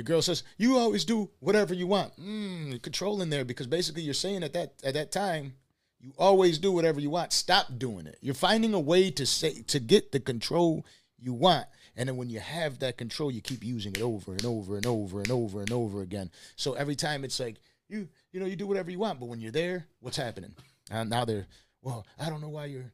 [0.00, 4.00] Your girl says, "You always do whatever you want." Mm, you're controlling there because basically
[4.00, 5.56] you're saying at that at that time,
[6.00, 7.34] you always do whatever you want.
[7.34, 8.16] Stop doing it.
[8.22, 10.86] You're finding a way to say to get the control
[11.18, 11.66] you want,
[11.96, 14.86] and then when you have that control, you keep using it over and over and
[14.86, 16.30] over and over and over again.
[16.56, 17.56] So every time it's like
[17.90, 20.54] you you know you do whatever you want, but when you're there, what's happening?
[20.90, 21.46] And now they're
[21.82, 22.90] well, I don't know why you're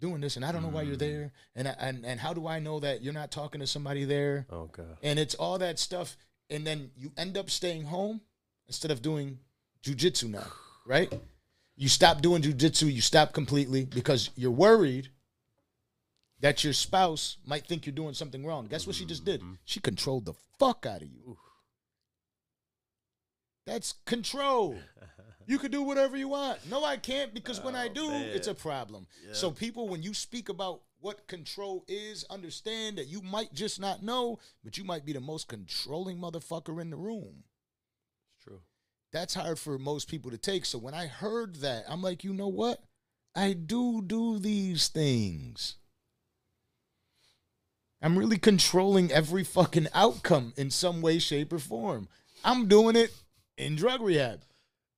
[0.00, 2.46] doing this, and I don't know why you're there, and I, and and how do
[2.46, 4.46] I know that you're not talking to somebody there?
[4.50, 4.96] Oh god.
[5.02, 6.16] and it's all that stuff
[6.50, 8.20] and then you end up staying home
[8.68, 9.38] instead of doing
[9.82, 10.46] jujitsu now
[10.86, 11.12] right?
[11.76, 15.08] You stop doing jujitsu you stop completely because you're worried
[16.40, 18.66] that your spouse might think you're doing something wrong.
[18.66, 19.40] Guess what she just did?
[19.40, 19.54] Mm-hmm.
[19.64, 21.38] She controlled the fuck out of you.
[23.66, 24.76] That's control.
[25.48, 26.58] You can do whatever you want.
[26.68, 29.06] No i can't because when i Oh, do it's a problem.
[29.24, 29.32] Yeah.
[29.32, 34.02] so people when you speak about what control is understand that you might just not
[34.02, 37.44] know but you might be the most controlling motherfucker in the room.
[38.34, 38.60] It's true.
[39.12, 40.64] that's hard for most people to take.
[40.64, 42.82] So when i heard that i'm like you know what?
[43.34, 45.76] I do do these things.
[48.02, 52.08] I'm really controlling every fucking outcome in some way shape or form.
[52.44, 53.12] I'm doing it
[53.58, 54.42] in drug rehab.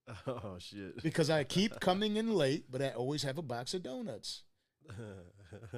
[0.27, 1.03] Oh shit.
[1.03, 4.43] because i keep coming in late but i always have a box of donuts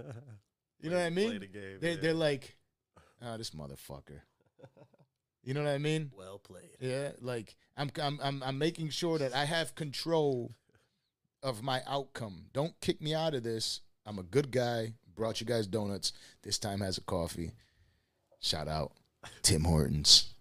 [0.81, 1.97] you know what i Play mean the game, they're, yeah.
[2.01, 2.57] they're like
[3.23, 4.21] oh this motherfucker
[5.45, 6.71] you know what i mean well played.
[6.81, 10.53] Yeah, like I'm I'm I'm I'm making sure that I have control
[11.43, 12.47] of my outcome.
[12.53, 13.81] Don't kick me out of this.
[14.07, 14.95] I'm a good guy.
[15.15, 16.13] Brought you guys donuts.
[16.43, 17.53] This time has a coffee.
[18.41, 18.93] Shout out
[19.43, 20.35] Tim Hortons.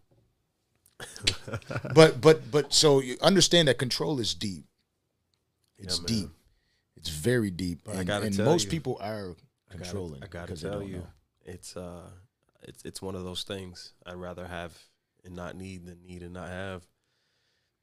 [1.93, 4.65] but but but so you understand that control is deep.
[5.77, 6.07] It's man.
[6.07, 6.29] deep.
[6.99, 9.31] It's very deep, But and, and most you, people are
[9.69, 10.23] I gotta- controlling.
[10.23, 11.07] I gotta tell you, know.
[11.45, 12.09] it's uh,
[12.63, 14.77] it's it's one of those things I'd rather have
[15.23, 16.85] and not need than need and not have,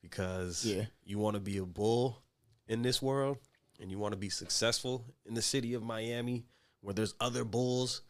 [0.02, 0.84] because Yeah.
[1.04, 2.22] you want to be a bull
[2.68, 3.38] in this world,
[3.80, 6.44] and you want to be successful in the city of Miami,
[6.80, 8.02] where there's other bulls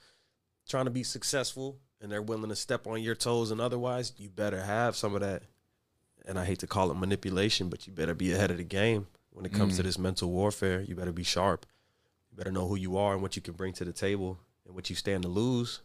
[0.69, 4.29] trying to be successful, and they're willing to step on your toes, and otherwise, you
[4.29, 5.43] better have some of that.
[6.27, 9.07] And I hate to call it manipulation, but you better be ahead of the game
[9.37, 9.85] when it comes to Mm.
[9.85, 10.81] this mental warfare.
[10.81, 11.67] You better be sharp.
[12.31, 14.75] You better know who you are and what you can bring to the table and
[14.75, 15.81] what you stand to lose.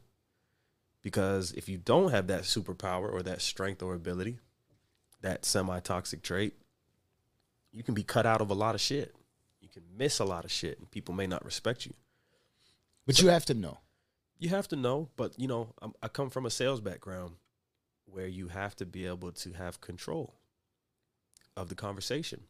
[1.02, 4.40] Because if you don't have that superpower or that strength or ability,
[5.20, 6.54] that semi toxic trait,
[7.74, 9.14] you can be cut out of a lot of shit.
[9.60, 11.94] You can miss a lot of shit and people may not respect you.
[13.06, 13.80] But you have to know.
[14.40, 17.36] You have to know, but you know, I'm, I come from a sales background
[18.06, 20.36] where you have to be able to have control
[21.58, 22.44] of the conversation,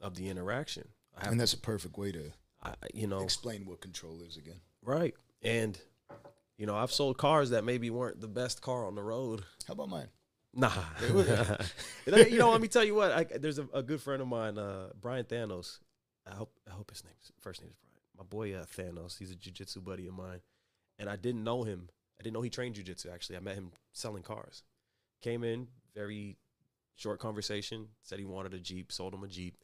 [0.00, 0.88] of the interaction.
[1.16, 2.32] I have And to, that's a perfect way to
[2.62, 4.60] I, you know, explain what control is again.
[4.82, 5.14] Right.
[5.42, 5.78] And
[6.58, 9.44] You know, I've sold cars that maybe weren't the best car on the road.
[9.68, 10.08] How about mine?
[10.54, 10.72] Nah.
[12.06, 13.12] You know, let me tell you what.
[13.12, 15.80] I, there's a, a good friend of mine, uh, Brian Thanos.
[16.26, 18.00] I hope I hope his name first name is Brian.
[18.16, 19.18] My boy uh, Thanos.
[19.18, 20.40] He's a jujitsu buddy of mine,
[20.98, 21.88] and I didn't know him.
[22.18, 23.12] I didn't know he trained jujitsu.
[23.12, 24.62] Actually, I met him selling cars.
[25.20, 26.36] Came in very
[26.94, 27.88] short conversation.
[28.02, 28.92] Said he wanted a jeep.
[28.92, 29.56] Sold him a jeep.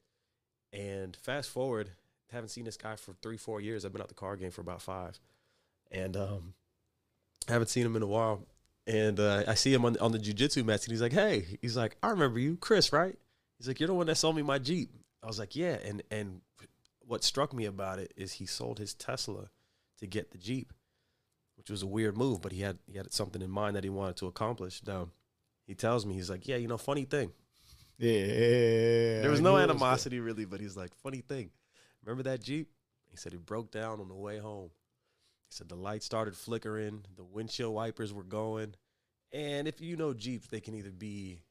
[0.73, 1.91] And fast forward,
[2.33, 3.85] haven't seen this guy for three, four years.
[3.85, 5.21] I've been out the car game for about five,
[5.91, 6.55] and um,
[7.49, 8.47] haven't seen him in a while.
[8.87, 11.77] And uh, I see him on, on the jujitsu mats, and he's like, "Hey," he's
[11.77, 13.17] like, "I remember you, Kris, right?"
[13.59, 14.91] He's like, "You're the one that sold me my Jeep."
[15.23, 16.41] I was like, "Yeah." And and
[17.07, 19.51] what struck me about it is he sold his Tesla
[19.99, 20.73] to get the Jeep,
[21.57, 23.91] which was a weird move, but he had he had something in mind that he
[23.91, 24.83] wanted to accomplish.
[24.85, 25.11] Now,
[25.67, 27.33] he tells me he's like, "Yeah, you know, funny thing."
[28.03, 29.21] Yeah.
[29.21, 31.51] There was no animosity really, but he's like, "Funny thing,
[32.05, 32.69] remember that Jeep?"
[33.09, 34.71] He said it broke down on the way home.
[35.49, 38.75] He said the lights started flickering, the windshield wipers were going.
[39.31, 41.43] And if you know Jeeps, they can either be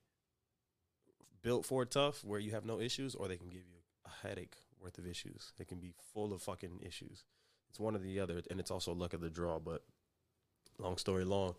[1.42, 4.58] built for tough where you have no issues, or they can give you a headache
[4.82, 5.54] worth of issues.
[5.58, 7.24] They can be full of fucking issues.
[7.70, 9.60] It's one or the other, and it's also luck of the draw.
[9.60, 9.84] But
[10.78, 11.56] long story long,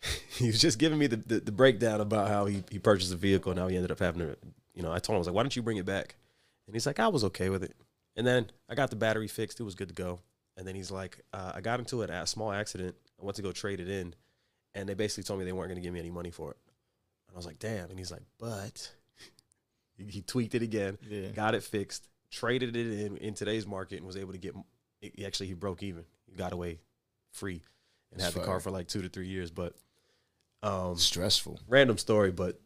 [0.30, 3.16] he was just giving me the, the, the breakdown about how he, he purchased a
[3.16, 4.36] vehicle and how he ended up having to,
[4.74, 6.16] you know, I told him, I was like, why don't you bring it back?
[6.66, 7.74] And he's like, I was okay with it.
[8.16, 9.58] And then I got the battery fixed.
[9.60, 10.20] It was good to go.
[10.56, 12.94] And then he's like, uh, I got into it a small accident.
[13.20, 14.14] I went to go trade it in.
[14.74, 16.56] And they basically told me they weren't going to give me any money for it.
[17.28, 17.90] And I was like, damn.
[17.90, 18.90] And he's like, but
[19.96, 21.28] he, he tweaked it again, Yeah.
[21.28, 24.54] got it fixed, traded it in in today's market, and was able to get.
[25.00, 26.04] He, actually, he broke even.
[26.26, 26.80] He got away
[27.32, 27.62] free,
[28.12, 29.50] and That's had the car for like two to three years.
[29.50, 29.74] But
[30.62, 31.60] um, Stressful.
[31.68, 32.60] random story, but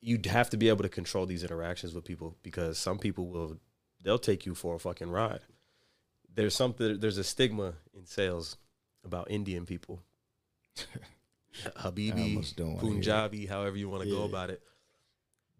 [0.00, 3.56] you'd have to be able to control these interactions with people because some people will
[4.02, 5.40] they'll take you for a fucking ride.
[6.34, 8.56] There's something there's a stigma in sales
[9.04, 10.02] about Indian people.
[11.78, 12.94] Habibi, almost don't wanna hear it.
[12.94, 14.62] Punjabi, however you want to go about it.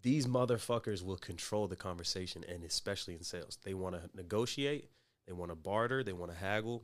[0.02, 3.58] These motherfuckers will control the conversation and especially in sales.
[3.62, 4.88] They want to negotiate,
[5.26, 6.82] they want to barter, they want to haggle.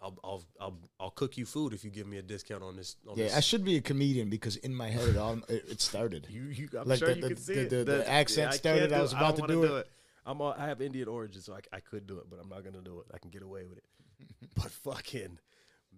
[0.00, 2.96] I'll, I'll I'll I'll cook you food if you give me a discount on this.
[3.08, 3.36] On Yeah, this.
[3.36, 6.26] I should be a comedian because in my head it all it, it started.
[6.30, 7.70] You, you, I'm Like sure the- you the- can see the- it.
[7.70, 9.16] the- the accent I started, can't I was it.
[9.16, 9.88] about don't to wanna do it.
[10.26, 12.62] I'm a, I have Indian origins, so I, I could do it, but I'm not
[12.64, 13.06] gonna do it.
[13.14, 13.84] I can get away with it.
[14.54, 15.38] but fucking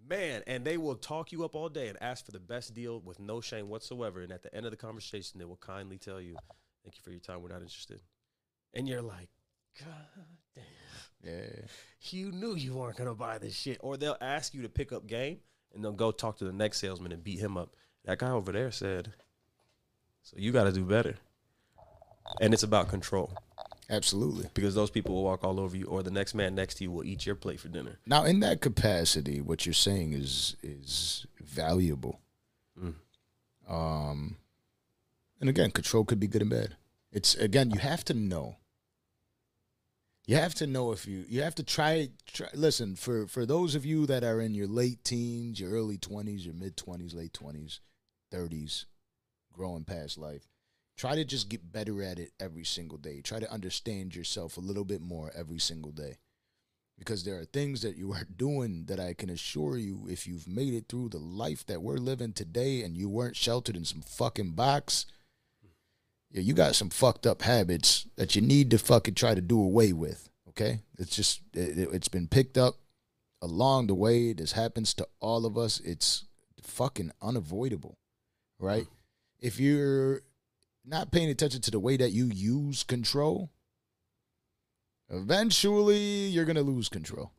[0.09, 3.01] man, and they will talk you up all day and ask for the best deal
[3.01, 4.21] with no shame whatsoever.
[4.23, 6.37] And at the end of the conversation, they will kindly tell you,
[6.85, 7.43] "Thank you for your time.
[7.43, 8.01] We're not interested."
[8.75, 9.29] And you're like,
[9.81, 9.89] God
[10.55, 10.65] damn
[11.25, 11.41] Yeah.
[12.11, 13.79] you knew you weren't gonna buy this shit.
[13.81, 15.39] Or they'll ask you to pick up game
[15.75, 17.75] and they'll go talk to the next salesman and beat him up.
[18.05, 19.13] That guy over there said,
[20.23, 21.17] So you gotta do better.
[22.41, 23.33] And it's about control.
[23.91, 24.51] Absolutely.
[24.53, 26.91] Because those people will walk all over you, or the next man next to you
[26.91, 27.99] will eat your plate for dinner.
[28.07, 32.21] Now, in that capacity, what you're saying is is valuable.
[32.79, 32.95] Mm.
[33.69, 34.37] Um,
[35.41, 36.77] and again, control could be good and bad.
[37.11, 38.57] It's again, you have to know.
[40.29, 42.11] You have to know if you you have to try.
[42.31, 45.97] try listen for for those of you that are in your late teens, your early
[45.97, 47.81] twenties, your mid twenties, late twenties,
[48.31, 48.85] thirties,
[49.55, 50.47] growing past life.
[50.99, 53.23] Try to just get better at it every single day.
[53.23, 56.19] Try to understand yourself a little bit more every single day
[56.99, 60.47] because there are things that you are doing that I can assure you, if you've
[60.47, 64.03] made it through the life that we're living today and you weren't sheltered in some
[64.03, 65.07] fucking box,
[66.31, 69.61] yeah, you got some fucked up habits that you need to fucking try to do
[69.61, 70.29] away with.
[70.51, 72.77] Okay, it's just it, it- it's been picked up
[73.41, 74.33] along the way.
[74.33, 75.81] This happens to all of us.
[75.81, 76.25] It's
[76.63, 77.99] fucking unavoidable,
[78.59, 78.85] right?
[78.85, 78.95] Hmm.
[79.41, 80.23] If you're
[80.85, 83.51] not paying attention to the way that you use control,
[85.09, 87.33] eventually you're going to lose control.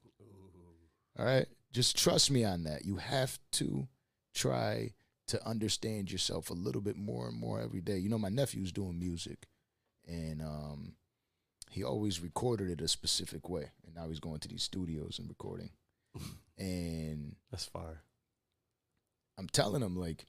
[1.17, 1.45] All right?
[1.71, 2.85] Just trust me on that.
[2.85, 3.87] You have to
[4.33, 4.93] try
[5.29, 7.97] to understand yourself a little bit more and more every day.
[7.97, 9.47] You know, my nephew's doing music
[10.07, 10.93] and um
[11.71, 13.71] he always recorded it a specific way.
[13.85, 15.69] And now he's going to these studios and recording.
[16.57, 18.03] and That's fire.
[19.37, 20.25] I'm telling him like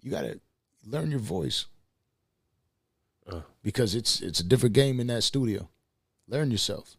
[0.00, 0.40] you got to
[0.84, 1.66] learn your voice
[3.30, 5.68] Uh, because it's it's a different game in that studio.
[6.26, 6.96] Learn yourself.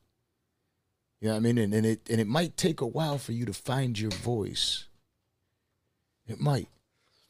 [1.19, 1.57] You know what I mean?
[1.57, 4.85] And, and it and it might take a while for you to find your voice.
[6.29, 6.69] It might.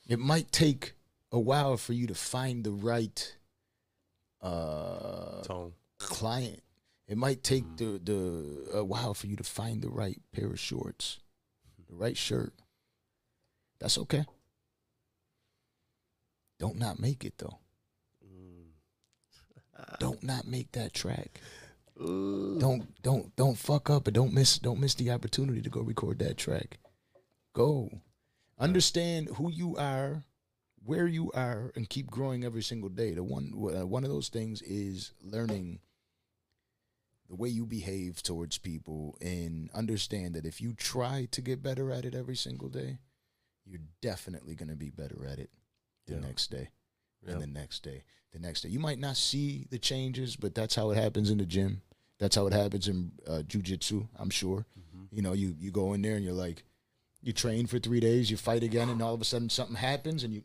[0.07, 0.93] It might take
[1.31, 3.35] a while for you to find the right
[4.41, 5.73] uh tone.
[5.97, 6.61] client.
[7.07, 10.59] It might take the the a while for you to find the right pair of
[10.59, 11.19] shorts,
[11.87, 12.53] the right shirt.
[13.79, 14.25] That's okay.
[16.59, 17.59] Don't not make it though.
[19.99, 21.39] Don't not make that track.
[21.97, 26.19] Don't don't don't fuck up and don't miss don't miss the opportunity to go record
[26.19, 26.79] that track.
[27.53, 27.89] Go.
[28.59, 30.23] Understand who you are,
[30.83, 33.13] where you are, and keep growing every single day.
[33.13, 35.79] The one uh, one of those things is learning
[37.29, 41.91] the way you behave towards people, and understand that if you try to get better
[41.91, 42.97] at it every single day,
[43.65, 45.51] you're definitely going to be better at it
[46.07, 46.19] the Yeah.
[46.21, 46.69] next day,
[47.21, 47.33] Yeah.
[47.33, 48.69] and the next day, the next day.
[48.69, 51.81] You might not see the changes, but that's how it happens in the gym.
[52.17, 54.09] That's how it happens in uh, jujitsu.
[54.15, 54.65] I'm sure.
[54.77, 55.15] Mm-hmm.
[55.15, 56.63] You know, you you go in there and you're like,
[57.21, 60.23] you train for three days, you fight again, and all of a sudden something happens,
[60.23, 60.43] and you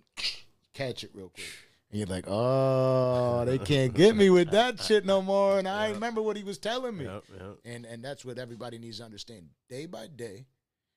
[0.72, 1.46] catch it real quick,
[1.90, 5.90] and you're like, oh, they can't get me with that shit no more, and I
[5.90, 7.56] remember what he was telling me, Yep, yep.
[7.64, 9.48] and and that's what everybody needs to understand.
[9.68, 10.46] Day by day,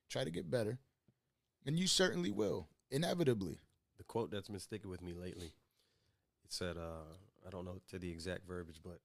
[0.10, 0.80] try to get better,
[1.66, 3.60] and you certainly will, inevitably.
[3.98, 5.52] the quote that's been sticking with me lately.
[6.44, 7.04] It said, uh,
[7.46, 9.00] I don't know to the exact verbiage, but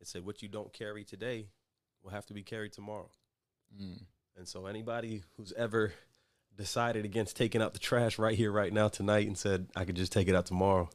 [0.00, 1.48] it said, "What you don't carry today
[2.02, 3.10] will have to be carried tomorrow."
[3.80, 4.02] Mm.
[4.40, 5.92] And so, anybody who's ever
[6.56, 9.96] decided against taking out the trash right here, right now, tonight, and said, "I could
[9.96, 10.88] just take it out tomorrow,"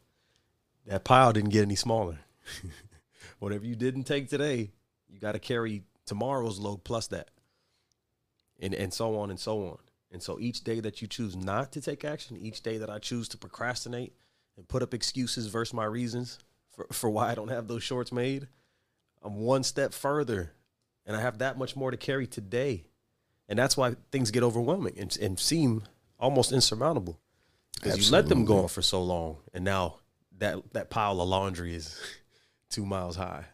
[0.87, 2.21] that pile didn't get any smaller.
[3.37, 4.71] Whatever you didn't take today,
[5.07, 7.29] you got to carry tomorrow's load plus that,
[8.59, 9.77] and and so on and so on.
[10.09, 12.97] And so each day that you choose not to take action, each day that I
[12.97, 14.15] choose to procrastinate
[14.57, 16.39] and put up excuses versus my reasons
[16.71, 18.47] for, for why I don't have those shorts made,
[19.21, 20.53] I'm one step further
[21.05, 22.85] and I have that much more to carry today.
[23.47, 25.83] And that's why things get overwhelming and, and seem
[26.19, 27.19] almost insurmountable.
[27.75, 29.99] Because you let them go on for so long and now
[30.39, 31.99] that, that pile of laundry is
[32.69, 33.45] two miles high.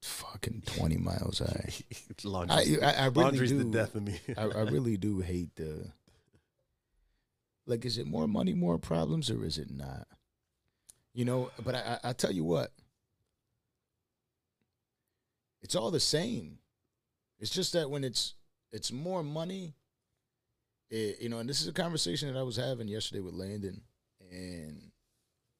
[0.00, 1.70] Fucking twenty miles high.
[2.24, 3.58] I, Laundry's, I, I really laundry's do.
[3.58, 4.20] the death of me.
[4.36, 5.90] I, I really do hate the.
[7.66, 10.06] Like, is it more money, more problems, or is it not?
[11.14, 12.70] You know, but I, I, I tell you what,
[15.62, 16.58] it's all the same.
[17.40, 18.34] It's just that when it's
[18.72, 19.74] it's more money,
[20.90, 23.82] it, you know, and this is a conversation that I was having yesterday with Landon,
[24.30, 24.90] and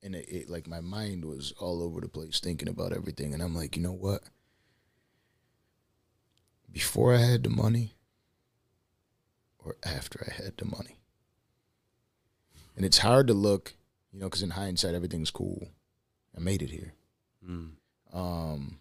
[0.03, 3.43] and it, it like my mind was all over the place thinking about everything, and
[3.43, 4.23] I'm like, you know what?
[6.71, 7.95] Before I had the money,
[9.59, 10.97] or after I had the money.
[12.77, 13.75] And it's hard to look,
[14.13, 15.69] you know, because in hindsight, everything's cool.
[16.37, 16.93] I made it here.
[17.45, 17.73] Mm,
[18.13, 18.79] Um,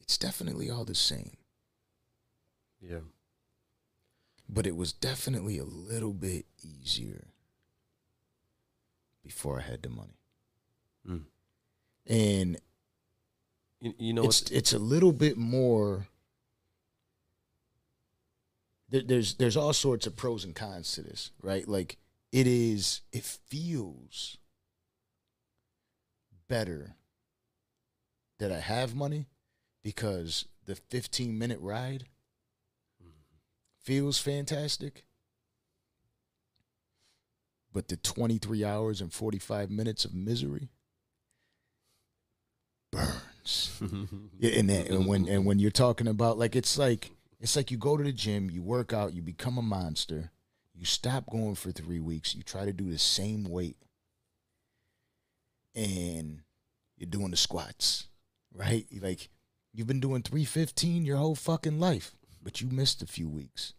[0.00, 1.36] it's definitely all the same,
[2.80, 3.00] yeah.
[4.48, 7.28] But it was definitely a little bit easier
[9.22, 10.18] before I had the money.
[11.08, 11.24] Mm.
[12.06, 12.58] And
[13.80, 16.08] You, you know, it's it's, it's a little bit more.
[18.90, 21.66] There, there's there's all sorts of pros and cons to this, right?
[21.66, 21.96] Like
[22.32, 24.38] it is, it feels
[26.48, 26.96] better
[28.38, 29.26] that I have money
[29.82, 32.04] because the 15 minute ride
[33.84, 35.04] feels fantastic.
[37.72, 40.70] But the 23 hours and 45 minutes of misery
[42.90, 43.80] burns.
[44.42, 47.76] And then, and when and when you're talking about like it's like it's like you
[47.76, 50.30] go to the gym, you work out, you become a monster,
[50.74, 53.76] you stop going for three weeks, you try to do the same weight,
[55.74, 56.40] and
[56.96, 58.08] you're doing the squats,
[58.54, 58.86] right?
[59.00, 59.28] Like
[59.72, 62.12] you've been doing 315 your whole fucking life,
[62.44, 63.72] but you missed a few weeks,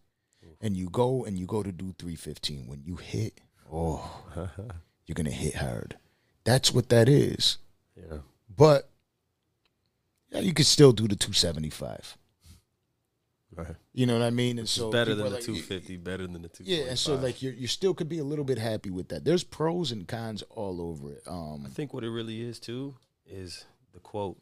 [0.59, 2.67] and you go and you go to do 315.
[2.67, 3.39] When you hit,
[3.71, 4.23] oh,
[5.05, 5.97] you're gonna hit hard.
[6.43, 7.57] That's what that is.
[7.95, 8.17] yeah.
[8.49, 8.89] But
[10.31, 12.17] yeah, you could still do the 275.
[13.55, 13.75] Right.
[13.93, 14.59] You know what I mean?
[14.59, 16.67] And so better than the like, 250, better than the 245.
[16.67, 19.23] Yeah, and so like you you still could be a little bit happy with that.
[19.23, 21.23] There's pros and cons all over it.
[21.25, 24.41] I Um, think what it really is too is the quote,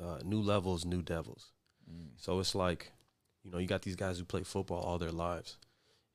[0.00, 1.50] uh, "New levels, new devils."
[1.90, 2.10] Mm.
[2.16, 2.92] So it's like,
[3.42, 5.56] you know, you got these guys who play football all their lives,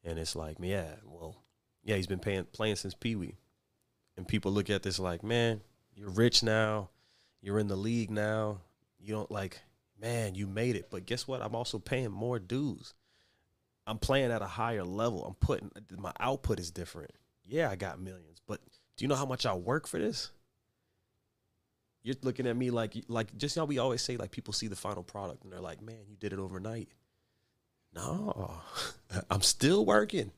[0.04, 1.36] and it's like, yeah, well,
[1.84, 3.38] yeah, he's been paying, playing since Pee Wee,
[4.18, 5.62] and people look at this like, man,
[5.96, 6.90] you're rich now,
[7.42, 8.60] you're in the league now,
[9.00, 9.62] you don't like,
[10.00, 11.42] man, you made it, but guess what?
[11.42, 12.94] I'm also paying more dues.
[13.88, 15.24] I'm playing at a higher level.
[15.24, 17.12] I'm putting my output is different.
[17.44, 18.60] Yeah, I got millions, but
[18.98, 20.32] do you know how much I work for this?
[22.06, 24.76] You're looking at me like like just how we always say like people see the
[24.76, 26.90] final product and they're like, "Man, you did it overnight."
[27.96, 28.62] No,
[29.32, 30.32] I'm still working,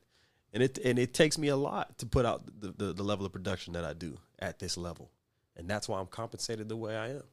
[0.54, 3.26] and it and it takes me a lot to put out the, the the level
[3.26, 5.10] of production that I do at this level,
[5.58, 7.24] and that's why I'm compensated the way I am.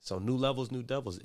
[0.00, 1.20] So new levels, new devils.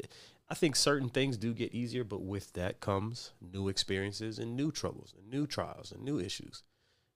[0.49, 4.73] I think certain things do get easier, but with that comes new experiences and new
[4.73, 6.63] troubles and new trials and new issues.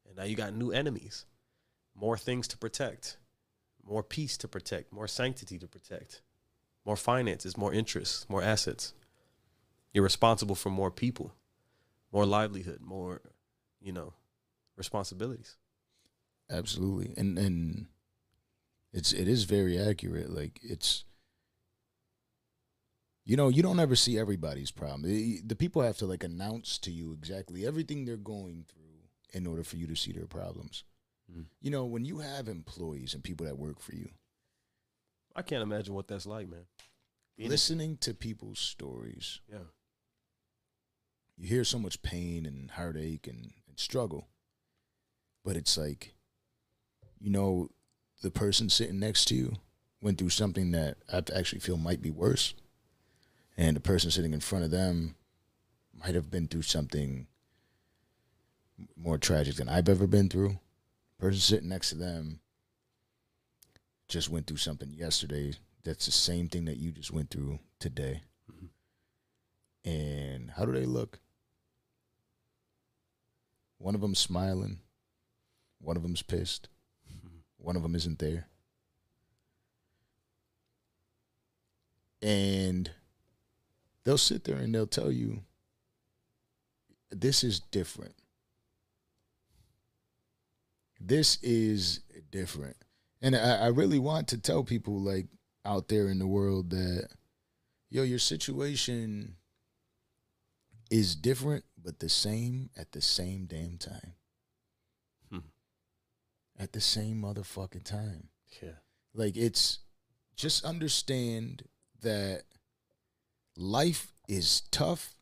[0.07, 1.25] And now you got new enemies,
[1.93, 3.17] more things to protect,
[3.87, 6.21] more peace to protect, more sanctity to protect,
[6.85, 8.93] more finances, more interests, more assets.
[9.93, 11.33] You're responsible for more people,
[12.11, 13.21] more livelihood, more
[13.83, 14.13] you know,
[14.77, 15.57] responsibilities.
[16.49, 17.13] Absolutely.
[17.17, 17.87] And and
[18.91, 20.29] it's it is very accurate.
[20.29, 21.03] Like it's
[23.25, 25.03] you know, you don't ever see everybody's problem.
[25.03, 28.81] The, the people have to like announce to you exactly everything they're going through
[29.31, 30.83] in order for you to see their problems.
[31.31, 31.45] Mm.
[31.61, 34.09] You know, when you have employees and people that work for you,
[35.35, 36.65] I can't imagine what that's like, man.
[37.37, 39.57] Being listening to people's stories, yeah.
[41.37, 44.27] you hear so much pain and heartache and, and struggle.
[45.43, 46.13] But it's like,
[47.19, 47.69] you know,
[48.21, 49.53] the person sitting next to you
[50.01, 52.53] went through something that I actually feel might be worse.
[53.57, 55.15] And the person sitting in front of them
[55.93, 57.27] might have been through something
[58.95, 60.59] more tragic than I've ever been through.
[61.23, 62.41] Person sitting next to them
[64.09, 68.23] just went through something yesterday that's the same thing that you just went through today.
[68.51, 68.69] Mhm.
[69.85, 71.21] And how do they look?
[73.77, 74.81] One of them's smiling.
[75.79, 76.67] One of them's pissed.
[77.57, 78.49] One of them isn't there.
[82.21, 82.91] And
[84.03, 85.45] they'll sit there and they'll tell you,
[87.09, 88.22] this is different.
[91.05, 91.99] This is
[92.31, 92.77] different.
[93.21, 95.27] And I, I really want to tell people like
[95.65, 97.09] out there in the world that,
[97.89, 99.35] yo, your situation
[100.89, 104.13] is different, but the same at the same damn time.
[105.29, 105.39] Hmm.
[106.57, 108.29] At the same motherfucking time.
[108.61, 108.79] Yeah.
[109.13, 109.79] Like it's
[110.37, 111.63] just understand
[112.01, 112.43] that
[113.57, 115.15] life is tough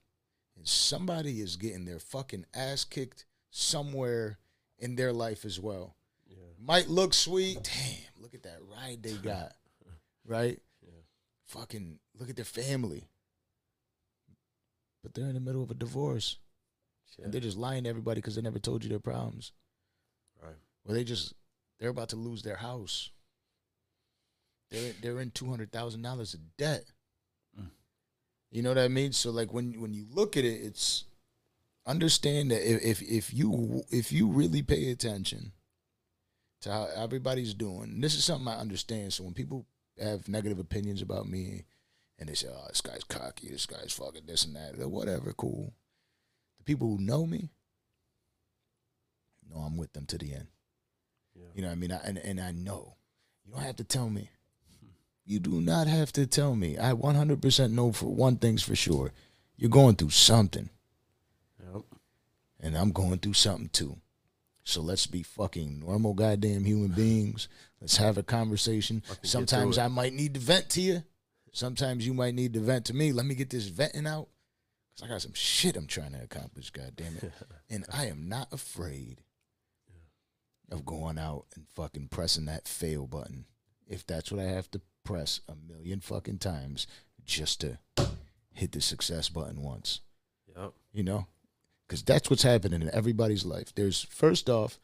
[0.55, 4.37] and somebody is getting their fucking ass kicked somewhere
[4.81, 5.95] in their life as well.
[6.27, 6.37] Yeah.
[6.59, 7.63] Might look sweet.
[7.63, 9.53] Damn, look at that ride they got.
[10.23, 10.59] Right?
[10.83, 11.01] Yeah.
[11.47, 13.09] Fucking look at their family.
[15.01, 16.37] But they're in the middle of a divorce.
[17.17, 17.25] Yeah.
[17.25, 19.51] And they're just lying to everybody because they never told you their problems.
[20.41, 20.55] Right.
[20.85, 21.33] Well, they just
[21.79, 23.09] they're about to lose their house.
[24.69, 26.83] They're they're in two hundred thousand dollars of debt.
[27.59, 27.71] Mm.
[28.51, 29.11] You know what I mean?
[29.11, 31.05] So like when when you look at it, it's
[31.91, 35.51] understand that if if, if you if you really pay attention
[36.61, 39.13] to how everybody's doing, this is something I understand.
[39.13, 39.65] So when people
[39.99, 41.65] have negative opinions about me,
[42.17, 45.33] and they say, "Oh, this guy's cocky, this guy's fucking this and that," or whatever,
[45.33, 45.73] cool.
[46.57, 47.49] The people who know me
[49.49, 50.47] know I'm with them to the end.
[51.35, 51.47] Yeah.
[51.55, 51.91] You know what I mean?
[51.91, 52.95] I, and and I know.
[53.45, 54.29] You don't have to tell me.
[55.25, 56.77] You do not have to tell me.
[56.77, 59.11] I 100% know for one thing's for sure.
[59.55, 60.69] You're going through something,
[61.73, 61.83] Yep.
[62.59, 63.97] and I'm going through something too.
[64.63, 67.47] So let's be fucking normal goddamn human beings.
[67.79, 69.01] Let's have a conversation.
[69.23, 69.77] Sometimes.
[69.77, 71.03] I might need to vent to you.
[71.51, 73.11] Sometimes you might need to vent to me.
[73.11, 74.27] Let me get this venting out.
[74.95, 77.31] Cause I got some shit I'm trying to accomplish, God damn it.
[77.69, 79.21] And I am not afraid
[80.69, 83.45] of going out and fucking pressing that fail button.
[83.87, 86.85] If that's what I have to press a million fucking times
[87.25, 87.79] just to
[88.53, 90.01] hit the success button once.
[90.55, 90.73] Yep.
[90.93, 91.27] You know?
[91.91, 93.75] Because that's what's happening in everybody's life.
[93.75, 94.79] There's first off,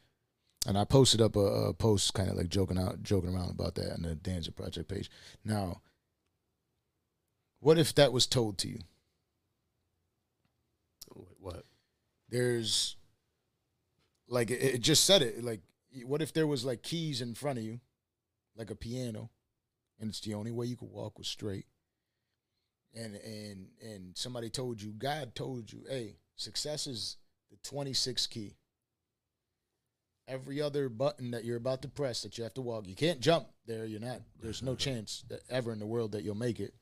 [0.66, 3.76] and I posted up a, a post kind of like joking out, joking around about
[3.76, 5.10] that on the Danza Project page.
[5.42, 5.80] Now,
[7.60, 8.80] what if that was told to you?
[11.40, 11.64] What?
[12.28, 12.96] there's
[14.28, 15.60] like it, it just said it like
[16.04, 17.80] what if there was like keys in front of you
[18.56, 19.30] like a piano
[19.98, 21.66] and it's the only way you could walk was straight
[22.94, 27.16] and and and somebody told you god told you hey success is
[27.50, 28.54] the 26th key
[30.26, 33.20] every other button that you're about to press that you have to walk you can't
[33.20, 36.72] jump there you're not there's no chance ever in the world that you'll make it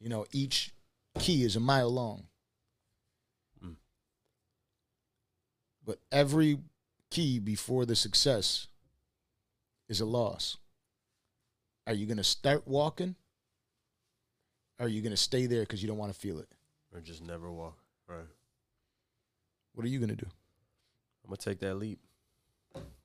[0.00, 0.72] you know each
[1.18, 2.26] key is a mile long
[3.64, 3.76] Mm.
[5.84, 6.58] but every
[7.10, 8.66] key before the success
[9.88, 10.56] is a loss.
[11.86, 13.14] Are you going to start walking?
[14.80, 16.48] Or are you going to stay there because you don't want to feel it?
[16.92, 17.76] Or just never walk.
[18.08, 18.24] Right.
[19.74, 20.26] What are you going to do?
[21.24, 21.98] I'm gonna take that leap.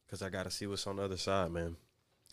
[0.09, 1.75] Cause I gotta see what's on the other side, man.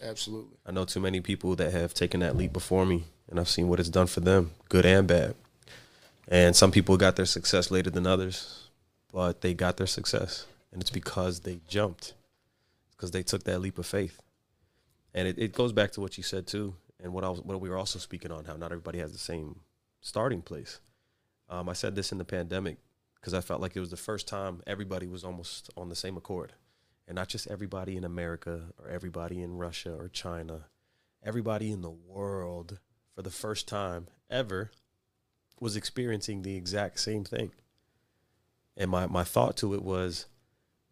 [0.03, 0.57] Absolutely.
[0.65, 3.69] I know too many people that have taken that leap before me, and I've seen
[3.69, 5.35] what it's done for them, good and bad.
[6.29, 8.69] And some people got their success later than others,
[9.13, 12.15] but they got their success, and it's because they jumped,
[12.93, 14.21] because they took that leap of faith.
[15.15, 17.61] And it, it goes back to what you said too, and what I was, what
[17.61, 19.61] we were also speaking on, how not everybody has the same
[20.01, 20.81] starting place.
[21.49, 22.79] Um, I said this in the pandemic
[23.27, 26.17] because I felt like it was the first time everybody was almost on the same
[26.17, 26.53] accord,
[27.09, 30.67] and not just everybody in America or everybody in Russia or China,
[31.25, 32.79] everybody in the world
[33.17, 34.71] for the first time ever
[35.59, 37.51] was experiencing the exact same thing.
[38.77, 40.27] And my, my thought to it was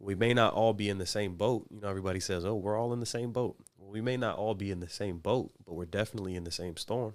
[0.00, 1.68] we may not all be in the same boat.
[1.70, 4.38] You know, everybody says, "Oh, we're all in the same boat." Well, we may not
[4.38, 7.14] all be in the same boat, but we're definitely in the same storm.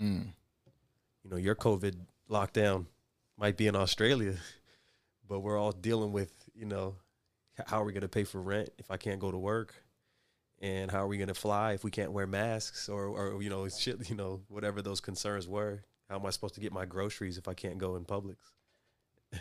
[0.00, 0.32] Mm.
[1.24, 1.96] You know, your COVID
[2.30, 2.86] lockdown
[3.40, 4.36] might be in Australia,
[5.28, 6.94] but we're all dealing with, you know,
[7.66, 9.74] how are we going to pay for rent if I can't go to work?
[10.62, 13.48] And how are we going to fly if we can't wear masks or, or, you
[13.48, 15.82] know, shit, you know, whatever those concerns were?
[16.10, 18.36] How am I supposed to get my groceries if I can't go in Publix?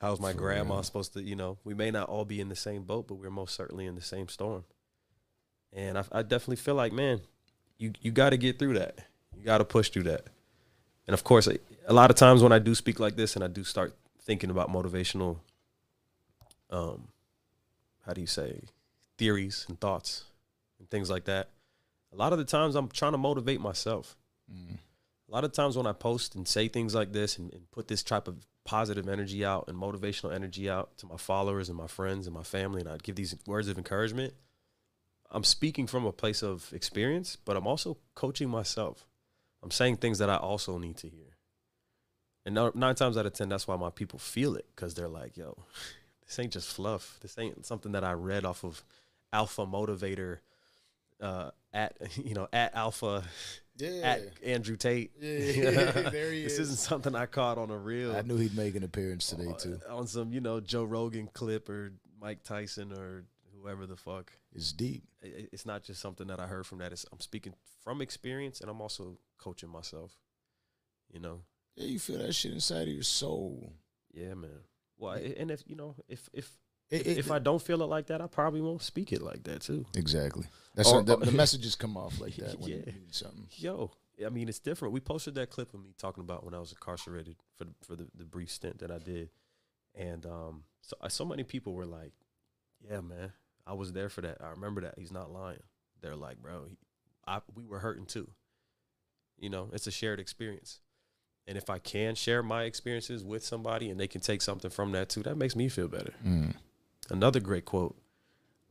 [0.00, 0.82] How's my For grandma real.
[0.84, 3.30] supposed to, you know, we may not all be in the same boat, but we're
[3.30, 4.64] most certainly in the same storm.
[5.72, 7.20] And I, I definitely feel like, man,
[7.76, 9.00] you, you got to get through that.
[9.36, 10.28] You got to push through that.
[11.06, 11.48] And of course,
[11.86, 14.50] a lot of times when I do speak like this and I do start thinking
[14.50, 15.38] about motivational,
[16.70, 17.08] um,
[18.06, 18.60] how do you say,
[19.18, 20.24] theories and thoughts
[20.78, 21.48] and things like that,
[22.12, 24.16] a lot of the times I'm trying to motivate myself.
[24.50, 24.78] Mm.
[25.28, 27.88] A lot of times when I post and say things like this and, and put
[27.88, 31.86] this type of positive energy out and motivational energy out to my followers and my
[31.86, 34.34] friends and my family, and I give these words of encouragement,
[35.30, 39.06] I'm speaking from a place of experience, but I'm also coaching myself.
[39.62, 41.36] I'm saying things that I also need to hear.
[42.44, 45.36] And nine times out of 10, that's why my people feel it because they're like,
[45.36, 45.56] yo,
[46.26, 47.18] this ain't just fluff.
[47.20, 48.82] This ain't something that I read off of
[49.32, 50.38] Alpha Motivator
[51.20, 53.22] uh, at, you know, at Alpha,
[53.76, 53.88] Yeah.
[54.02, 55.12] at Andrew Tate.
[55.20, 55.30] Yeah,
[56.10, 56.60] there he this is.
[56.60, 58.16] isn't something I caught on a reel.
[58.16, 59.78] I knew he'd make an appearance today too.
[59.88, 63.22] uh, On some, you know, Joe Rogan clip or Mike Tyson or
[63.60, 64.32] whoever the fuck.
[64.54, 65.04] It's deep.
[65.22, 66.92] It's not just something that I heard from that.
[66.92, 70.12] It's, I'm speaking from experience and I'm also coaching myself.
[71.12, 71.40] You know,
[71.76, 73.72] Yeah, you feel that shit inside of your soul.
[74.12, 74.60] yeah, man.
[74.98, 76.50] Well, I- and if you know, if if
[76.90, 79.22] It- if, it- if I don't feel it like that, I probably won't speak it
[79.22, 79.86] like that too.
[79.94, 80.46] exactly.
[80.74, 82.92] That's Or- what the, the messages come off like that when Yeah.
[83.10, 83.48] something.
[83.56, 83.90] Yo,
[84.24, 84.92] I mean, it's different.
[84.92, 87.96] We posted that clip of me talking about when I was incarcerated for the, for
[87.96, 89.30] the, the brief stint that I did,
[89.94, 92.12] and um, so so many people were like,
[92.80, 93.32] "Yeah, man,
[93.66, 94.38] I was there for that.
[94.40, 94.94] I remember that.
[94.98, 95.62] He's not lying."
[96.00, 96.76] They're like, "Bro, he,
[97.26, 98.30] I we were hurting too."
[99.38, 100.80] You know, it's a shared experience,
[101.46, 104.92] and if I can share my experiences with somebody and they can take something from
[104.92, 106.14] that too, that makes me feel better.
[106.24, 106.54] Mm.
[107.10, 107.96] Another great quote.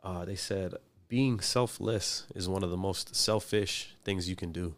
[0.03, 0.75] Uh, they said,
[1.07, 4.75] "Being selfless is one of the most selfish things you can do."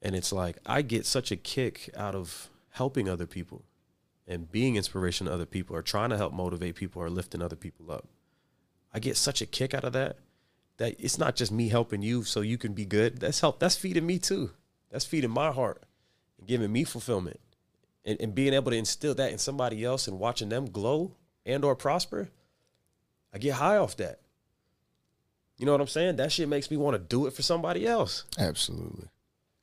[0.00, 3.64] And it's like I get such a kick out of helping other people
[4.26, 7.56] and being inspiration to other people or trying to help motivate people or lifting other
[7.56, 8.06] people up.
[8.98, 10.16] I get such a kick out of that
[10.78, 13.18] that it's not just me helping you so you can be good.
[13.18, 14.50] That's help that's feeding me too.
[14.90, 15.84] That's feeding my heart
[16.36, 17.38] and giving me fulfillment.
[18.04, 21.12] And, and being able to instill that in somebody else and watching them glow
[21.46, 22.30] and or prosper,
[23.32, 24.18] I get high off that.
[25.58, 26.16] You know what I'm saying?
[26.16, 29.10] That shit makes me want to do it for somebody else Absolutely.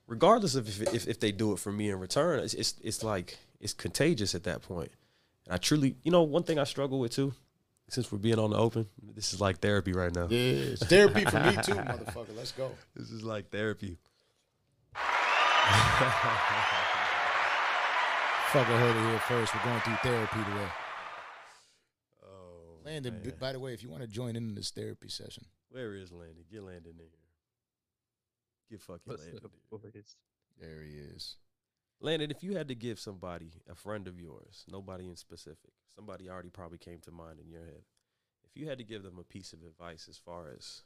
[0.08, 3.04] regardless of if, if if they do it for me in return, it's, it's it's
[3.04, 4.92] like it's contagious at that point.
[5.46, 7.34] And I truly, you know, one thing I struggle with too,
[7.90, 10.28] since we're being on the open, this is like therapy right now.
[10.30, 10.40] Yeah,
[10.74, 12.36] it's therapy for me too, motherfucker.
[12.36, 12.72] Let's go.
[12.96, 13.98] This is like therapy.
[18.52, 19.54] Fuck, I heard it here first.
[19.54, 20.68] We're going through therapy today.
[22.24, 23.38] Oh, Landon, b- man.
[23.40, 26.46] by the way, if you want to join in this therapy session, where is Landon?
[26.50, 27.10] Get Landon in here.
[28.72, 29.42] Get fucking What's Landon.
[29.44, 29.92] up, in here.
[29.94, 30.16] boys?
[30.62, 31.36] there he is.
[32.00, 36.30] Landon, if you had to give somebody, a friend of yours, nobody in specific, somebody
[36.30, 37.84] already probably came to mind in your head.
[38.44, 40.84] If you had to give them a piece of advice as far as,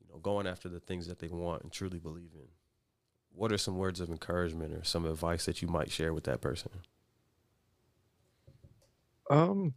[0.00, 2.48] you know, going after the things that they want and truly believe in,
[3.32, 6.40] what are some words of encouragement or some advice that you might share with that
[6.40, 6.70] person?
[9.30, 9.74] Um,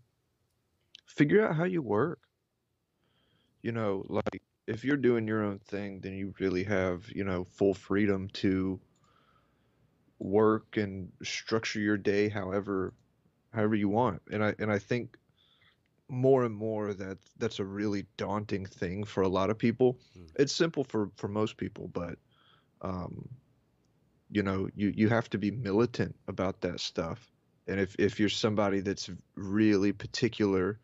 [1.06, 2.20] figure out how you work.
[3.62, 7.44] You know, like if you're doing your own thing, then you really have, you know,
[7.44, 8.80] full freedom to
[10.22, 12.94] work and structure your day however
[13.54, 14.22] however you want.
[14.32, 15.18] And I and I think
[16.08, 19.98] more and more that that's a really daunting thing for a lot of people.
[20.18, 20.30] Mm.
[20.36, 22.18] It's simple for for most people, but
[22.82, 23.30] um
[24.30, 27.32] you know, you you have to be militant about that stuff.
[27.68, 30.80] And if if you're somebody that's really particular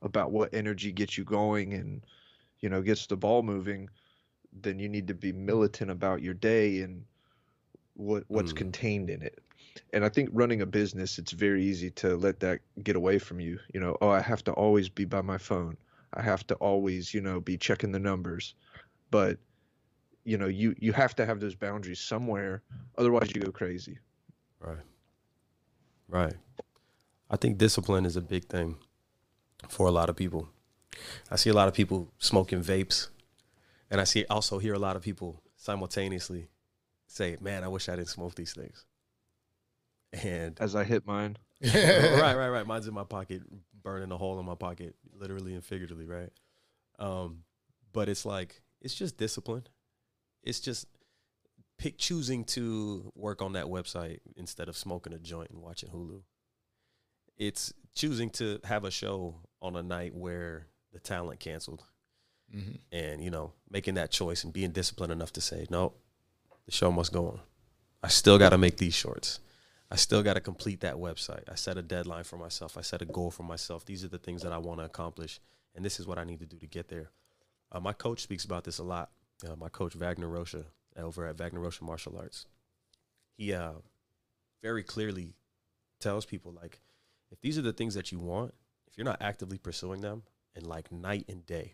[0.00, 2.04] about what energy gets you going and
[2.60, 3.88] you know gets the ball moving,
[4.52, 7.04] then you need to be militant about your day and
[7.94, 8.56] what what's Mm.
[8.56, 9.38] contained in it.
[9.92, 13.40] And I think running a business, it's very easy to let that get away from
[13.40, 13.58] you.
[13.72, 15.76] You know, oh, I have to always be by my phone.
[16.14, 18.54] I have to always, you know, be checking the numbers.
[19.10, 19.38] But
[20.24, 22.62] you know, you you have to have those boundaries somewhere,
[22.98, 23.98] otherwise you go crazy.
[24.60, 24.84] Right.
[26.08, 26.34] Right.
[27.30, 28.76] I think discipline is a big thing
[29.68, 30.48] for a lot of people.
[31.30, 33.08] I see a lot of people smoking vapes,
[33.90, 36.48] and I see also hear a lot of people simultaneously
[37.12, 38.84] say, "Man, I wish I didn't smoke these things."
[40.12, 42.66] And As I hit mine, right, right, right.
[42.66, 43.42] Mine's in my pocket,
[43.82, 46.30] burning a hole in my pocket, literally and figuratively, right?
[46.98, 47.44] Um,
[47.92, 49.66] but it's like it's just discipline.
[50.42, 50.86] It's just
[51.78, 56.22] pick choosing to work on that website instead of smoking a joint and watching Hulu.
[57.38, 61.84] It's choosing to have a show on a night where the talent canceled
[62.54, 62.78] Mhm.
[62.92, 65.94] and you know making that choice and being disciplined enough to say no
[66.66, 67.40] the show must go on.
[68.02, 69.40] I still got to make these shorts.
[69.90, 71.44] I still got to complete that website.
[71.50, 72.78] I set a deadline for myself.
[72.78, 73.84] I set a goal for myself.
[73.84, 75.40] These are the things that i want to accomplish
[75.74, 77.10] and this is what i need to do to get there.
[77.70, 79.10] Uh, my coach speaks about this a lot.
[79.46, 80.64] Uh, my coach wagner rocha
[80.96, 82.46] over at wagner rocha martial arts.
[83.36, 83.72] He uh,
[84.62, 85.34] very clearly
[86.00, 86.80] tells people like
[87.30, 88.54] if these are the things that you want
[88.86, 90.22] if you're not actively pursuing them
[90.56, 91.72] and like night and day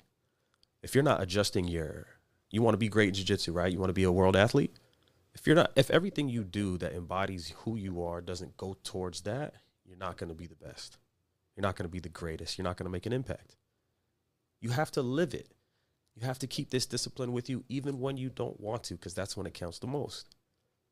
[0.83, 2.07] if you're not adjusting your
[2.51, 3.73] you want to be great in jiu-jitsu right?
[3.73, 4.75] You want to be a world athlete?
[5.35, 9.23] If you're not if everything you do that embodies who you are doesn't go towards
[9.23, 9.55] that
[9.85, 10.99] you're not going to be the best.
[11.57, 12.59] You're not going to be the greatest.
[12.59, 13.57] You're not going to make an impact.
[14.61, 15.49] You have to live it.
[16.15, 19.15] You have to keep this discipline with you even when you don't want to because
[19.15, 20.35] that's when it counts the most.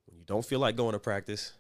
[0.07, 1.53] When you don't feel like going to practice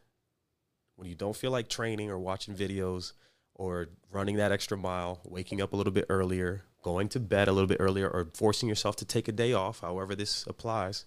[0.97, 3.13] when you don't feel like training or watching videos
[3.55, 7.53] or running that extra mile waking up a little bit earlier going to bed a
[7.53, 11.05] little bit earlier or forcing yourself to take a day off however this applies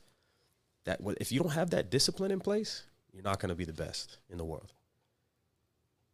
[0.83, 2.83] that if you don't have that discipline in place
[3.13, 4.73] you're not going to be the best in the world.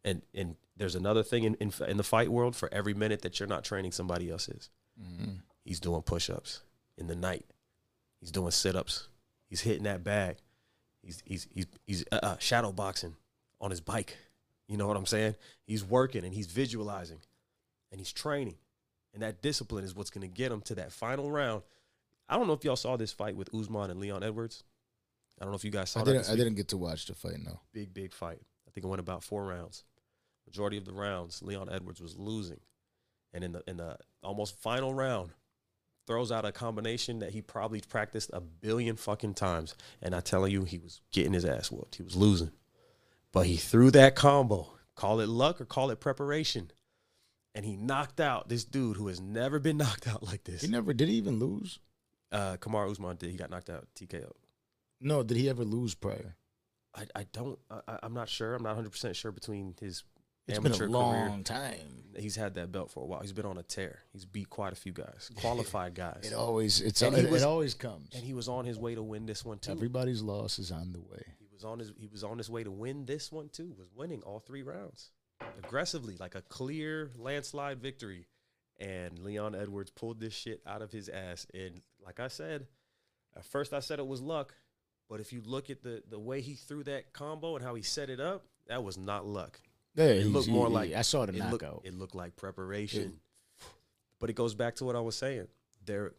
[0.04, 3.38] And and there's another thing in, in in the fight world for every minute that
[3.38, 4.70] you're not training somebody else is.
[4.98, 5.40] Mhm.
[5.64, 6.62] he's doing push-ups
[6.96, 7.44] in the night.
[8.20, 9.08] He's doing sit-ups.
[9.50, 10.36] He's hitting that bag.
[11.02, 13.16] He's he's he's he's uh, uh, shadow boxing
[13.60, 14.16] on his bike.
[14.68, 15.34] You know what i'm saying?
[15.66, 17.20] He's working and he's visualizing
[17.90, 18.56] and he's training
[19.16, 21.62] and that discipline is what's going to get him to that final round.
[22.28, 24.62] I don't know if y'all saw this fight with Usman and leon edwards.
[25.40, 26.30] I don't know if you guys saw I that didn't.
[26.30, 27.38] I didn't get to watch the fight.
[27.42, 27.58] No.
[27.72, 28.40] big big fight.
[28.68, 29.84] I think it went about four rounds.
[30.46, 32.60] Majority of the rounds leon edwards was losing.
[33.32, 35.30] And in the in the almost final round
[36.06, 39.74] throws out a combination that he probably practiced a billion fucking times.
[40.02, 41.96] And i telling you he was getting his ass whooped.
[41.96, 42.50] He was losing.
[43.32, 44.74] But he threw that combo.
[44.94, 46.70] Call it luck or call it preparation
[47.56, 50.68] and he knocked out this dude who has never been knocked out like this He
[50.68, 51.08] never did.
[51.08, 51.80] He even lose.
[52.30, 54.30] uh Kamaru Usman did he got knocked out tko
[55.00, 55.22] No.
[55.24, 56.36] Did he ever lose prior?
[56.94, 60.04] i, I don't I, i'm not sure i'm not 100% sure between his
[60.48, 62.04] It's amateur been a long career time.
[62.16, 63.20] he's had that belt for a while.
[63.20, 63.98] He's been on a tear.
[64.12, 66.80] He's beat quite a few guys, qualified guys, It always.
[66.80, 67.02] It's.
[67.02, 68.14] And it, was- it always comes.
[68.14, 69.72] and he was on his way to win this one too.
[69.72, 71.22] Everybody's loss is on the way.
[71.38, 73.74] he was on his he was on his way to win this one too.
[73.76, 75.10] Was winning all three rounds
[75.58, 78.26] aggressively, like a clear landslide victory.
[78.78, 81.46] And Leon Edwards pulled this shit out of his ass.
[81.54, 82.66] And like I said,
[83.34, 84.54] at first I said it was luck,
[85.08, 87.82] but if you look at the the way he threw that combo and how he
[87.82, 89.60] set it up, that was not luck.
[89.94, 91.52] Yeah, It looked more he- like I saw the it knockout.
[91.76, 93.18] looked, it looked like preparation.
[94.20, 95.48] but it goes back to what I was saying.
[95.84, 96.12] There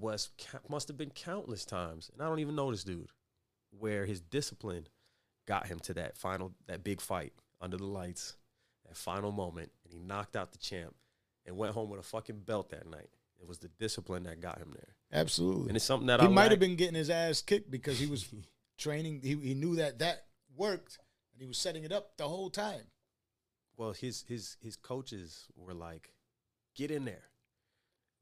[0.00, 0.30] was
[0.68, 3.10] must have been countless times, and I don't even know this dude,
[3.76, 4.86] where his discipline
[5.46, 8.36] got him to that final, that big fight under the lights,
[8.88, 10.94] that final moment, and he knocked out the champ
[11.46, 13.10] and went home with a fucking belt that night.
[13.40, 15.68] It was the discipline that got him there, Absolutely.
[15.68, 17.98] and it's something that he I might lack- have been getting his ass kicked because
[17.98, 18.26] he was
[18.78, 19.20] training.
[19.22, 20.24] He, he knew that that
[20.56, 20.98] worked,
[21.32, 22.82] and he was setting it up the whole time.
[23.76, 26.12] well his his his coaches were like
[26.74, 27.22] get in there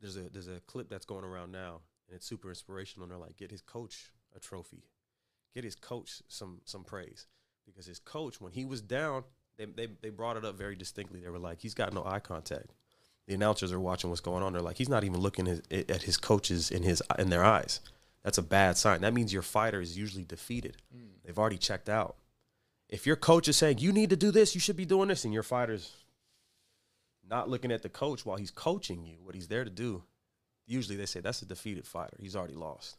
[0.00, 3.18] there's a there's a clip that's going around now and it's super inspirational and they're
[3.18, 4.84] like get his coach a trophy
[5.54, 7.26] get his coach some some praise
[7.64, 9.24] because his coach when he was down
[9.58, 12.20] they, they they brought it up very distinctly they were like he's got no eye
[12.20, 12.72] contact
[13.26, 16.02] the announcers are watching what's going on they're like he's not even looking his, at
[16.02, 17.80] his coaches in his in their eyes
[18.22, 21.08] that's a bad sign that means your fighter is usually defeated mm.
[21.24, 22.16] they've already checked out
[22.88, 25.24] if your coach is saying you need to do this, you should be doing this,
[25.24, 25.92] and your fighter's
[27.28, 30.04] not looking at the coach while he's coaching you, what he's there to do,
[30.66, 32.16] usually they say that's a defeated fighter.
[32.20, 32.96] He's already lost.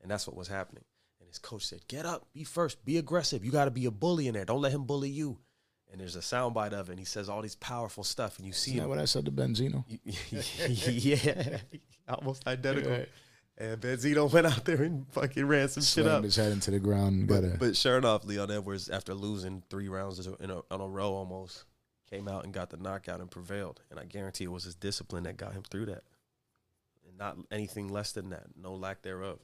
[0.00, 0.84] And that's what was happening.
[1.20, 3.44] And his coach said, Get up, be first, be aggressive.
[3.44, 4.44] You got to be a bully in there.
[4.44, 5.38] Don't let him bully you.
[5.90, 8.52] And there's a soundbite of it, and he says all these powerful stuff, and you
[8.52, 8.90] see Isn't that him.
[8.90, 9.84] what I said to Benzino?
[10.04, 11.58] yeah,
[12.08, 12.90] almost identical.
[12.92, 13.08] Right.
[13.56, 16.24] And Benzino went out there and fucking ran some shit Slammed up.
[16.24, 17.26] his head into the ground.
[17.26, 21.12] But, but sure enough, Leon Edwards, after losing three rounds in a, in a row
[21.12, 21.64] almost,
[22.08, 23.80] came out and got the knockout and prevailed.
[23.90, 26.04] And I guarantee it was his discipline that got him through that.
[27.08, 29.40] And not anything less than that, no lack thereof.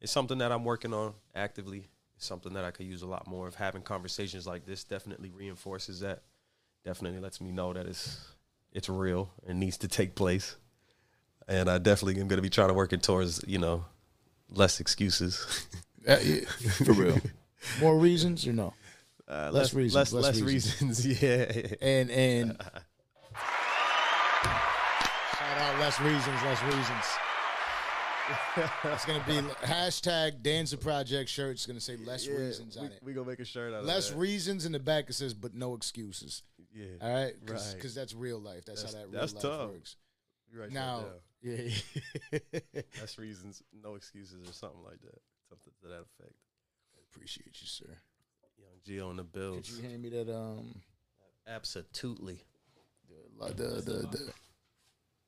[0.00, 1.88] It's something that I'm working on actively.
[2.22, 3.56] Something that I could use a lot more of.
[3.56, 6.22] Having conversations like this definitely reinforces that.
[6.84, 8.18] Definitely lets me know that it's
[8.72, 10.56] it's real and needs to take place.
[11.48, 13.84] And I definitely am going to be trying to work it towards, you know,
[14.50, 15.66] less excuses.
[16.08, 16.40] Uh, yeah,
[16.84, 17.16] for real.
[17.80, 18.74] More reasons or no?
[19.28, 21.06] Uh, Less less, reasons, Less, less less reasons.
[21.06, 21.22] reasons.
[21.22, 21.76] Yeah.
[21.80, 22.56] And and
[25.38, 27.04] shout out less reasons, less reasons.
[28.84, 29.34] It's gonna be
[29.66, 31.52] hashtag Danza Project shirt.
[31.52, 33.00] It's gonna say less reasons on we, it.
[33.02, 34.16] We gonna make a shirt out of Less that.
[34.16, 35.08] reasons in the back.
[35.10, 36.42] It says, but no excuses.
[36.74, 36.86] yeah.
[37.00, 37.94] All right, because Right.
[37.94, 38.64] that's real life.
[38.64, 39.70] That's, That's- how that real that's life tough.
[39.70, 39.96] works.
[40.52, 41.10] You write that Now, down.
[41.42, 42.40] yeah,
[43.00, 45.20] Less reasons, no excuses, or something like that.
[45.48, 46.34] Something to that effect.
[46.96, 47.96] I appreciate you, sir.
[48.58, 49.56] Young G on the bill.
[49.56, 50.80] Could you hand me that um
[51.46, 52.44] Absolutely.
[53.40, 54.32] the the the, the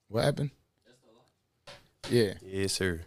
[0.08, 0.50] what happened?
[2.10, 3.00] Yeah, Yes, sir.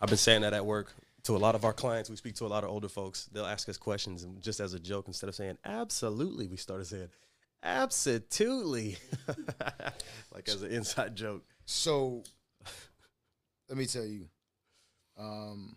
[0.00, 0.92] I've been saying that at work
[1.24, 2.10] to a lot of our clients.
[2.10, 3.28] We speak to a lot of older folks.
[3.32, 6.86] They'll ask us questions, and just as a joke, instead of saying absolutely, we started
[6.86, 7.08] saying
[7.62, 8.96] absolutely,
[10.34, 11.44] like as an inside joke.
[11.66, 12.24] So
[13.68, 14.26] let me tell you,
[15.16, 15.76] um,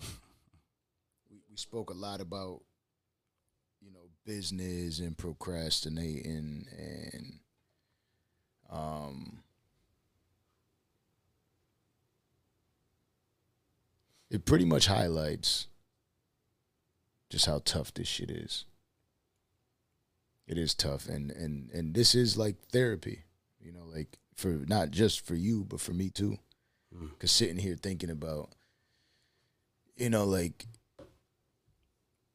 [1.30, 2.60] we, we spoke a lot about
[3.80, 7.38] you know business and procrastinating and
[8.70, 9.38] um
[14.30, 15.68] it pretty much highlights
[17.30, 18.64] just how tough this shit is.
[20.46, 23.24] It is tough and and and this is like therapy,
[23.60, 26.38] you know, like for not just for you but for me too.
[26.94, 27.18] Mm.
[27.18, 28.50] Cuz sitting here thinking about
[29.96, 30.66] you know like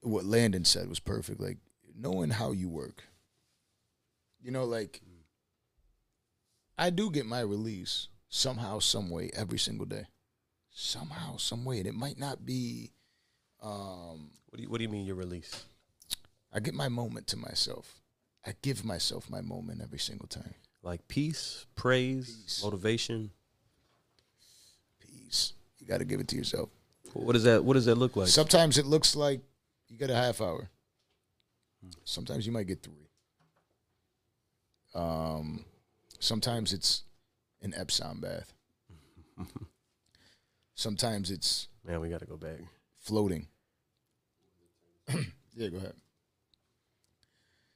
[0.02, 1.58] what Landon said was perfect like
[1.96, 3.04] knowing how you work.
[4.42, 5.24] You know like mm.
[6.78, 10.08] I do get my release somehow some way every single day.
[10.74, 12.92] Somehow some way and it might not be
[13.62, 15.66] um What do you What do you mean your release?
[16.52, 18.02] I get my moment to myself.
[18.46, 20.56] I give myself my moment every single time.
[20.82, 22.62] Like peace, praise, Peace.
[22.64, 23.32] motivation.
[25.00, 25.54] Peace.
[25.80, 26.70] You got to give it to yourself.
[27.14, 28.28] What does that What does that look like?
[28.28, 29.42] Sometimes it looks like
[29.88, 30.70] you get a half hour.
[32.06, 33.10] Sometimes you might get three.
[34.96, 35.66] Um,
[36.20, 37.04] sometimes it's
[37.62, 38.54] an Epsom bath.
[40.84, 42.60] Sometimes it's Man, we got to go back.
[43.00, 43.48] floating.
[45.56, 45.94] yeah, go ahead.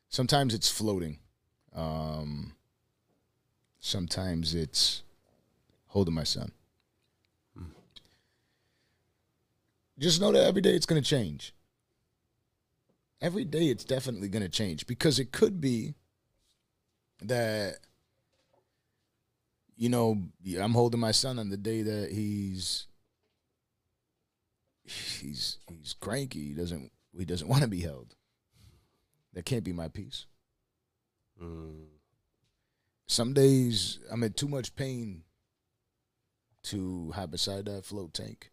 [0.10, 1.18] Sometimes it's floating.
[1.74, 2.52] Um,
[3.80, 5.04] sometimes it's
[5.86, 6.52] holding my son.
[9.98, 11.54] Just know that every day it's going to change.
[13.22, 15.96] Every day it's definitely going to change because it could be
[17.22, 17.78] that
[19.78, 20.24] you know
[20.60, 22.87] I'm holding my son on the day that he's
[24.88, 26.50] he's he's cranky.
[26.50, 28.16] He doesn't he doesn't want to be held.
[29.34, 30.26] That can't be my peace.
[31.42, 31.86] Mm.
[33.08, 35.24] Some days I'm in too much pain
[36.64, 38.52] to hide beside that float tank.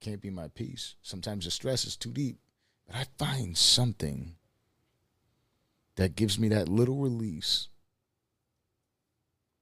[0.00, 0.94] Can't be my peace.
[1.02, 2.38] Sometimes the stress is too deep,
[2.86, 4.36] but I find something
[5.96, 7.68] that gives me that little release,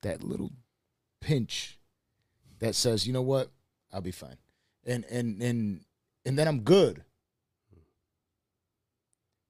[0.02, 0.52] that little
[1.20, 1.78] pinch
[2.58, 3.50] that says, you know what,
[3.90, 4.36] I'll be fine,
[4.86, 5.80] and and and
[6.24, 7.02] and then I'm good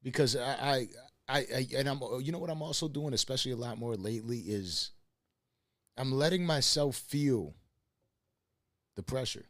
[0.03, 0.89] because I I
[1.29, 4.39] I, I and I'm you know what I'm also doing, especially a lot more lately,
[4.39, 4.93] is
[5.97, 7.55] I'm letting myself feel
[8.97, 9.45] the pressure.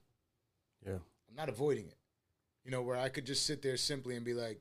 [0.85, 0.99] Yeah.
[1.29, 1.97] I'm not avoiding it.
[2.65, 4.61] You know, where I could just sit there simply and be like,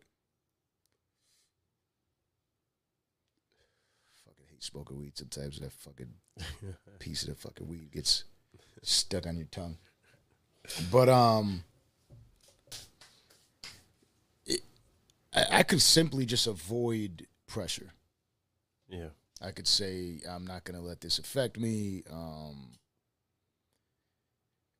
[4.23, 5.60] fucking hate smoking weed sometimes.
[5.60, 6.14] That fucking
[6.99, 8.26] piece of the fucking weed gets
[8.84, 9.77] stuck on your tongue.
[10.91, 11.63] But um,
[14.45, 14.61] it,
[15.33, 17.93] I, I could simply just avoid pressure.
[18.87, 19.09] Yeah.
[19.41, 22.03] I could say I'm not going to let this affect me.
[22.11, 22.77] Um,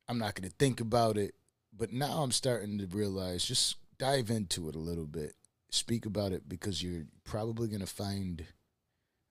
[0.08, 1.34] I'm not going to think about it.
[1.76, 5.34] But now I'm starting to realize just dive into it a little bit.
[5.70, 8.44] Speak about it because you're probably going to find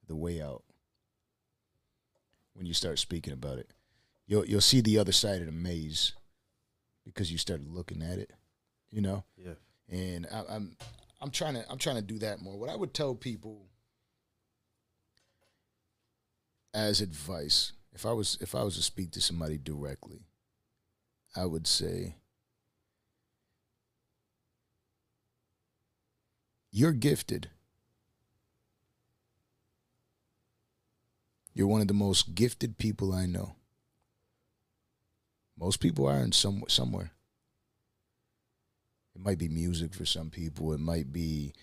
[0.07, 0.63] the way out
[2.53, 3.71] when you start speaking about it.
[4.27, 6.13] You'll you'll see the other side of the maze
[7.05, 8.31] because you started looking at it.
[8.91, 9.53] You know Yeah.
[9.89, 10.75] and I, I'm
[11.21, 12.57] I'm trying to I'm trying to do that more.
[12.57, 13.67] What I would tell people
[16.73, 20.25] as advice, if I was if I was to speak to somebody directly,
[21.35, 22.15] I would say
[26.71, 27.49] you're gifted.
[31.53, 33.55] You're one of the most gifted people I know.
[35.57, 37.11] Most people are in some somewhere.
[39.15, 40.73] It might be music for some people.
[40.73, 41.53] It might be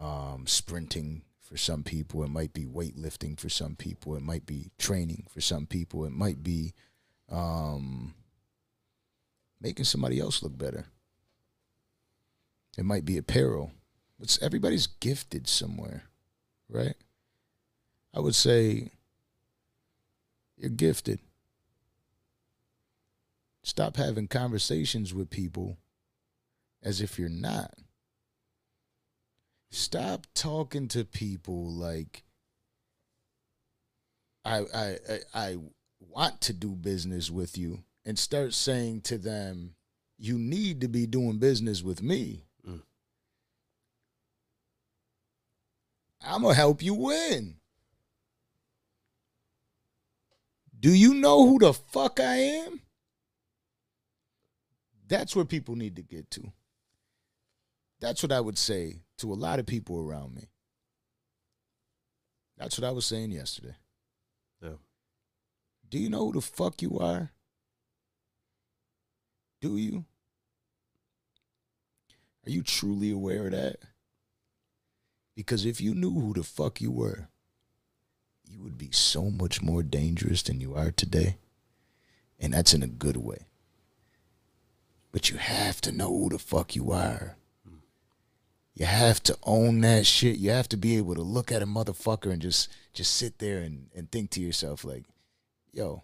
[0.00, 2.24] um, sprinting for some people.
[2.24, 4.16] It might be weightlifting for some people.
[4.16, 6.04] It might be training for some people.
[6.04, 6.74] It might be
[7.30, 8.14] um,
[9.60, 10.86] making somebody else look better.
[12.76, 13.72] It might be apparel
[14.18, 16.04] But everybody's gifted somewhere,
[16.68, 16.94] right?
[18.12, 18.90] I would say
[20.56, 21.20] you're gifted.
[23.66, 25.76] Stop having conversations with people
[26.84, 27.74] as if you're not.
[29.72, 32.22] Stop talking to people like
[34.44, 35.56] I I I, I
[35.98, 39.74] want to do business with you and start saying to them,
[40.16, 42.44] you need to be doing business with me.
[42.64, 42.82] Mm.
[46.24, 47.56] I'm gonna help you win.
[50.78, 52.80] Do you know who the fuck I am?
[55.08, 56.52] That's where people need to get to.
[58.00, 60.48] That's what I would say to a lot of people around me.
[62.58, 63.76] That's what I was saying yesterday.
[64.62, 64.78] Yeah.
[65.88, 67.30] Do you know who the fuck you are?
[69.60, 70.04] Do you?
[72.46, 73.76] Are you truly aware of that?
[75.34, 77.28] Because if you knew who the fuck you were,
[78.48, 81.36] you would be so much more dangerous than you are today.
[82.38, 83.46] And that's in a good way.
[85.12, 87.36] But you have to know who the fuck you are.
[88.74, 90.36] You have to own that shit.
[90.36, 93.58] You have to be able to look at a motherfucker and just just sit there
[93.60, 95.04] and, and think to yourself like,
[95.72, 96.02] yo,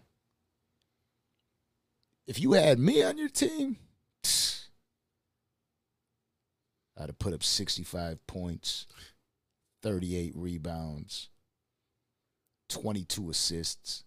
[2.27, 3.77] if you had me on your team,
[6.97, 8.87] I'd have put up 65 points,
[9.83, 11.29] 38 rebounds,
[12.71, 14.05] 22 assists,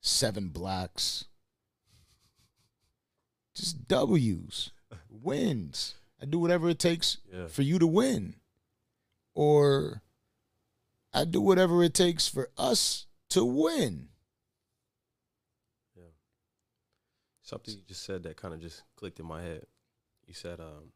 [0.00, 1.24] seven blocks.
[3.54, 4.70] Just W's,
[5.08, 5.94] wins.
[6.20, 7.46] I do whatever it takes Yeah.
[7.48, 8.36] for you to win.
[9.34, 10.02] Or
[11.12, 14.08] I do whatever it takes for us to win.
[15.96, 16.02] Yeah.
[17.42, 19.66] Something you just said that kind of just clicked in my head.
[20.26, 20.92] You said, um,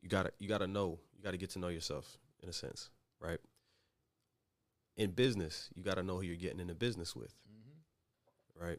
[0.00, 2.90] you gotta you gotta know, you gotta get to know yourself in a sense,
[3.20, 3.40] right?
[4.96, 7.34] In business, you gotta know who you're getting into business with,
[8.58, 8.78] right?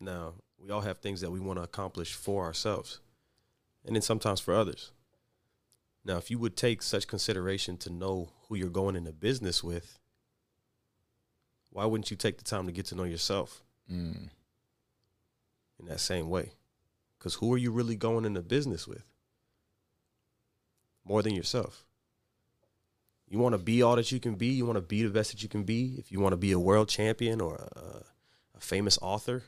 [0.00, 3.00] Now, we all have things that we want to accomplish for ourselves,
[3.84, 4.92] and then sometimes for others.
[6.04, 9.98] Now, if you would take such consideration to know who you're going into business with,
[11.70, 13.62] why wouldn't you take the time to get to know yourself?
[13.90, 14.28] Mm.
[15.80, 16.52] in that same way.
[17.18, 19.04] Because who are you really going into business with?
[21.04, 21.86] More than yourself.
[23.28, 24.48] You want to be all that you can be.
[24.48, 25.94] You want to be the best that you can be.
[25.98, 28.04] If you want to be a world champion or a,
[28.56, 29.42] a famous author,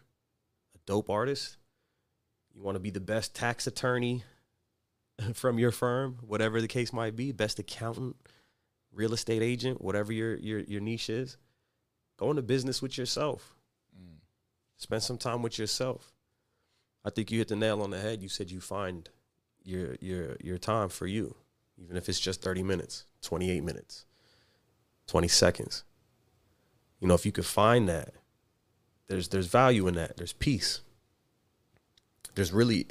[0.90, 1.56] dope artist,
[2.52, 4.24] you want to be the best tax attorney
[5.34, 8.16] from your firm, whatever the case might be, best accountant,
[8.92, 11.36] real estate agent, whatever your your your niche is.
[12.16, 13.54] Go into business with yourself.
[13.96, 14.16] Mm.
[14.78, 16.12] Spend some time with yourself.
[17.04, 18.20] I think you hit the nail on the head.
[18.20, 19.08] You said you find
[19.62, 21.36] your your your time for you,
[21.78, 24.06] even if it's just 30 minutes, 28 minutes,
[25.06, 25.84] 20 seconds.
[26.98, 28.12] You know, if you could find that,
[29.10, 30.16] there's there's value in that.
[30.16, 30.80] There's peace.
[32.34, 32.86] There's really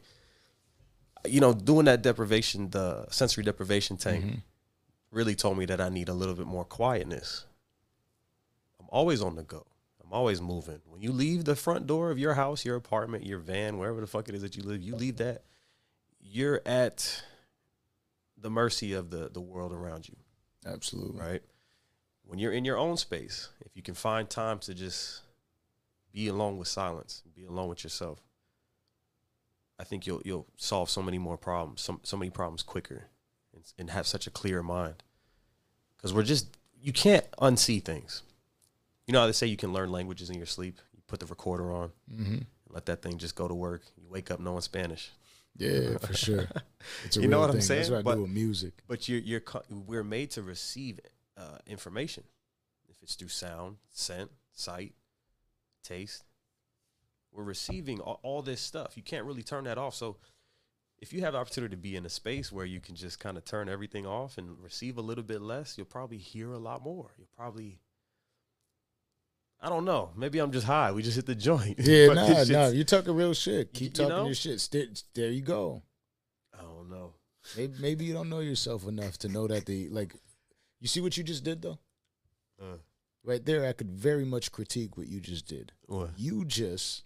[1.27, 4.37] you know, doing that deprivation, the sensory deprivation tank mm-hmm.
[5.11, 7.45] really told me that I need a little bit more quietness.
[8.79, 9.65] I'm always on the go.
[10.03, 10.79] I'm always moving.
[10.85, 14.07] When you leave the front door of your house, your apartment, your van, wherever the
[14.07, 15.43] fuck it is that you live, you leave that,
[16.19, 17.23] you're at
[18.37, 20.15] the mercy of the the world around you,
[20.65, 21.19] Absolutely.
[21.19, 21.41] right?
[22.23, 25.21] When you're in your own space, if you can find time to just
[26.11, 28.19] be alone with silence, be alone with yourself,
[29.79, 33.05] I think you'll you'll solve so many more problems, so, so many problems quicker,
[33.53, 35.03] and, and have such a clear mind.
[35.97, 38.23] Because we're just you can't unsee things.
[39.07, 40.79] You know how they say you can learn languages in your sleep.
[40.93, 42.37] You put the recorder on, Mm-hmm.
[42.69, 43.81] let that thing just go to work.
[43.97, 45.11] You wake up knowing Spanish.
[45.57, 46.47] Yeah, for sure.
[47.13, 47.67] You know what I'm thing.
[47.67, 47.91] That's saying?
[47.91, 48.73] what I But- do with music.
[48.87, 50.99] But you're you're we're made to receive
[51.37, 52.23] uh, information.
[52.89, 54.93] If it's through sound, scent, sight,
[55.83, 56.23] taste,
[57.31, 58.97] we're receiving all, all this stuff.
[58.97, 59.95] You can't really turn that off.
[59.95, 60.17] So
[60.97, 63.37] if you have the opportunity to be in a space where you can just kind
[63.37, 66.83] of turn everything off and receive a little bit less, you'll probably hear a lot
[66.83, 67.11] more.
[67.17, 67.79] You'll probably
[69.61, 70.11] I don't know.
[70.15, 70.91] Maybe I'm just high.
[70.93, 71.79] We just hit the joint.
[71.83, 72.67] Yeah, no, nah, nah.
[72.69, 73.69] You're talking real shit.
[73.73, 74.25] You- Keep you talking know?
[74.25, 74.61] your shit.
[74.61, 75.83] St- there you go.
[76.57, 77.13] I don't know.
[77.57, 80.13] Maybe, maybe you don't know yourself enough to know that the like.
[80.79, 81.79] You see what you just did though.
[82.61, 82.77] Uh,
[83.23, 85.71] Right there, I could very much critique what you just did.
[85.87, 86.11] what?
[86.17, 87.03] You just.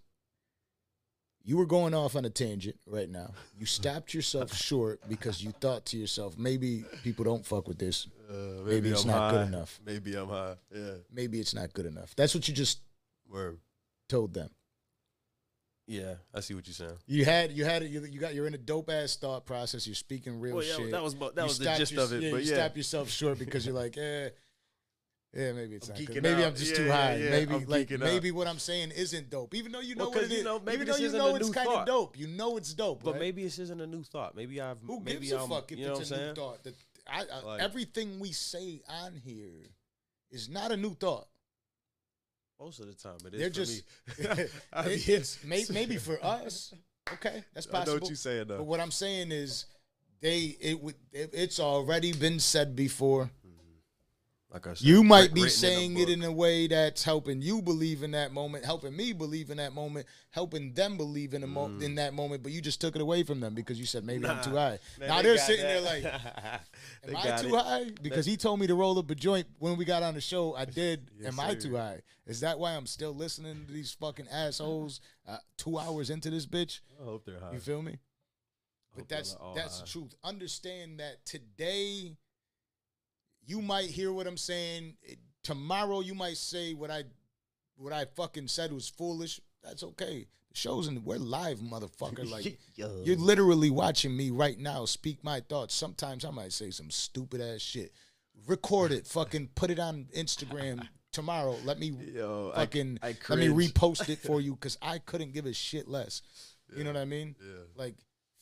[1.45, 3.31] You were going off on a tangent right now.
[3.59, 8.07] You stopped yourself short because you thought to yourself, maybe people don't fuck with this.
[8.29, 9.77] Uh, Maybe it's not good enough.
[9.85, 10.55] Maybe I'm high.
[10.73, 10.91] Yeah.
[11.11, 12.15] Maybe it's not good enough.
[12.15, 12.79] That's what you just
[13.29, 13.59] Word.
[14.07, 14.51] told them.
[15.85, 16.97] Yeah, I see what you're saying.
[17.07, 17.89] You had you had it.
[17.91, 19.85] You, you got you're in a dope ass thought process.
[19.85, 20.91] You're speaking real Well, yeah, shit.
[20.91, 22.23] that was that You was the gist your- of it.
[22.23, 24.29] Yeah, but you yeah, stop yourself short because you're like, eh,
[25.35, 26.43] yeah, maybe it's I'm not Maybe out.
[26.43, 27.15] I'm just Yeah, too high.
[27.15, 30.11] yeah, Maybe I'm like maybe what I'm saying isn't dope, even though you know Well,
[30.13, 30.37] what it is.
[30.39, 32.17] you know, maybe even though this you isn't know a it's kind of dope.
[32.19, 33.03] You know it's dope.
[33.03, 33.19] but right?
[33.19, 34.35] maybe this isn't a new thought.
[34.35, 36.21] Maybe I've Who maybe gives a I'm, fuck if you know it's what a I'm
[36.21, 36.35] new saying?
[36.35, 36.63] thought?
[36.63, 36.75] That
[37.07, 39.65] I, I, Like- everything we say on here
[40.31, 41.27] is not a new thought.
[42.59, 43.39] Most of the time, it is.
[43.39, 43.83] They're for just
[44.19, 44.45] me.
[44.73, 46.73] I mean, it's may, maybe for us.
[47.11, 47.93] Okay, that's I possible.
[47.95, 48.57] know what you're saying though.
[48.59, 49.65] But what I'm saying is,
[50.21, 53.29] they it would it, it's already been said before.
[54.53, 58.03] Like I said, You might be saying it in a way that's helping you believe
[58.03, 61.71] in that moment, helping me believe in that moment, helping them believe in a mo-
[61.81, 62.43] in that moment.
[62.43, 64.43] But you just took it away from them because you said maybe I'm Mm.
[64.43, 64.79] Too high.
[64.99, 66.03] Man, now they they're sitting there like,
[67.07, 67.61] Am I too it.
[67.63, 67.85] high?
[68.01, 70.55] Because he told me to roll up a joint when we got on the show.
[70.55, 71.09] I did.
[71.19, 72.01] Yes, Am I too high?
[72.27, 76.45] Is that why I'm still listening to these fucking assholes uh, two hours into this
[76.45, 76.81] bitch?
[77.01, 77.53] I hope they're high.
[77.53, 77.97] You feel me?
[78.95, 79.85] But that's that's high.
[79.85, 80.13] the truth.
[80.23, 82.17] Understand that today
[83.45, 84.95] you might hear what I'm saying.
[85.03, 87.03] It- tomorrow you might say what I
[87.75, 89.41] what I fucking said was foolish.
[89.63, 90.27] That's okay.
[90.51, 92.29] The show's in we're live, motherfucker.
[92.29, 95.73] Like you're literally watching me right now speak my thoughts.
[95.75, 97.91] Sometimes I might say some stupid ass shit.
[98.47, 101.57] Record it, fucking put it on Instagram tomorrow.
[101.63, 105.33] Let me Yo, I- fucking I let me repost it for you because I couldn't
[105.33, 106.21] give a shit less.
[106.75, 107.35] You know what I mean?
[107.39, 107.63] Yeah.
[107.75, 107.95] Like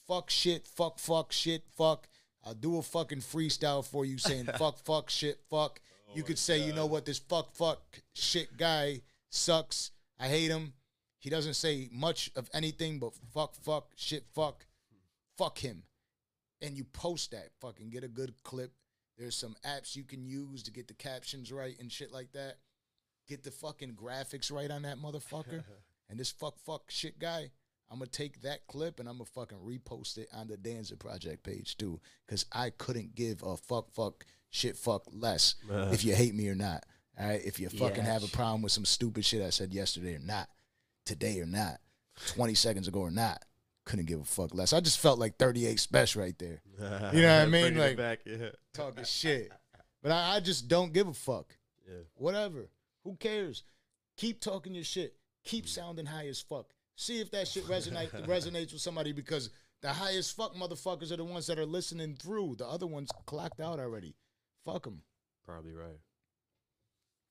[0.08, 2.08] fuck shit, fuck fuck shit, fuck.
[2.44, 5.80] I'll do a fucking freestyle for you saying fuck fuck shit fuck.
[6.10, 7.82] Oh you could say, you know what, this fuck fuck
[8.14, 9.92] shit guy sucks.
[10.20, 10.74] I hate him.
[11.20, 14.66] He doesn't say much of anything but fuck fuck shit fuck.
[15.38, 15.84] Fuck him.
[16.62, 17.50] And you post that.
[17.60, 18.72] Fucking get a good clip.
[19.18, 22.58] There's some apps you can use to get the captions right and shit like that.
[23.28, 25.64] Get the fucking graphics right on that motherfucker.
[26.10, 27.52] and this fuck fuck shit guy,
[27.92, 31.44] I'm gonna take that clip and I'm gonna fucking repost it on the Danza Project
[31.44, 32.00] page too.
[32.28, 35.56] Cause I couldn't give a fuck fuck shit fuck less
[35.92, 36.86] if you hate me or not.
[37.20, 37.42] All right.
[37.44, 40.48] If you fucking have a problem with some stupid shit I said yesterday or not,
[41.06, 41.80] today or not,
[42.28, 43.44] 20 seconds ago or not,
[43.84, 44.72] couldn't give a fuck less.
[44.72, 46.62] I just felt like 38 special right there.
[47.14, 47.78] You know what I mean?
[47.78, 48.50] Like- back, yeah.
[48.74, 49.52] Talking shit.
[50.02, 51.54] But I, I just don't give a fuck.
[51.88, 52.00] Yeah.
[52.16, 52.70] Whatever.
[53.04, 53.64] Who cares?
[54.18, 55.16] Keep talking your shit.
[55.44, 56.68] Keep sounding high as fuck.
[56.96, 59.50] See if that shit resonate resonates with somebody because
[59.82, 62.56] the highest fuck motherfuckers are the ones that are listening through.
[62.60, 64.14] The other ones clocked out already.
[64.66, 65.02] Fuck them.
[65.46, 66.00] Probably right.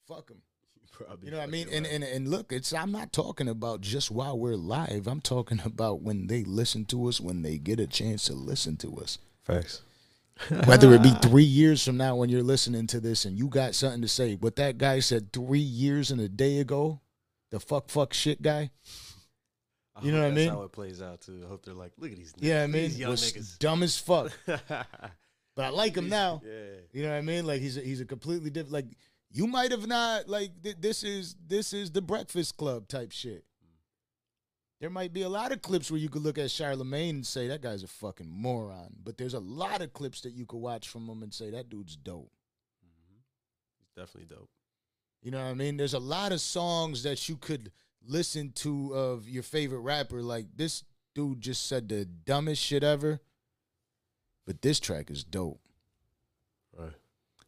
[0.09, 0.43] Fuck them.
[0.93, 1.27] Probably.
[1.27, 1.67] You know what I mean?
[1.67, 5.07] fucking And, and and look, it's I'm not talking about just while we're live.
[5.07, 8.77] I'm talking about when they listen to us, when they get a chance to listen
[8.79, 9.19] to us.
[9.45, 9.83] facts.
[10.65, 13.75] Whether it be three years from now when you're listening to this and you got
[13.75, 17.01] something to say, what that guy said three years and a day ago,
[17.51, 18.71] the fuck fuck shit guy.
[20.03, 20.49] You know what I that's mean?
[20.51, 21.43] How it plays out too.
[21.45, 22.33] I hope they're like, look at these.
[22.39, 23.59] Yeah, I mean, these young was niggas.
[23.59, 24.87] dumb as fuck, but
[25.59, 26.41] I like him now.
[26.45, 26.53] Yeah.
[26.93, 27.47] You know what I mean?
[27.47, 28.73] Like he's a, he's a completely different.
[28.73, 28.87] Like
[29.31, 33.45] you might have not like th- this is this is the Breakfast Club type shit.
[34.81, 37.49] There might be a lot of clips where you could look at Charlemagne and say
[37.49, 40.89] that guy's a fucking moron, but there's a lot of clips that you could watch
[40.89, 42.33] from him and say that dude's dope.
[42.83, 43.19] Mm-hmm.
[43.79, 44.49] He's definitely dope.
[45.23, 45.77] You know what I mean?
[45.77, 47.71] There's a lot of songs that you could
[48.07, 50.23] listen to of your favorite rapper.
[50.23, 53.21] Like this dude just said the dumbest shit ever,
[54.47, 55.61] but this track is dope.
[56.77, 56.93] Right.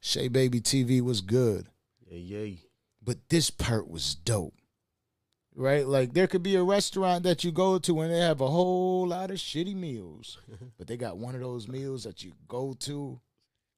[0.01, 1.69] Shay Baby TV was good.
[2.09, 2.57] Yeah, yeah.
[3.03, 4.55] but this part was dope.
[5.55, 5.87] Right?
[5.87, 9.07] Like there could be a restaurant that you go to and they have a whole
[9.09, 10.39] lot of shitty meals.
[10.79, 13.21] but they got one of those meals that you go to.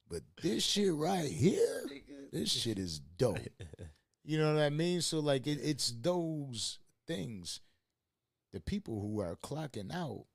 [0.09, 1.85] But this shit right here,
[2.33, 3.39] this shit is dope.
[4.25, 5.01] You know what I mean?
[5.01, 7.61] So like it, it's those things.
[8.53, 10.27] The people who are clocking out,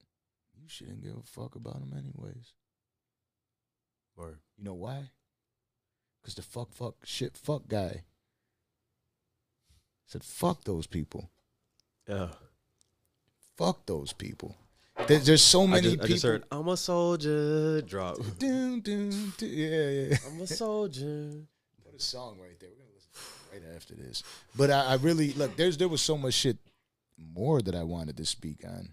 [0.53, 2.53] you shouldn't give a fuck about them anyways.
[4.17, 5.11] Or You know why?
[6.21, 8.03] Because the fuck, fuck, shit, fuck guy
[10.09, 11.29] said, fuck those people.
[12.07, 12.29] Yeah.
[13.57, 14.55] Fuck those people.
[15.07, 16.05] There, there's so I many just, people.
[16.05, 17.81] I just heard, I'm a soldier.
[17.81, 18.17] Drop.
[18.39, 19.49] Dun, dun, dun.
[19.49, 20.17] Yeah, yeah.
[20.27, 21.31] I'm a soldier.
[21.85, 22.69] Put a song right there.
[23.51, 24.23] Right after this.
[24.55, 25.55] But I, I really look.
[25.55, 26.57] There's there was so much shit
[27.17, 28.89] more that I wanted to speak on.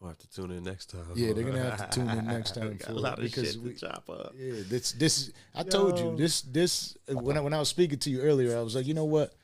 [0.00, 1.04] Gonna have to tune in next time.
[1.14, 3.24] Yeah, they're gonna have to tune in next time We got for a lot of
[3.24, 4.34] because shit we- to chop up.
[4.36, 7.98] Yeah, this this is- I told you this this when I when I was speaking
[7.98, 9.34] to you earlier, I was like, you know what?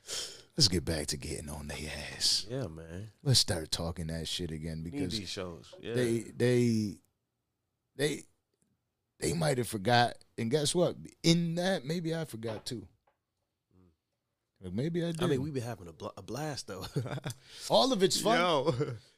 [0.56, 1.76] Let's get back to getting on their
[2.16, 2.46] ass.
[2.48, 3.10] Yeah, man.
[3.22, 5.74] Let's start talking that shit again because these shows.
[5.82, 5.92] Yeah.
[5.92, 6.94] they they
[7.96, 8.22] they
[9.20, 10.14] they might have forgot.
[10.38, 10.96] And guess what?
[11.22, 12.86] In that, maybe I forgot too.
[14.72, 15.22] Maybe I did.
[15.22, 16.86] I mean, we've been having a, bl- a blast though.
[17.70, 18.38] all of it's fun.
[18.38, 18.74] Yo.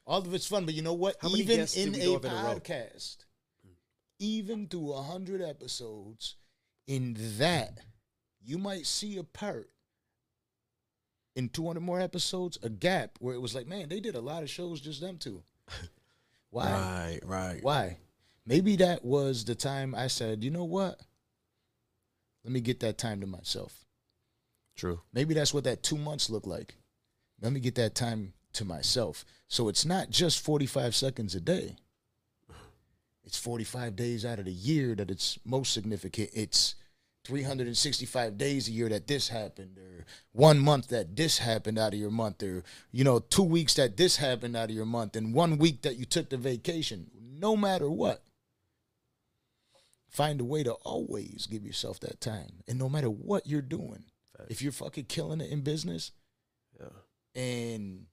[0.06, 1.16] All of it's fun, but you know what?
[1.20, 3.18] How even in a in a podcast,
[4.18, 6.36] even through a hundred episodes,
[6.86, 7.78] in that
[8.44, 9.70] you might see a part
[11.36, 14.42] in 200 more episodes, a gap where it was like, man, they did a lot
[14.42, 15.42] of shows just them two.
[16.50, 16.64] Why?
[16.64, 17.62] Right, right.
[17.62, 17.98] Why?
[18.44, 20.98] Maybe that was the time I said, you know what?
[22.42, 23.84] Let me get that time to myself.
[24.78, 25.00] True.
[25.12, 26.76] Maybe that's what that two months looked like.
[27.42, 29.24] Let me get that time to myself.
[29.48, 31.76] So it's not just 45 seconds a day.
[33.24, 36.30] It's 45 days out of the year that it's most significant.
[36.32, 36.76] It's
[37.24, 41.98] 365 days a year that this happened, or one month that this happened out of
[41.98, 45.34] your month, or, you know, two weeks that this happened out of your month, and
[45.34, 47.10] one week that you took the vacation.
[47.20, 48.22] No matter what,
[50.08, 52.62] find a way to always give yourself that time.
[52.66, 54.04] And no matter what you're doing,
[54.48, 56.12] if you're fucking killing it in business
[56.78, 56.88] Yeah.
[57.40, 58.06] and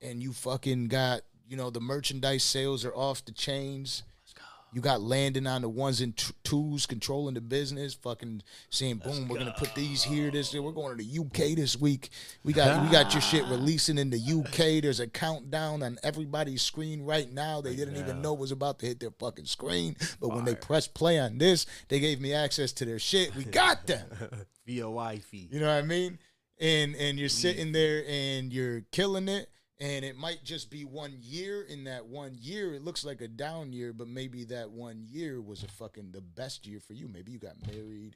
[0.00, 4.02] and you fucking got you know the merchandise sales are off the chains
[4.72, 9.38] you got landing on the ones and twos controlling the business fucking saying boom we're
[9.38, 12.10] gonna put these here this we're going to the uk this week.
[12.42, 16.62] We got we got your shit releasing in the uk there's a countdown on everybody's
[16.62, 17.60] screen right now.
[17.60, 19.96] They didn't even know was about to hit their fucking screen.
[20.20, 23.34] But when they pressed play on this they gave me access to their shit.
[23.34, 24.06] We got them.
[24.66, 25.48] Via Wi-Fi.
[25.50, 26.18] you know what I mean?
[26.60, 29.48] And and you're sitting there and you're killing it.
[29.82, 31.62] And it might just be one year.
[31.62, 35.40] In that one year, it looks like a down year, but maybe that one year
[35.40, 37.08] was a fucking the best year for you.
[37.08, 38.14] Maybe you got married,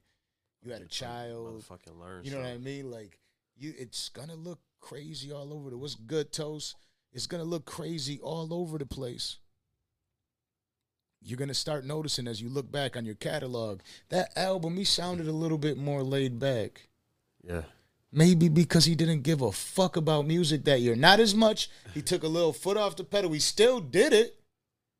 [0.62, 1.60] you had a child.
[1.60, 2.24] Motherfucking learn.
[2.24, 2.88] You know what I mean?
[2.88, 3.18] Like
[3.58, 5.76] you, it's gonna look crazy all over the.
[5.76, 6.76] What's good, toast?
[7.12, 9.38] It's gonna look crazy all over the place.
[11.20, 13.80] You're gonna start noticing as you look back on your catalog
[14.10, 14.76] that album.
[14.76, 16.88] He sounded a little bit more laid back.
[17.42, 17.62] Yeah.
[18.16, 20.96] Maybe because he didn't give a fuck about music that year.
[20.96, 21.68] Not as much.
[21.92, 23.30] He took a little foot off the pedal.
[23.30, 24.40] He still did it.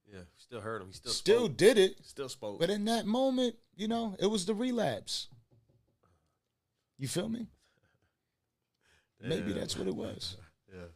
[0.06, 0.20] Yeah.
[0.36, 0.88] Still heard him.
[0.88, 1.56] He still Still spoke.
[1.56, 1.96] did it.
[2.04, 2.60] Still spoke.
[2.60, 5.28] But in that moment, you know, it was the relapse.
[6.98, 7.46] You feel me?
[9.22, 10.36] Maybe that's what it was.
[10.74, 10.88] Yeah.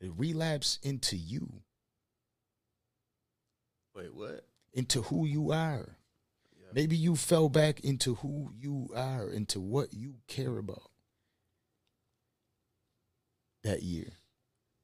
[0.00, 1.62] It relapse into you,
[3.94, 4.46] Wait, what?
[4.72, 5.96] into who you are.
[6.74, 10.90] Maybe you fell back into who you are, into what you care about
[13.64, 14.12] that year.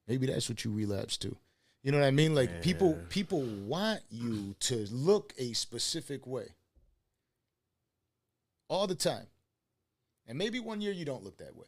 [0.09, 1.37] Maybe that's what you relapse to.
[1.83, 2.35] You know what I mean?
[2.35, 6.49] Like people people want you to look a specific way.
[8.69, 9.29] All the time.
[10.27, 11.67] And maybe one year you don't look that way.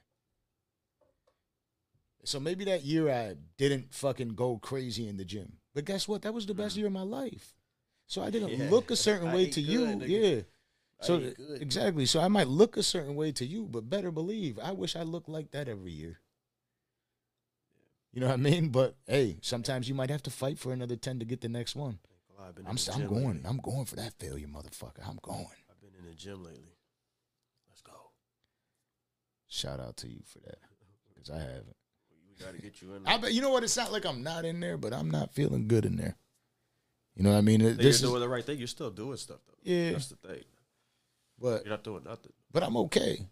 [2.24, 5.58] So maybe that year I didn't fucking go crazy in the gym.
[5.72, 6.22] But guess what?
[6.22, 6.78] That was the best mm.
[6.78, 7.54] year of my life.
[8.09, 8.70] So I didn't Yeah.
[8.70, 9.80] look a certain I way to good, you.
[9.86, 10.09] nigga.
[10.09, 10.43] Yeah.
[11.01, 12.06] I So exactly.
[12.06, 15.02] So I might look a certain way to you, but better believe I wish I
[15.02, 16.18] looked like that every year.
[18.12, 18.70] You know what I mean?
[18.70, 21.76] But hey, sometimes you might have to fight for another ten to get the next
[21.76, 22.01] one.
[22.36, 23.24] Well, I'm, I'm going.
[23.26, 23.40] lately.
[23.44, 25.06] I'm going for that failure, motherfucker.
[25.06, 25.47] I'm going.
[25.70, 26.76] I've been in the gym lately.
[27.68, 27.93] Let's go.
[29.48, 30.59] Shout out to you for that
[31.09, 31.76] because I haven't.
[32.28, 33.06] We got to get you in.
[33.06, 33.62] I bet you know what?
[33.64, 36.16] It's not like I'm not in there, but I'm not feeling good in there.
[37.18, 37.60] You know what I mean?
[37.60, 38.58] It- This you're is, doing the right thing.
[38.58, 39.54] You're still doing stuff though.
[39.70, 39.90] Yeah.
[39.92, 40.44] That's the thing.
[41.38, 42.32] but You're not doing nothing.
[42.52, 43.28] but I'm okay.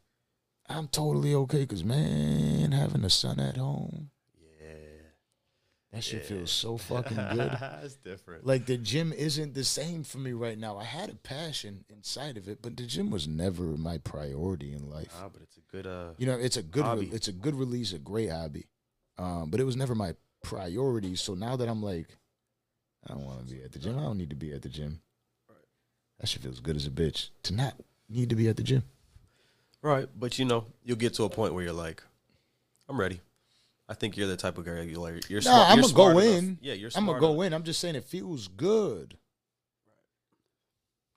[0.68, 4.10] I'm totally okay because man, having a son at home,
[4.60, 4.74] Yeah.
[5.92, 7.56] that shit feels so fucking good.
[7.84, 8.44] it's different.
[8.44, 10.76] Like the gym isn't the same for me right now.
[10.78, 14.90] I had a passion inside of it, but the gym was never my priority in
[14.90, 15.14] life.
[15.20, 15.86] Nah, but it's a good.
[15.86, 17.10] Uh, You know, it's a good Hobby.
[17.12, 18.66] it's a good release, a great hobby.
[19.18, 21.14] Um, but it was never my priority.
[21.14, 22.08] So now that I'm like,
[23.08, 23.98] I don't want to be at the gym.
[23.98, 25.00] I don't need to be at the gym.
[26.18, 27.74] That shit feels good as a bitch to not
[28.08, 28.82] need to be at the gym.
[29.82, 32.02] right, but you know, you'll get to a point where you're like,
[32.88, 33.20] I'm ready.
[33.88, 35.70] I think you're the type of guy you're like, you're Nah, smart.
[35.70, 36.38] I'm you're gonna go enough.
[36.38, 36.58] in.
[36.60, 36.90] Yeah, you're.
[36.96, 37.46] I'm gonna go enough.
[37.46, 37.52] in.
[37.52, 39.16] I'm just saying it feels good.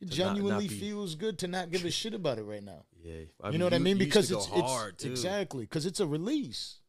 [0.02, 2.44] It To not- not genuinely be- feels good to not give a shit about it
[2.44, 2.84] right now.
[3.02, 3.98] Yeah, you know what I mean?
[3.98, 6.80] Because it's, it's hard exactly because it's a release,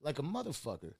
[0.00, 0.92] like a motherfucker.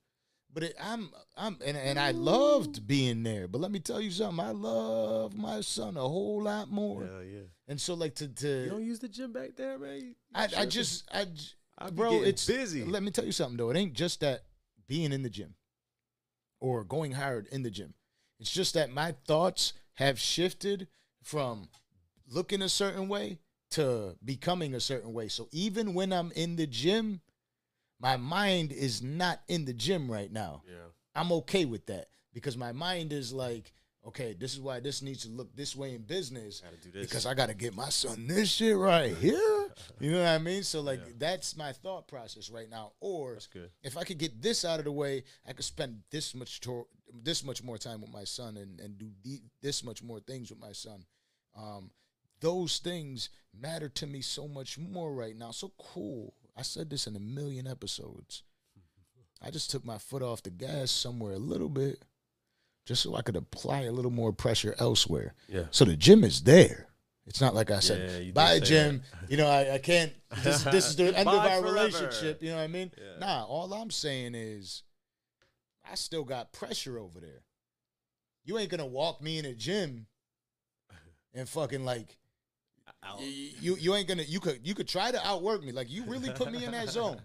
[0.53, 3.47] But it, I'm I'm and, and I loved being there.
[3.49, 4.45] But let me tell you something.
[4.45, 7.05] I love my son a whole lot more.
[7.05, 7.41] Hell yeah.
[7.69, 10.01] And so like to to You don't use the gym back there, man.
[10.01, 11.27] You I, I just I
[11.77, 12.85] I bro it's busy.
[12.85, 13.71] Let me tell you something though.
[13.71, 14.45] It ain't just that
[14.87, 15.55] being in the gym
[16.61, 17.95] or going hard in the gym.
[18.41, 20.89] It's just that my thoughts have shifted
[21.23, 21.69] from
[22.27, 23.39] looking a certain way
[23.71, 25.29] to becoming a certain way.
[25.29, 27.21] So even when I'm in the gym,
[28.01, 30.63] my mind is not in the gym right now.
[30.69, 30.77] Yeah.
[31.15, 33.73] I'm okay with that because my mind is like,
[34.07, 37.09] okay, this is why this needs to look this way in business Gotta do this.
[37.09, 39.39] because I got to get my son this shit right here.
[40.01, 40.65] You know what I mean?
[40.65, 42.93] So like that's my thought process right now.
[43.01, 43.39] Or
[43.83, 46.87] if I could get this out of the way, I could spend this much to-
[47.23, 50.51] this much more time with my son and and do the, this much more things
[50.51, 51.05] with my son.
[51.57, 51.91] Um,
[52.41, 55.53] those things matter to me so much more right now.
[55.53, 56.35] So cool.
[56.59, 58.43] I said this in a million episodes.
[59.41, 62.05] I just took my foot off the gas somewhere a little bit,
[62.85, 65.35] just so I could apply a little more pressure elsewhere.
[65.47, 65.67] Yeah.
[65.71, 66.89] So the gym is there.
[67.29, 69.03] It's not like I said, did bye, say gym.
[69.29, 70.13] You know, I, I can't.
[70.43, 71.75] This, this is the end of our forever.
[71.75, 72.43] relationship.
[72.43, 72.91] You know what I mean?
[72.97, 73.19] Yeah.
[73.21, 74.83] Nah, all I'm saying is,
[75.89, 77.43] I still got pressure over there.
[78.45, 80.07] You ain't gonna walk me in a gym
[81.35, 82.17] and fucking like
[83.09, 83.21] Out.
[83.21, 85.73] you you ain't gonna you could you could try to outwork me.
[85.73, 87.21] Like you really put me in that zone.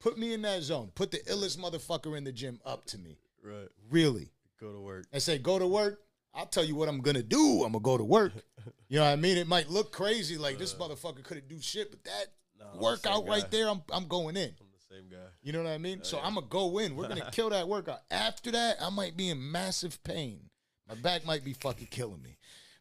[0.00, 0.90] Put me in that zone.
[0.94, 3.16] Put the illest motherfucker in the gym up to me.
[3.42, 3.68] Right.
[3.90, 4.30] Really.
[4.60, 5.06] Go to work.
[5.12, 6.00] And say, go to work.
[6.34, 7.62] I'll tell you what I'm gonna do.
[7.64, 8.32] I'm gonna go to work.
[8.86, 9.38] You know what I mean?
[9.38, 10.76] It might look crazy, like this uh.
[10.76, 12.26] motherfucker couldn't do shit, but that
[12.58, 14.50] Nah, I'm the workout right there, I'm I'm going in.
[14.60, 15.26] I'm the same guy.
[15.42, 16.04] You know what I mean?
[16.04, 16.94] so I'm gonna go in.
[16.94, 18.00] We're gonna kill that workout.
[18.10, 20.50] After that, I might be in massive pain.
[20.88, 22.36] My back might be fucking killing me.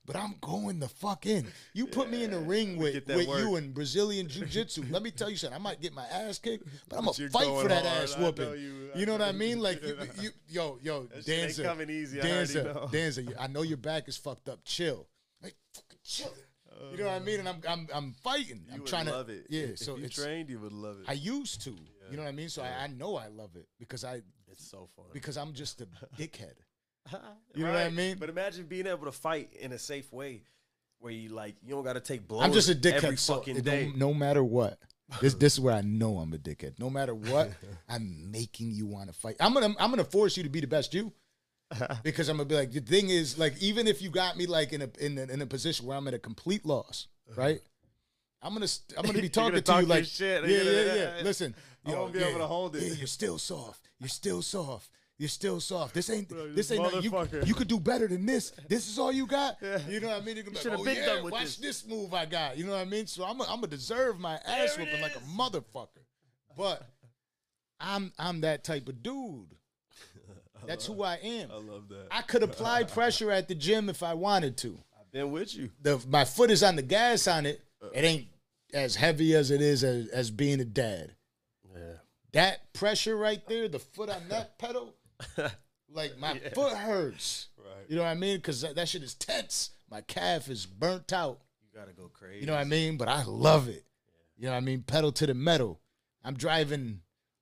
[0.06, 1.48] But I'm going the fuck in.
[1.74, 3.40] You put me in the ring with, with work.
[3.40, 4.84] you in Brazilian Jiu Jitsu.
[4.90, 5.56] Let me tell you something.
[5.56, 8.04] I might get my ass kicked, but I'm But gonna fight for that hard.
[8.04, 8.52] ass know whooping.
[8.62, 9.60] you- You, know what I mean?
[9.62, 12.90] Like you, you yo, yo, That shit ain't Danza, coming easy, I Danza, know.
[12.92, 13.24] Danza.
[13.40, 14.60] I know your back is fucked up.
[14.66, 15.08] Chill,
[15.42, 16.34] like fucking chill.
[16.92, 17.40] You know what I mean?
[17.40, 18.66] And I'm I'm I'm fighting.
[18.68, 19.46] You I'm would trying love to it.
[19.50, 19.62] yeah.
[19.68, 21.06] If So you it's trained, you would love it.
[21.08, 21.70] I used to.
[22.12, 22.50] You know what I mean?
[22.50, 24.22] So I, I know I love it because I
[24.52, 25.06] it's so fun.
[25.14, 26.56] because I'm just a dickhead.
[27.56, 28.18] You know what I mean?
[28.20, 30.42] But imagine being able to fight in a safe way,
[30.98, 32.44] where you like you don't got to take blows.
[32.44, 33.04] I'm just a dickhead.
[33.04, 33.92] every so fucking day.
[33.96, 34.80] no matter what.
[35.22, 36.80] This this is where I know I'm a dickhead.
[36.80, 37.52] No matter what,
[37.90, 39.36] I'm making you want to fight.
[39.40, 41.12] I'm gonna I'm gonna force you to be the best you.
[42.04, 44.74] Because I'm gonna be like the thing is like even if you got me like
[44.74, 47.42] in a in a, in a position where I'm at a complete loss, uh-huh.
[47.42, 47.62] right?
[48.42, 50.48] I'm gonna st- I'm gonna be talking gonna to talk you like shit.
[50.48, 51.24] yeah yeah yeah.
[51.24, 51.56] Listen,
[51.86, 52.84] I won't be yeah, able to hold it.
[52.84, 53.90] Yeah, you're still soft.
[54.00, 54.90] You're still soft.
[55.20, 55.94] You're still soft.
[55.94, 57.04] This ain't Bro, this ain't nothing.
[57.04, 58.52] you, you could do better than this.
[58.68, 59.58] This is all you got.
[59.88, 60.38] You know what I mean?
[60.38, 61.58] You, can be should've oh, been yeah, done with watch this.
[61.58, 62.58] this move I got.
[62.58, 63.06] You know what I mean?
[63.06, 65.88] So I'm a, I'm gonna deserve my ass There whooping like a motherfucker.
[66.58, 66.88] But
[67.80, 69.56] I'm I'm that type of dude.
[70.68, 71.52] That's who I am.
[71.52, 72.08] I love that.
[72.10, 74.78] I could apply pressure at the gym if I wanted to.
[75.00, 75.70] I've been with you.
[75.82, 77.62] The my foot is on the gas on it.
[77.94, 78.28] It ain't
[78.74, 81.14] as heavy as it is as, as being a dad.
[81.74, 81.94] Yeah.
[82.34, 84.96] That pressure right there, the foot on that pedal,
[85.92, 87.48] like my foot hurts.
[87.58, 87.90] Right.
[87.90, 88.38] You know what I mean?
[88.38, 89.72] Because that, that shit is tense.
[89.90, 91.40] My calf is burnt out.
[91.62, 92.42] You gotta go crazy.
[92.42, 92.98] You know what I mean?
[92.98, 93.86] But I love it.
[94.38, 94.82] You know what I mean?
[94.82, 95.80] Pedal to the metal.
[96.24, 97.02] I'm driving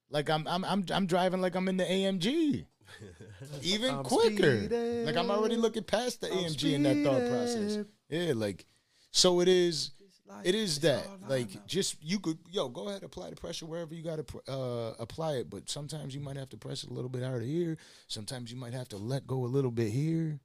[0.10, 2.66] like I'm I'm I'm I'm driving like I'm in the AMG.
[3.62, 4.58] Even I'm quicker.
[4.60, 5.06] speeding.
[5.06, 7.86] Like I'm already looking past the I'm AMG in that thought process.
[8.10, 8.66] Yeah, like
[9.12, 9.91] so it is
[10.44, 11.62] it is It's that like know.
[11.68, 14.94] just you could yo go ahead apply the pressure wherever you got to pr- uh,
[14.99, 17.78] apply it but sometimes you might have to press it a little bit harder here.
[18.08, 20.40] Sometimes you might have to let go a little bit here.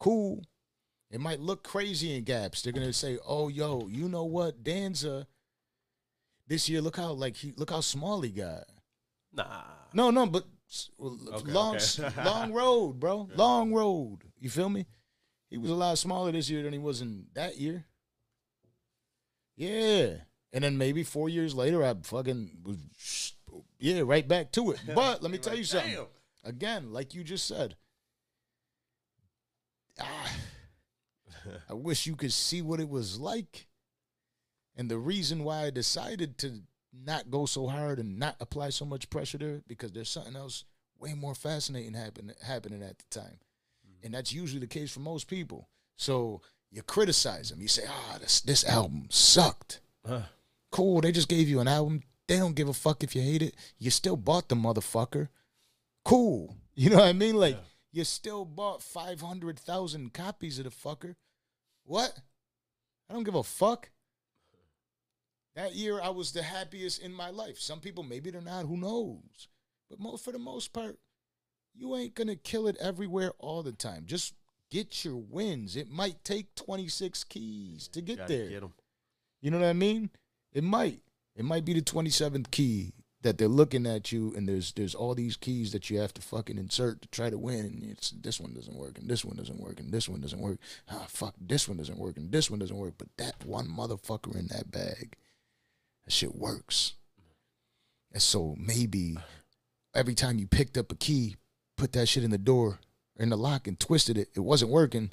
[0.00, 0.42] Cool.
[1.10, 2.62] It might look crazy in gaps.
[2.62, 4.62] They're gonna say oh yo you know what?
[4.62, 5.26] Danza
[6.46, 8.64] this year look how like he look how small he got.
[9.32, 9.62] Nah.
[9.92, 10.44] no no but
[10.98, 12.08] well, Okay, long okay.
[12.24, 13.28] long road bro.
[13.34, 14.18] Long road.
[14.40, 14.86] You feel me?
[15.50, 17.84] He was a lot smaller this year than he was in that year
[19.58, 20.10] yeah.
[20.52, 23.34] And then maybe four years later, I fucking was,
[23.78, 24.80] yeah, right back to it.
[24.94, 25.92] But let me tell like, you something.
[25.92, 26.06] "Damn."
[26.44, 27.76] Again, like you just said,
[30.00, 30.32] ah,
[31.68, 33.66] I wish you could see what it was like.
[34.76, 36.62] And the reason why I decided to
[36.92, 40.64] not go so hard and not apply so much pressure there, because there's something else
[40.98, 43.40] way more fascinating happen, happening at the time.
[44.02, 45.68] And that's usually the case for most people.
[45.96, 47.60] So you criticize them.
[47.60, 49.80] You say, ah, this, this album sucked.
[50.06, 50.22] Huh.
[50.70, 52.02] Cool, they just gave you an album.
[52.26, 53.54] They don't give a fuck if you hate it.
[53.78, 55.28] You still bought the motherfucker.
[56.04, 56.56] Cool.
[56.78, 57.34] You know what I mean?
[57.34, 57.60] Like, Yeah.
[57.90, 61.16] you still bought 500,000 copies of the fucker.
[61.82, 62.16] What?
[63.10, 63.90] I don't give a fuck.
[65.56, 67.58] That year, I was the happiest in my life.
[67.58, 69.48] Some people, maybe they're not, who knows?
[69.90, 71.00] But mo for the most part,
[71.74, 74.04] you ain't going to kill it everywhere all the time.
[74.06, 74.34] Just
[74.70, 75.76] get your wins.
[75.76, 78.48] It might take 26 keys to get there.
[78.48, 78.62] Get.
[79.40, 80.10] You know what I mean?
[80.52, 81.00] It might.
[81.36, 82.92] It might be the 27th key
[83.22, 86.22] that they're looking at you and there's there's all these keys that you have to
[86.22, 89.36] fucking insert to try to win and it's this one doesn't work and this one
[89.36, 90.58] doesn't work and this one doesn't work.
[90.88, 94.36] Ah fuck, this one doesn't work and this one doesn't work, but that one motherfucker
[94.36, 95.16] in that bag
[96.04, 96.94] that shit works.
[98.12, 99.16] And so maybe
[99.94, 101.36] every time you picked up a key,
[101.76, 102.78] put that shit in the door
[103.18, 104.28] in the lock and twisted it.
[104.34, 105.10] It wasn't working.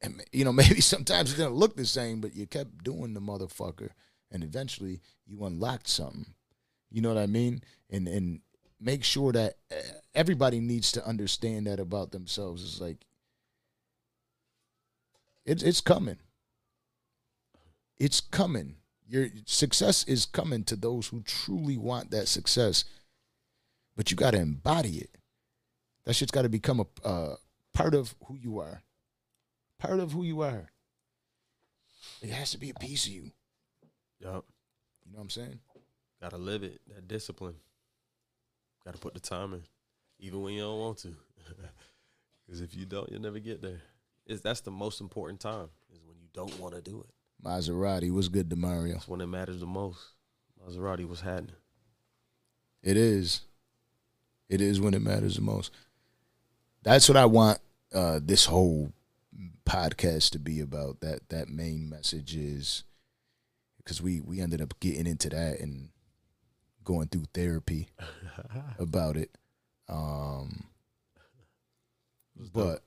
[0.00, 3.20] And you know, maybe sometimes it didn't look the same, but you kept doing the
[3.20, 3.90] motherfucker,
[4.30, 6.34] and eventually you unlocked something.
[6.90, 7.62] You know what I mean?
[7.90, 8.40] And and
[8.80, 9.76] make sure that uh,
[10.14, 12.62] everybody needs to understand that about themselves.
[12.62, 12.98] It's like
[15.44, 16.18] it's it's coming.
[17.98, 18.76] It's coming.
[19.06, 22.84] Your success is coming to those who truly want that success,
[23.96, 25.18] but you got to embody it.
[26.04, 27.36] That shit's got to become a uh,
[27.72, 28.82] part of who you are.
[29.78, 30.70] Part of who you are.
[32.22, 33.32] It has to be a piece of you.
[34.20, 34.44] Yup.
[35.04, 35.58] You know what I'm saying?
[36.20, 36.80] Gotta live it.
[36.94, 37.56] That discipline.
[38.84, 39.62] Gotta put the time in,
[40.18, 41.08] even when you don't want to.
[42.46, 43.80] Because if you don't, you'll never get there.
[44.26, 45.68] It's, that's the most important time.
[45.94, 47.46] Is when you don't want to do it.
[47.46, 48.94] Maserati was good to Mario.
[48.94, 49.98] That's when it matters the most.
[50.62, 51.56] Maserati was happening.
[52.82, 53.42] It is.
[54.48, 55.72] It is when it matters the most.
[56.84, 57.58] That's what I want
[57.94, 58.92] uh, this whole
[59.66, 61.00] podcast to be about.
[61.00, 62.84] That that main message is
[63.78, 65.88] because we we ended up getting into that and
[66.84, 67.88] going through therapy
[68.78, 69.30] about it.
[69.88, 70.64] Um,
[72.36, 72.82] but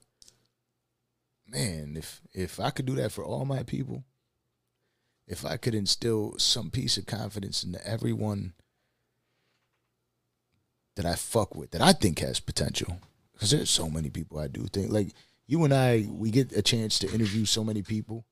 [1.47, 4.03] man, if if I could do that for all my people,
[5.27, 8.53] if I could instill some piece of confidence into everyone
[10.95, 12.99] that I fuck with, that I think has potential,
[13.37, 15.13] because there's so many people I do think like
[15.45, 18.25] you and I, we get a chance to interview so many people,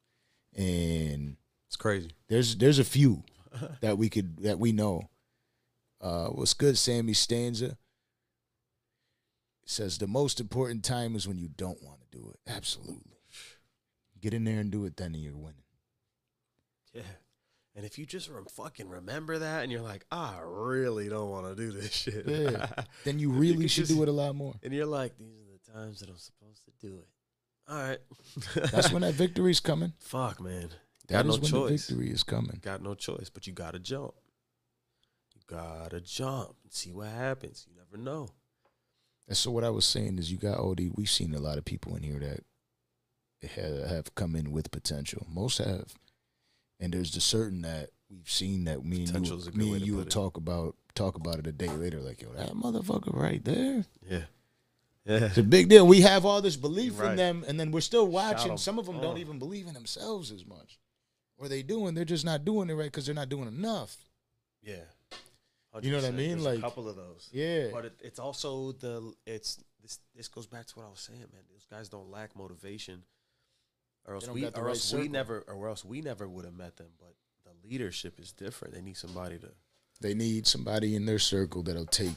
[0.55, 1.37] and
[1.67, 2.11] It's crazy.
[2.27, 3.23] there's there's a few
[3.81, 5.09] that we could that we know.
[6.01, 7.77] Uh, what's good, Sammy Stanza?
[9.65, 12.39] Says the most important time is when you don't want to do it.
[12.51, 13.17] Absolutely.
[14.21, 15.63] Get in there and do it, then and you're winning.
[16.93, 17.01] Yeah.
[17.75, 21.45] And if you just rem- fucking remember that and you're like, I really don't want
[21.47, 22.25] to do this shit.
[22.25, 22.67] Yeah.
[23.03, 24.53] Then you really could should just- do it a lot more.
[24.63, 27.07] And you're like, these are the times that I'm supposed to do it.
[27.67, 27.99] All right.
[28.71, 29.93] That's when that victory's coming.
[29.99, 30.69] Fuck, man.
[31.07, 31.87] That Got is no when choice.
[31.87, 32.59] the victory is coming.
[32.61, 34.13] Got no choice, but you gotta jump.
[35.35, 37.65] You gotta jump and see what happens.
[37.69, 38.29] You never know.
[39.27, 40.89] And so what I was saying is, you got all the.
[40.95, 45.25] We've seen a lot of people in here that have, have come in with potential.
[45.31, 45.93] Most have,
[46.79, 49.73] and there's the certain that we've seen that me and Potential is a you, me
[49.73, 51.99] and you will talk about talk about it a day later.
[51.99, 53.85] Like yo, that motherfucker right there.
[54.09, 54.23] Yeah.
[55.05, 55.25] Yeah.
[55.25, 55.85] It's a big deal.
[55.85, 58.57] We have all this belief You're in them, and then we're still watching.
[58.57, 59.01] Some of them oh.
[59.01, 59.19] don't Oh.
[59.19, 60.79] even believe in themselves as much,
[61.37, 63.95] or they do, and they're just not doing it right because they're not doing enough.
[64.63, 64.77] Yeah.
[65.81, 66.29] You know what I mean?
[66.29, 67.29] There's Like- a couple of those.
[67.31, 71.01] Yeah, But it, it's also the it's this this goes back to what I was
[71.01, 71.43] saying, man.
[71.51, 73.03] Those guys don't lack motivation,
[74.07, 76.45] or else we got the or right else we never or else we never would
[76.45, 76.87] have met them.
[76.99, 77.13] But
[77.45, 78.73] the leadership is different.
[78.73, 79.49] They need somebody to
[80.01, 82.11] they need somebody in their circle that'll take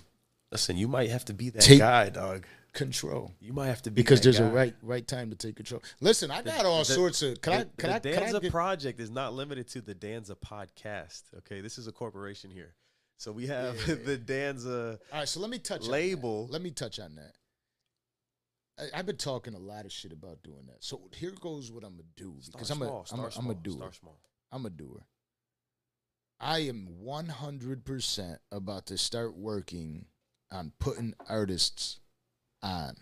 [0.53, 0.77] listen.
[0.77, 2.45] You might have to be that Take- guy, dog.
[2.75, 3.33] control.
[3.41, 5.83] You might have to be because that there's a right right time to take control.
[6.01, 7.41] Listen, I got all the- sorts of.
[7.41, 7.59] Can I?
[7.59, 7.99] the, Can the I?
[8.01, 11.23] Can I Danza get, project is not limited to the Danza podcast.
[11.39, 12.75] Okay, this is a corporation here,
[13.17, 13.95] so we have Yeah.
[14.05, 14.99] the Danza.
[15.13, 16.47] all right, so let me touch on label.
[16.47, 16.53] that.
[16.53, 17.35] Let me touch on that.
[18.79, 20.83] I, I've been talking a lot of shit about doing that.
[20.85, 23.51] So here goes what I'm gonna do because Start I'm small, I'm a, I'm small,
[23.51, 23.91] a doer.
[24.53, 25.05] I'm a doer.
[26.41, 30.07] I am 100% about to start working
[30.53, 31.99] on putting artists
[32.63, 32.95] on,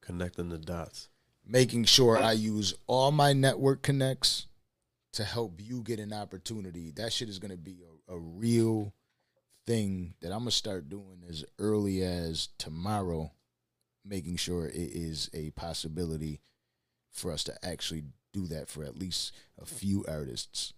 [0.00, 1.08] Connecting the dots.
[1.46, 4.46] making sure I use all my network connects
[5.12, 6.90] to help you get an opportunity.
[6.90, 8.94] That shit is going to be a, a real
[9.66, 13.30] thing that I'm going to start doing as early as tomorrow,
[14.04, 16.40] making sure it is a possibility
[17.10, 20.72] for us to actually do that for at least a few artists.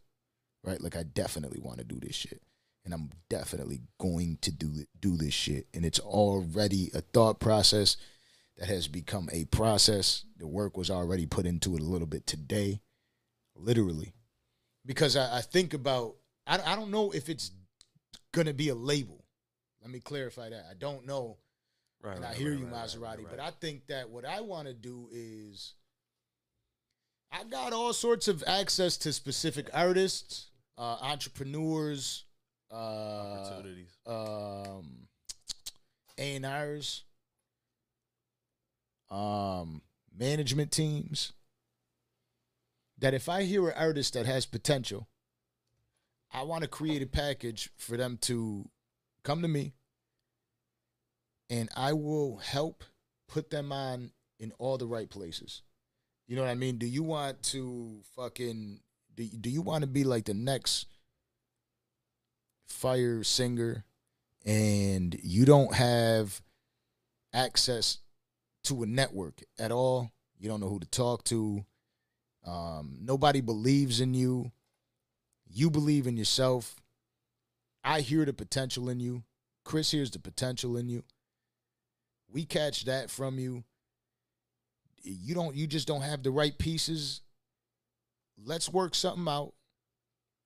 [0.65, 0.81] Right?
[0.81, 2.43] Like I definitely want to do this shit.
[2.85, 5.67] And I'm definitely going to do do this shit.
[5.73, 7.97] And it's already a thought process
[8.59, 10.25] that has become a process.
[10.39, 12.81] The work was already put into it a little bit today,
[13.57, 14.15] literally,
[14.85, 16.17] because I, I think about.
[16.47, 17.53] I, I don't know if it's
[18.33, 19.25] gonna be a label.
[19.81, 20.67] Let me clarify that.
[20.71, 21.39] I don't know,
[22.03, 22.17] Right.
[22.17, 23.03] and I hear right, you, right, right, Maserati.
[23.19, 23.41] right, But.
[23.41, 25.75] I think that what I want to do is,
[27.31, 32.25] I got all sorts of access to specific artists, uh, entrepreneurs,
[32.71, 33.91] uh, opportunities.
[34.07, 35.07] um
[36.19, 37.05] A&Rs,
[39.11, 39.83] um
[40.19, 41.33] management teams
[42.99, 45.09] that if I hear an artist that has potential,
[46.33, 48.69] I want to create a package for them to
[49.23, 49.75] come to me
[51.51, 52.85] and I will help
[53.29, 55.63] put them on in all the right places.
[56.27, 56.79] You know what I mean?
[56.79, 58.81] Do you want to fucking
[59.15, 60.87] do, do you want to be like the next
[62.67, 63.85] fire singer
[64.45, 66.41] and you don't have
[67.33, 67.99] access
[68.65, 70.13] to a network at all.
[70.39, 71.65] You don't know who to talk to.
[72.45, 74.51] Um, nobody believes in you.
[75.49, 76.77] You believe in yourself.
[77.85, 79.23] I hear the potential in you.
[79.65, 81.05] Kris hears the potential in you.
[82.33, 83.65] We catch that from you.
[85.03, 87.21] You don't you just don't have the right pieces.
[88.45, 89.53] Let's work something out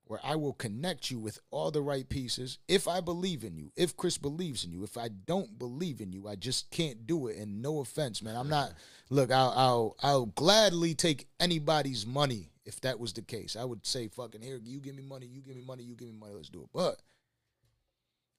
[0.06, 3.73] where I will connect you with all the right pieces if I believe in you,
[3.76, 4.84] if Kris believes in you.
[4.84, 7.36] If I don't believe in you, I just can't do it.
[7.36, 8.36] And no offense, man.
[8.36, 8.73] I'm not
[9.10, 13.56] look, I'll I'll I'll gladly take anybody's money if that was the case.
[13.56, 16.08] I would say fucking here, you give me money, you give me money, you give
[16.08, 16.68] me money, let's do it.
[16.73, 17.00] But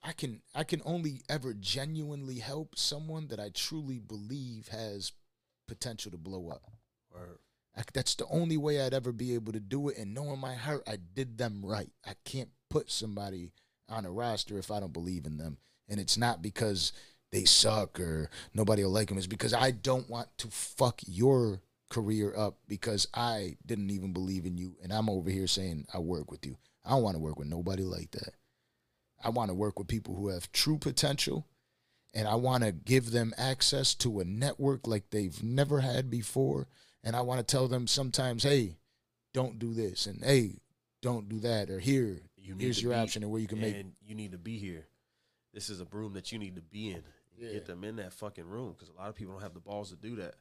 [0.08, 5.12] I can I can only ever genuinely help someone that I truly believe has
[5.68, 6.62] potential to blow up.
[7.14, 7.42] Or
[7.76, 9.98] I, that's the only way I'd ever be able to do it.
[9.98, 11.90] And knowing my heart, I did them right.
[12.06, 13.52] I can't put somebody
[13.90, 15.58] on a roster if I don't believe in them.
[15.90, 16.94] And it's not because
[17.34, 19.18] they suck or nobody will like them.
[19.18, 24.46] It's because I don't want to fuck your career up because I didn't even believe
[24.46, 24.78] in you.
[24.82, 26.56] And I'm over here saying I work with you.
[26.86, 28.36] I don't want to work with nobody like that.
[29.24, 31.48] I want to work with people who have true potential
[32.14, 36.68] and I want to give them access to a network like they've never had before.
[37.04, 38.78] And I want to tell them sometimes, hey,
[39.34, 40.56] don't do this, and hey,
[41.02, 43.76] don't do that, or here, you here's your be- option, and where you can make.
[43.76, 44.88] and you need to be here.
[45.54, 47.04] This is a room that you need to be in.
[47.38, 47.52] Yeah.
[47.54, 49.92] Get them in that fucking room because a lot of people don't have the balls
[49.92, 50.34] to do that.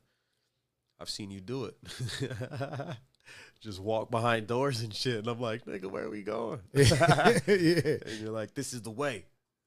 [0.99, 1.77] I've seen you do it.
[3.61, 6.61] Just walk behind doors and shit, and I'm like, nigga, where are we going?
[6.73, 9.25] yeah, and you're like, this is the way.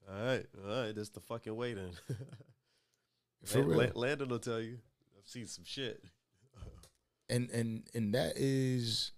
[0.08, 1.90] All right, all right, that's the fucking way then.
[3.44, 3.78] for Lan- real.
[3.78, 4.78] Lan- Landon will tell you.
[5.18, 6.02] I've seen some shit.
[7.28, 9.12] and and and that is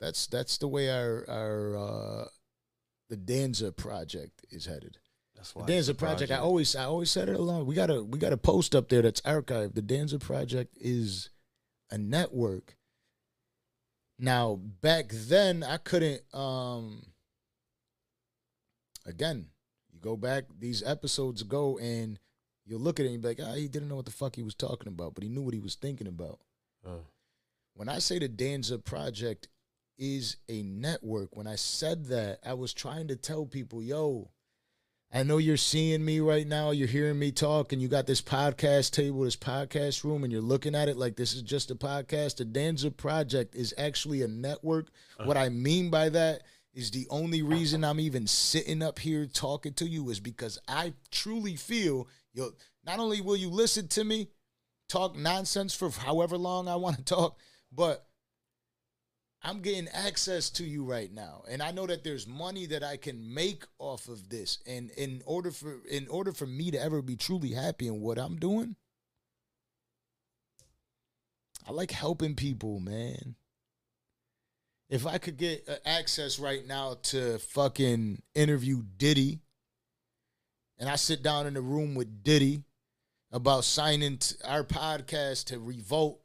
[0.00, 2.24] that's that's the way our our uh
[3.08, 4.98] the Danza project is headed.
[5.34, 5.62] That's why.
[5.62, 7.66] it's Danza a project, I always I always said it along.
[7.66, 9.74] We got a we got a post up there that's archived.
[9.74, 11.30] The Danza project is
[11.90, 12.76] a network.
[14.18, 17.02] Now, back then I couldn't um
[19.06, 19.46] again,
[19.92, 22.18] you go back these episodes ago and
[22.66, 24.42] you'll look at it and be like, ah, he didn't know what the fuck he
[24.42, 26.38] was talking about, but he knew what he was thinking about.
[26.86, 27.00] Uh,
[27.74, 29.48] When I say the Danza Project
[29.98, 34.30] is a network, when I said that, I was trying to tell people, yo,
[35.12, 38.22] I know you're seeing me right now, you're hearing me talk, and you got this
[38.22, 41.74] podcast table, this podcast room, and you're looking at it like this is just a
[41.74, 42.36] podcast.
[42.36, 44.86] The Danza Project is actually a network.
[45.18, 45.26] Uh-huh.
[45.26, 49.72] What I mean by that is the only reason I'm even sitting up here talking
[49.74, 52.50] to you is because I truly feel, yo,
[52.86, 54.28] not only will you listen to me,
[54.88, 57.36] talk nonsense for however long I want to talk,
[57.72, 58.06] but
[59.42, 61.44] I'm getting access to you right now.
[61.48, 64.58] And I know that there's money that I can make off of this.
[64.66, 68.18] And in order for in order for me to ever be truly happy in what
[68.18, 68.76] I'm doing,
[71.66, 73.36] I like helping people, man.
[74.90, 79.38] If I could get uh, access right now to fucking interview Diddy,
[80.78, 82.64] and I sit down in the room with Diddy
[83.30, 86.20] about signing our podcast to Revolt,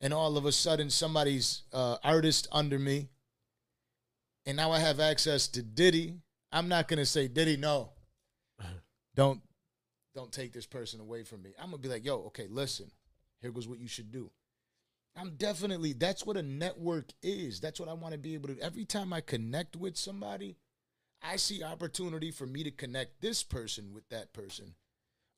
[0.00, 3.08] and all of a sudden somebody's uh, artist under me,
[4.44, 6.14] and now I have access to Diddy,
[6.52, 7.90] I'm not gonna say Diddy, no,
[9.14, 9.40] don't
[10.14, 11.50] don't take this person away from me.
[11.58, 12.90] I'm gonna be like, yo, okay, listen,
[13.40, 14.30] here goes what you should do.
[15.16, 17.60] I'm definitely that's what a network is.
[17.60, 18.60] That's what I want to be able to.
[18.60, 20.56] Every time I connect with somebody,
[21.22, 24.74] I see opportunity for me to connect this person with that person.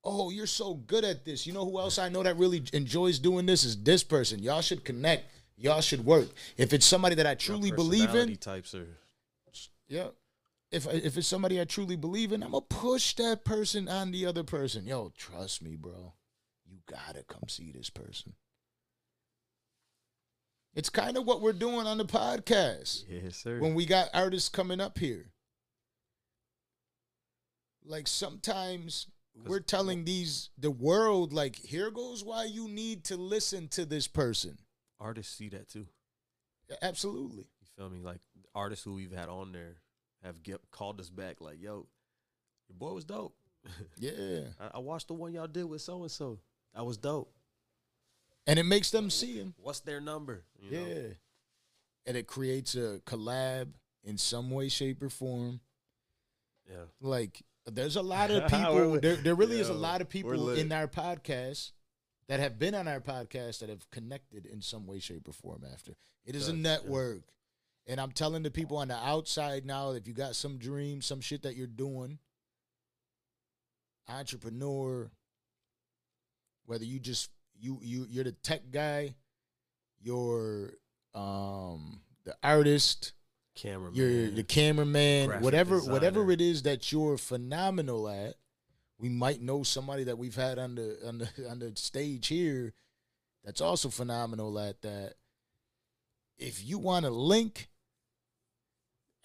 [0.04, 1.46] Oh, you're so good at this.
[1.46, 4.42] You know who else I know that really enjoys doing this is this person.
[4.42, 5.30] Y'all should connect.
[5.56, 6.28] Y'all should work.
[6.56, 8.86] If it's somebody that I truly believe in, Types are
[9.88, 10.08] yeah.
[10.70, 14.26] If if it's somebody I truly believe in, I'm gonna push that person on the
[14.26, 14.86] other person.
[14.86, 16.12] Yo, trust me, bro.
[16.66, 18.34] You gotta come see this person.
[20.74, 23.58] It's kind of what we're doing on the podcast yes, sir.
[23.58, 25.32] when we got artists coming up here.
[27.84, 29.06] Like sometimes
[29.46, 34.06] we're telling these the world like here goes why you need to listen to this
[34.08, 34.58] person.
[35.00, 35.86] artists see that too.
[36.82, 37.48] Absolutely.
[37.60, 38.00] You feel me?
[38.02, 38.20] Like
[38.54, 39.76] artists who we've had on there
[40.22, 41.40] have get, called us back.
[41.40, 41.86] Like, yo,
[42.68, 43.34] your boy was dope.
[43.98, 44.40] Yeah.
[44.60, 46.38] I, I watched the one y'all did with so and so.
[46.74, 47.32] That was dope.
[48.46, 49.54] And it makes them see him.
[49.58, 50.44] What's their number?
[50.58, 50.86] You know?
[50.86, 51.08] Yeah.
[52.06, 53.68] And it creates a collab
[54.04, 55.60] in some way, shape, or form.
[56.68, 56.84] yeah.
[57.00, 59.00] Like, there's a lot of people.
[59.00, 61.72] there, there really is a lot of people in our podcast
[62.28, 65.64] that have been on our podcast that have connected in some way, shape, or form
[65.72, 65.94] after.
[66.26, 66.62] It is a Facts, yeah.
[66.62, 67.22] network.
[67.86, 71.22] And I'm telling the people on the outside now if you got some dream, some
[71.22, 72.18] shit that you're doing,
[74.08, 75.10] entrepreneur,
[76.66, 79.14] whether you just you you you're the tech guy,
[80.02, 80.74] you're
[81.14, 83.14] um the artist,
[83.60, 83.94] Cameraman.
[83.94, 88.34] you're the cameraman, graphic whatever whatever it is that you're phenomenal at.
[88.98, 92.72] We might know somebody that we've had on the on the on the stage here
[93.44, 95.14] that's also phenomenal at that.
[96.36, 97.68] If you want to link,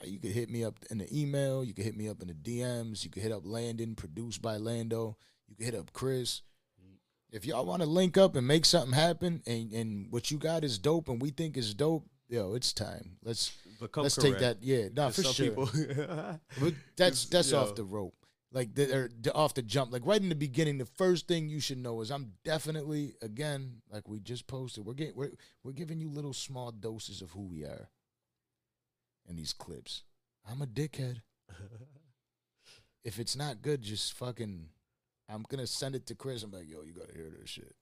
[0.01, 1.63] uh, you could hit me up in the email.
[1.63, 3.03] You could hit me up in the DMs.
[3.03, 5.17] You could hit up Landon, produced by Lando.
[5.47, 6.41] You could hit up Kris.
[7.31, 10.63] If y'all want to link up and make something happen, and and what you got
[10.63, 13.17] is dope, and we think is dope, yo, it's time.
[13.23, 13.51] Let's
[13.83, 14.33] Become let's correct.
[14.33, 14.63] take that.
[14.63, 16.39] Yeah, no, 'Cause for sure.
[16.59, 17.59] But that's that's yo.
[17.59, 18.15] off the rope.
[18.51, 19.91] Like the, or the, off the jump.
[19.91, 23.81] Like right in the beginning, the first thing you should know is I'm definitely again,
[23.91, 25.31] like we just posted, we're getting we're
[25.63, 27.89] we're giving you little small doses of who we are
[29.27, 30.03] in these clips.
[30.49, 31.21] I'm a dickhead.
[33.03, 34.69] If it's not good, just fucking
[35.27, 36.41] I'm gonna send it to Kris.
[36.43, 37.75] I'm like, yo, you gotta hear this shit.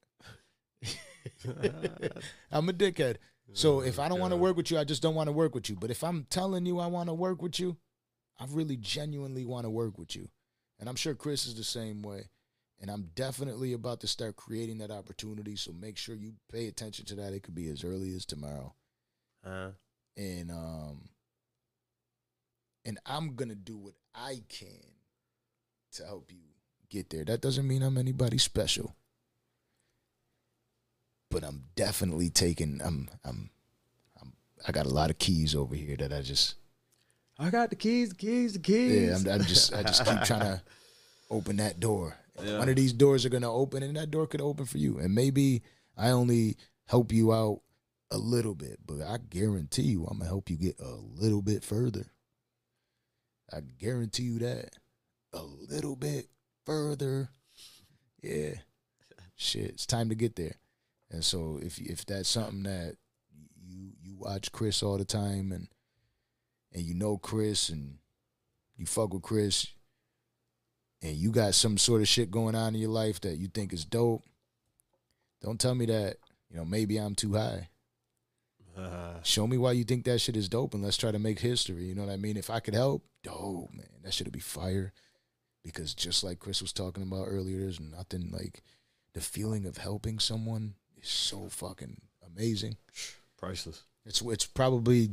[2.52, 3.18] I'm a dickhead.
[3.54, 5.54] So if I don't want to work with you, I just don't want to work
[5.56, 5.76] with you.
[5.76, 7.78] But if I'm telling you I want to work with you,
[8.40, 10.30] I really genuinely want to work with you.
[10.80, 12.30] And I'm sure Kris is the same way.
[12.80, 15.56] And I'm definitely about to start creating that opportunity.
[15.56, 17.34] So make sure you pay attention to that.
[17.34, 18.74] It could be as early as tomorrow.
[19.46, 19.72] Uh,
[20.18, 21.10] And um
[22.86, 24.96] and I'm gonna do what I can
[25.94, 26.40] to help you
[26.90, 27.24] get there.
[27.26, 28.96] That doesn't mean I'm anybody special.
[31.32, 33.50] But I'm definitely taking I'm I'm
[34.22, 34.34] I'm
[34.68, 36.56] I got a lot of keys over here that I just
[37.40, 39.10] I got the keys, the keys, the keys.
[39.10, 40.62] Yeah, I'm, I'm just I just keep trying to
[41.32, 42.16] open that door.
[42.44, 42.60] Yeah.
[42.60, 45.00] One of these doors are gonna open, and that door could open for you.
[45.00, 45.64] And maybe
[45.98, 47.62] I only help you out
[48.12, 51.64] a little bit, but I guarantee you, I'm gonna help you get a little bit
[51.64, 52.12] further.
[53.52, 54.76] I guarantee you that
[55.34, 56.28] a little bit
[56.66, 57.30] further.
[58.22, 58.56] Yeah,
[59.36, 60.56] shit, it's time to get there.
[61.12, 62.96] And so if if that's something that
[63.62, 65.68] you you watch Kris all the time and
[66.74, 67.98] and you know Kris and
[68.78, 69.68] you fuck with Kris
[71.02, 73.74] and you got some sort of shit going on in your life that you think
[73.74, 74.24] is dope,
[75.42, 76.18] don't tell me that,
[76.50, 77.70] you know, maybe I'm too high.
[78.78, 81.40] Uh, Show me why you think that shit is dope and let's try to make
[81.40, 81.86] history.
[81.86, 82.38] You know what I mean?
[82.38, 83.88] If I could help, dope, man.
[84.04, 84.94] That should be fire.
[85.64, 88.64] Because just like Kris was talking about earlier, there's nothing like
[89.14, 92.78] the feeling of helping someone is so fucking amazing.
[93.38, 93.84] priceless.
[94.06, 95.12] It's it's probably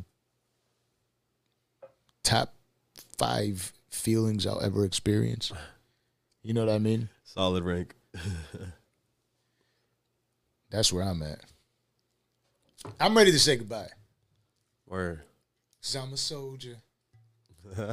[2.22, 2.54] top
[3.16, 5.52] five feelings I'll ever experience.
[6.42, 7.08] You know what I mean?
[7.24, 7.94] Solid rank.
[10.70, 11.40] That's where I'm at.
[13.00, 13.88] I'm ready to say goodbye.
[14.86, 15.20] Word.
[15.82, 16.76] Cause I'm a soldier.
[17.76, 17.86] I'm,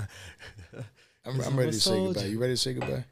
[1.35, 2.25] 'Cause I'm I'm ready a to say goodbye.
[2.25, 3.06] You ready to say goodbye?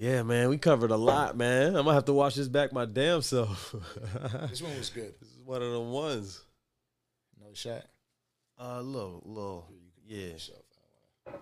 [0.00, 1.76] Yeah, man, we covered a lot, man.
[1.76, 3.74] I'm gonna have to watch this back my damn self.
[4.48, 5.12] This one was good.
[5.20, 6.42] This is one of them ones.
[7.38, 7.82] No shot.
[8.58, 9.68] Uh, little, little,
[10.06, 10.32] yeah.
[11.26, 11.34] I'm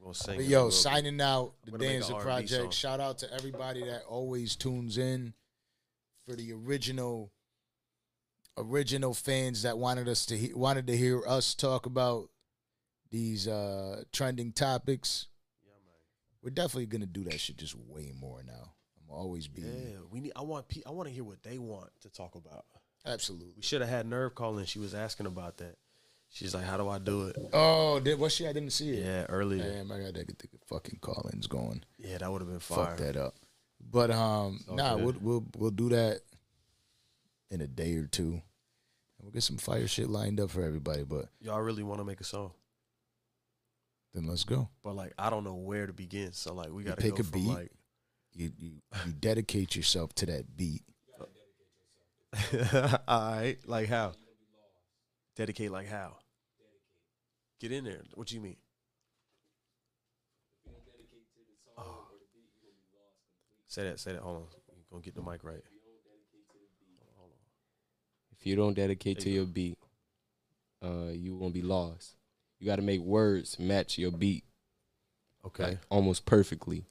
[0.00, 0.36] gonna sing.
[0.36, 2.50] But yo, signing out the I'm gonna make Danza Project.
[2.50, 2.70] song.
[2.70, 5.34] Shout out to everybody that always tunes in
[6.24, 7.32] for the original
[8.56, 12.30] original fans that wanted us to he- wanted to hear us talk about
[13.10, 15.26] these uh trending topics.
[16.46, 18.70] We're definitely gonna do that shit just way more now.
[19.00, 20.32] I'm always be Yeah, we need.
[20.36, 20.68] I want.
[20.68, 22.64] Pe- I want to hear what they want to talk about.
[23.04, 23.54] absolutely.
[23.56, 24.64] We should have had Nerve calling.
[24.64, 25.74] She was asking about that.
[26.28, 28.46] She's like, "How do I do it?" Oh, did what shit?
[28.46, 29.04] I didn't see it.
[29.04, 29.60] Yeah, earlier.
[29.60, 31.82] Damn, I gotta get the fucking call-ins going.
[31.98, 32.90] Yeah, that would have been fire.
[32.90, 33.34] Fuck that up.
[33.80, 35.04] But um, all nah, good.
[35.04, 36.20] we'll we'll we'll do that
[37.50, 38.34] in a day or two.
[38.34, 38.42] and
[39.20, 41.02] We'll get some fire shit lined up for everybody.
[41.02, 42.52] But Y'all really want to make a song,
[44.16, 44.70] then let's go.
[44.82, 46.32] but like, I don't know where to begin.
[46.32, 47.48] So like, we got to pick go a from beat.
[47.48, 47.70] like.
[48.32, 48.70] You you
[49.06, 50.82] you dedicate yourself to that beat.
[53.08, 54.12] All right, like how?
[55.36, 56.16] Dedicate like how?
[57.60, 58.02] Get in there.
[58.14, 58.56] What do you mean?
[61.78, 62.08] Oh.
[63.68, 64.00] Say that.
[64.00, 64.20] Say that.
[64.20, 64.42] Hold on.
[64.68, 65.62] You gonna get the mic right.
[68.38, 69.78] If you don't dedicate to your beat,
[70.84, 72.15] uh, you won't be lost.
[72.58, 74.44] You got to make words match your beat
[75.44, 75.64] Okay.
[75.64, 76.84] like almost perfectly,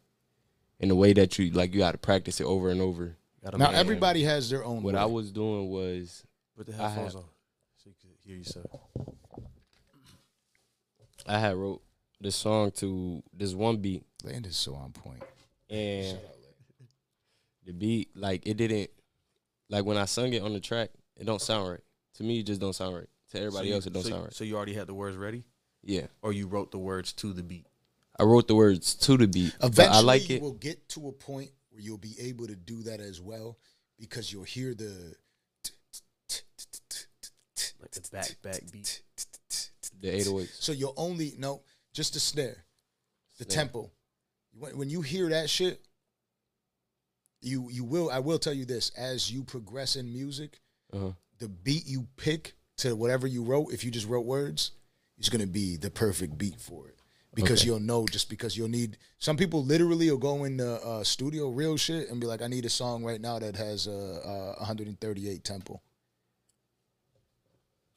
[0.80, 1.74] in the way that you like.
[1.74, 3.18] You got to practice it over and over.
[3.44, 4.82] Gotta Now make- everybody has their own.
[4.84, 5.00] What way.
[5.00, 6.24] I was doing was
[6.56, 7.30] put the headphones have- on
[7.78, 8.66] so you can hear yourself.
[11.28, 11.82] I had wrote
[12.22, 15.22] this song to this one beat, Land is so on point.
[15.70, 16.90] and Shout out, Land.
[17.66, 18.90] the beat like it didn't
[19.70, 21.82] like when I sung it on the track, it don't sound right.
[22.16, 23.10] To me, it just don't sound right.
[23.32, 24.34] To everybody So you- else, it don't so, sound right.
[24.34, 25.44] So you already had the words ready,
[25.86, 27.68] Yeah, or you wrote the words to the beat?
[28.20, 29.56] I wrote the words to the beat.
[29.62, 30.42] Eventually, I like you it.
[30.42, 33.58] will get to a point where you'll be able to do that as well
[34.00, 35.16] because you'll hear the
[37.82, 39.02] Like the back back beat.
[40.02, 40.50] The 808.
[40.60, 41.62] So you'll only no
[41.94, 42.66] just the snare,
[43.38, 43.56] the Snare.
[43.56, 43.92] tempo.
[44.58, 45.82] When, when you hear that shit,
[47.42, 48.10] you you will.
[48.10, 50.60] I will tell you this: as you progress in music,
[50.94, 51.12] Uh-huh.
[51.40, 54.72] the beat you pick to whatever you wrote, if you just wrote words,
[55.18, 56.96] is going to be the perfect beat for it.
[57.34, 57.68] Because Okay.
[57.68, 58.98] you'll know, just because you'll need.
[59.20, 62.48] Some people literally will go in the uh, studio, real shit, and be like, "I
[62.48, 65.82] need a song right now that has a, uh 138 tempo."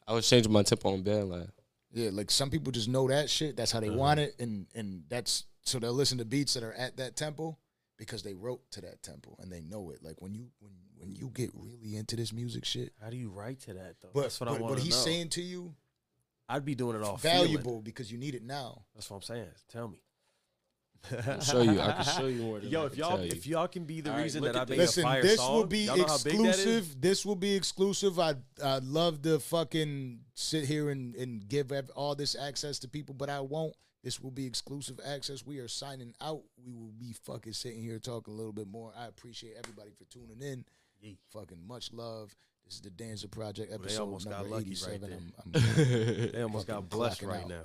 [0.07, 1.51] I was changing my tempo on Bandlab.
[1.93, 3.57] Yeah, like some people just know that shit.
[3.57, 3.97] That's how they Uh-huh.
[3.99, 7.57] want it, and and that's so they'll listen to beats that are at that tempo
[7.97, 10.03] because they wrote to that tempo and they know it.
[10.03, 13.31] Like when you when when you get really into this music shit, How do you
[13.31, 14.09] write to that though?
[14.13, 15.01] but That's what but I want what to he's know.
[15.05, 15.75] saying to you,
[16.49, 17.83] I'd be doing it all valuable valuable.
[17.83, 18.83] because you need it now.
[18.95, 19.47] That's what I'm saying.
[19.71, 19.99] Tell me.
[21.29, 21.81] I'll show you.
[21.81, 22.59] I can show you more.
[22.61, 23.33] Than Yo, I if can y'all tell you.
[23.33, 24.79] if y'all can be the All right, reason look that I made.
[24.79, 26.47] Listen, a fire this song, will be y'all know how big that is?
[26.59, 27.01] exclusive.
[27.01, 28.19] This will be exclusive.
[28.19, 33.15] I I love to fucking sit here and and give all this access to people,
[33.15, 33.75] but I won't.
[34.03, 35.45] This will be exclusive access.
[35.45, 36.43] We are signing out.
[36.65, 38.93] We will be fucking sitting here talking a little bit more.
[38.97, 40.65] I appreciate everybody for tuning in.
[41.01, 41.13] Yeah.
[41.33, 42.35] Fucking much love.
[42.69, 45.01] This is the Danza Project they episode almost got number lucky right 87.
[45.01, 45.19] there.
[45.43, 47.49] I'm, I'm They almost got blessed right out.
[47.49, 47.65] now.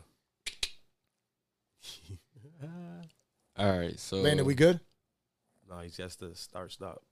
[3.58, 4.80] All right, so Landon, we good?
[5.70, 7.04] no, he's just the start stop.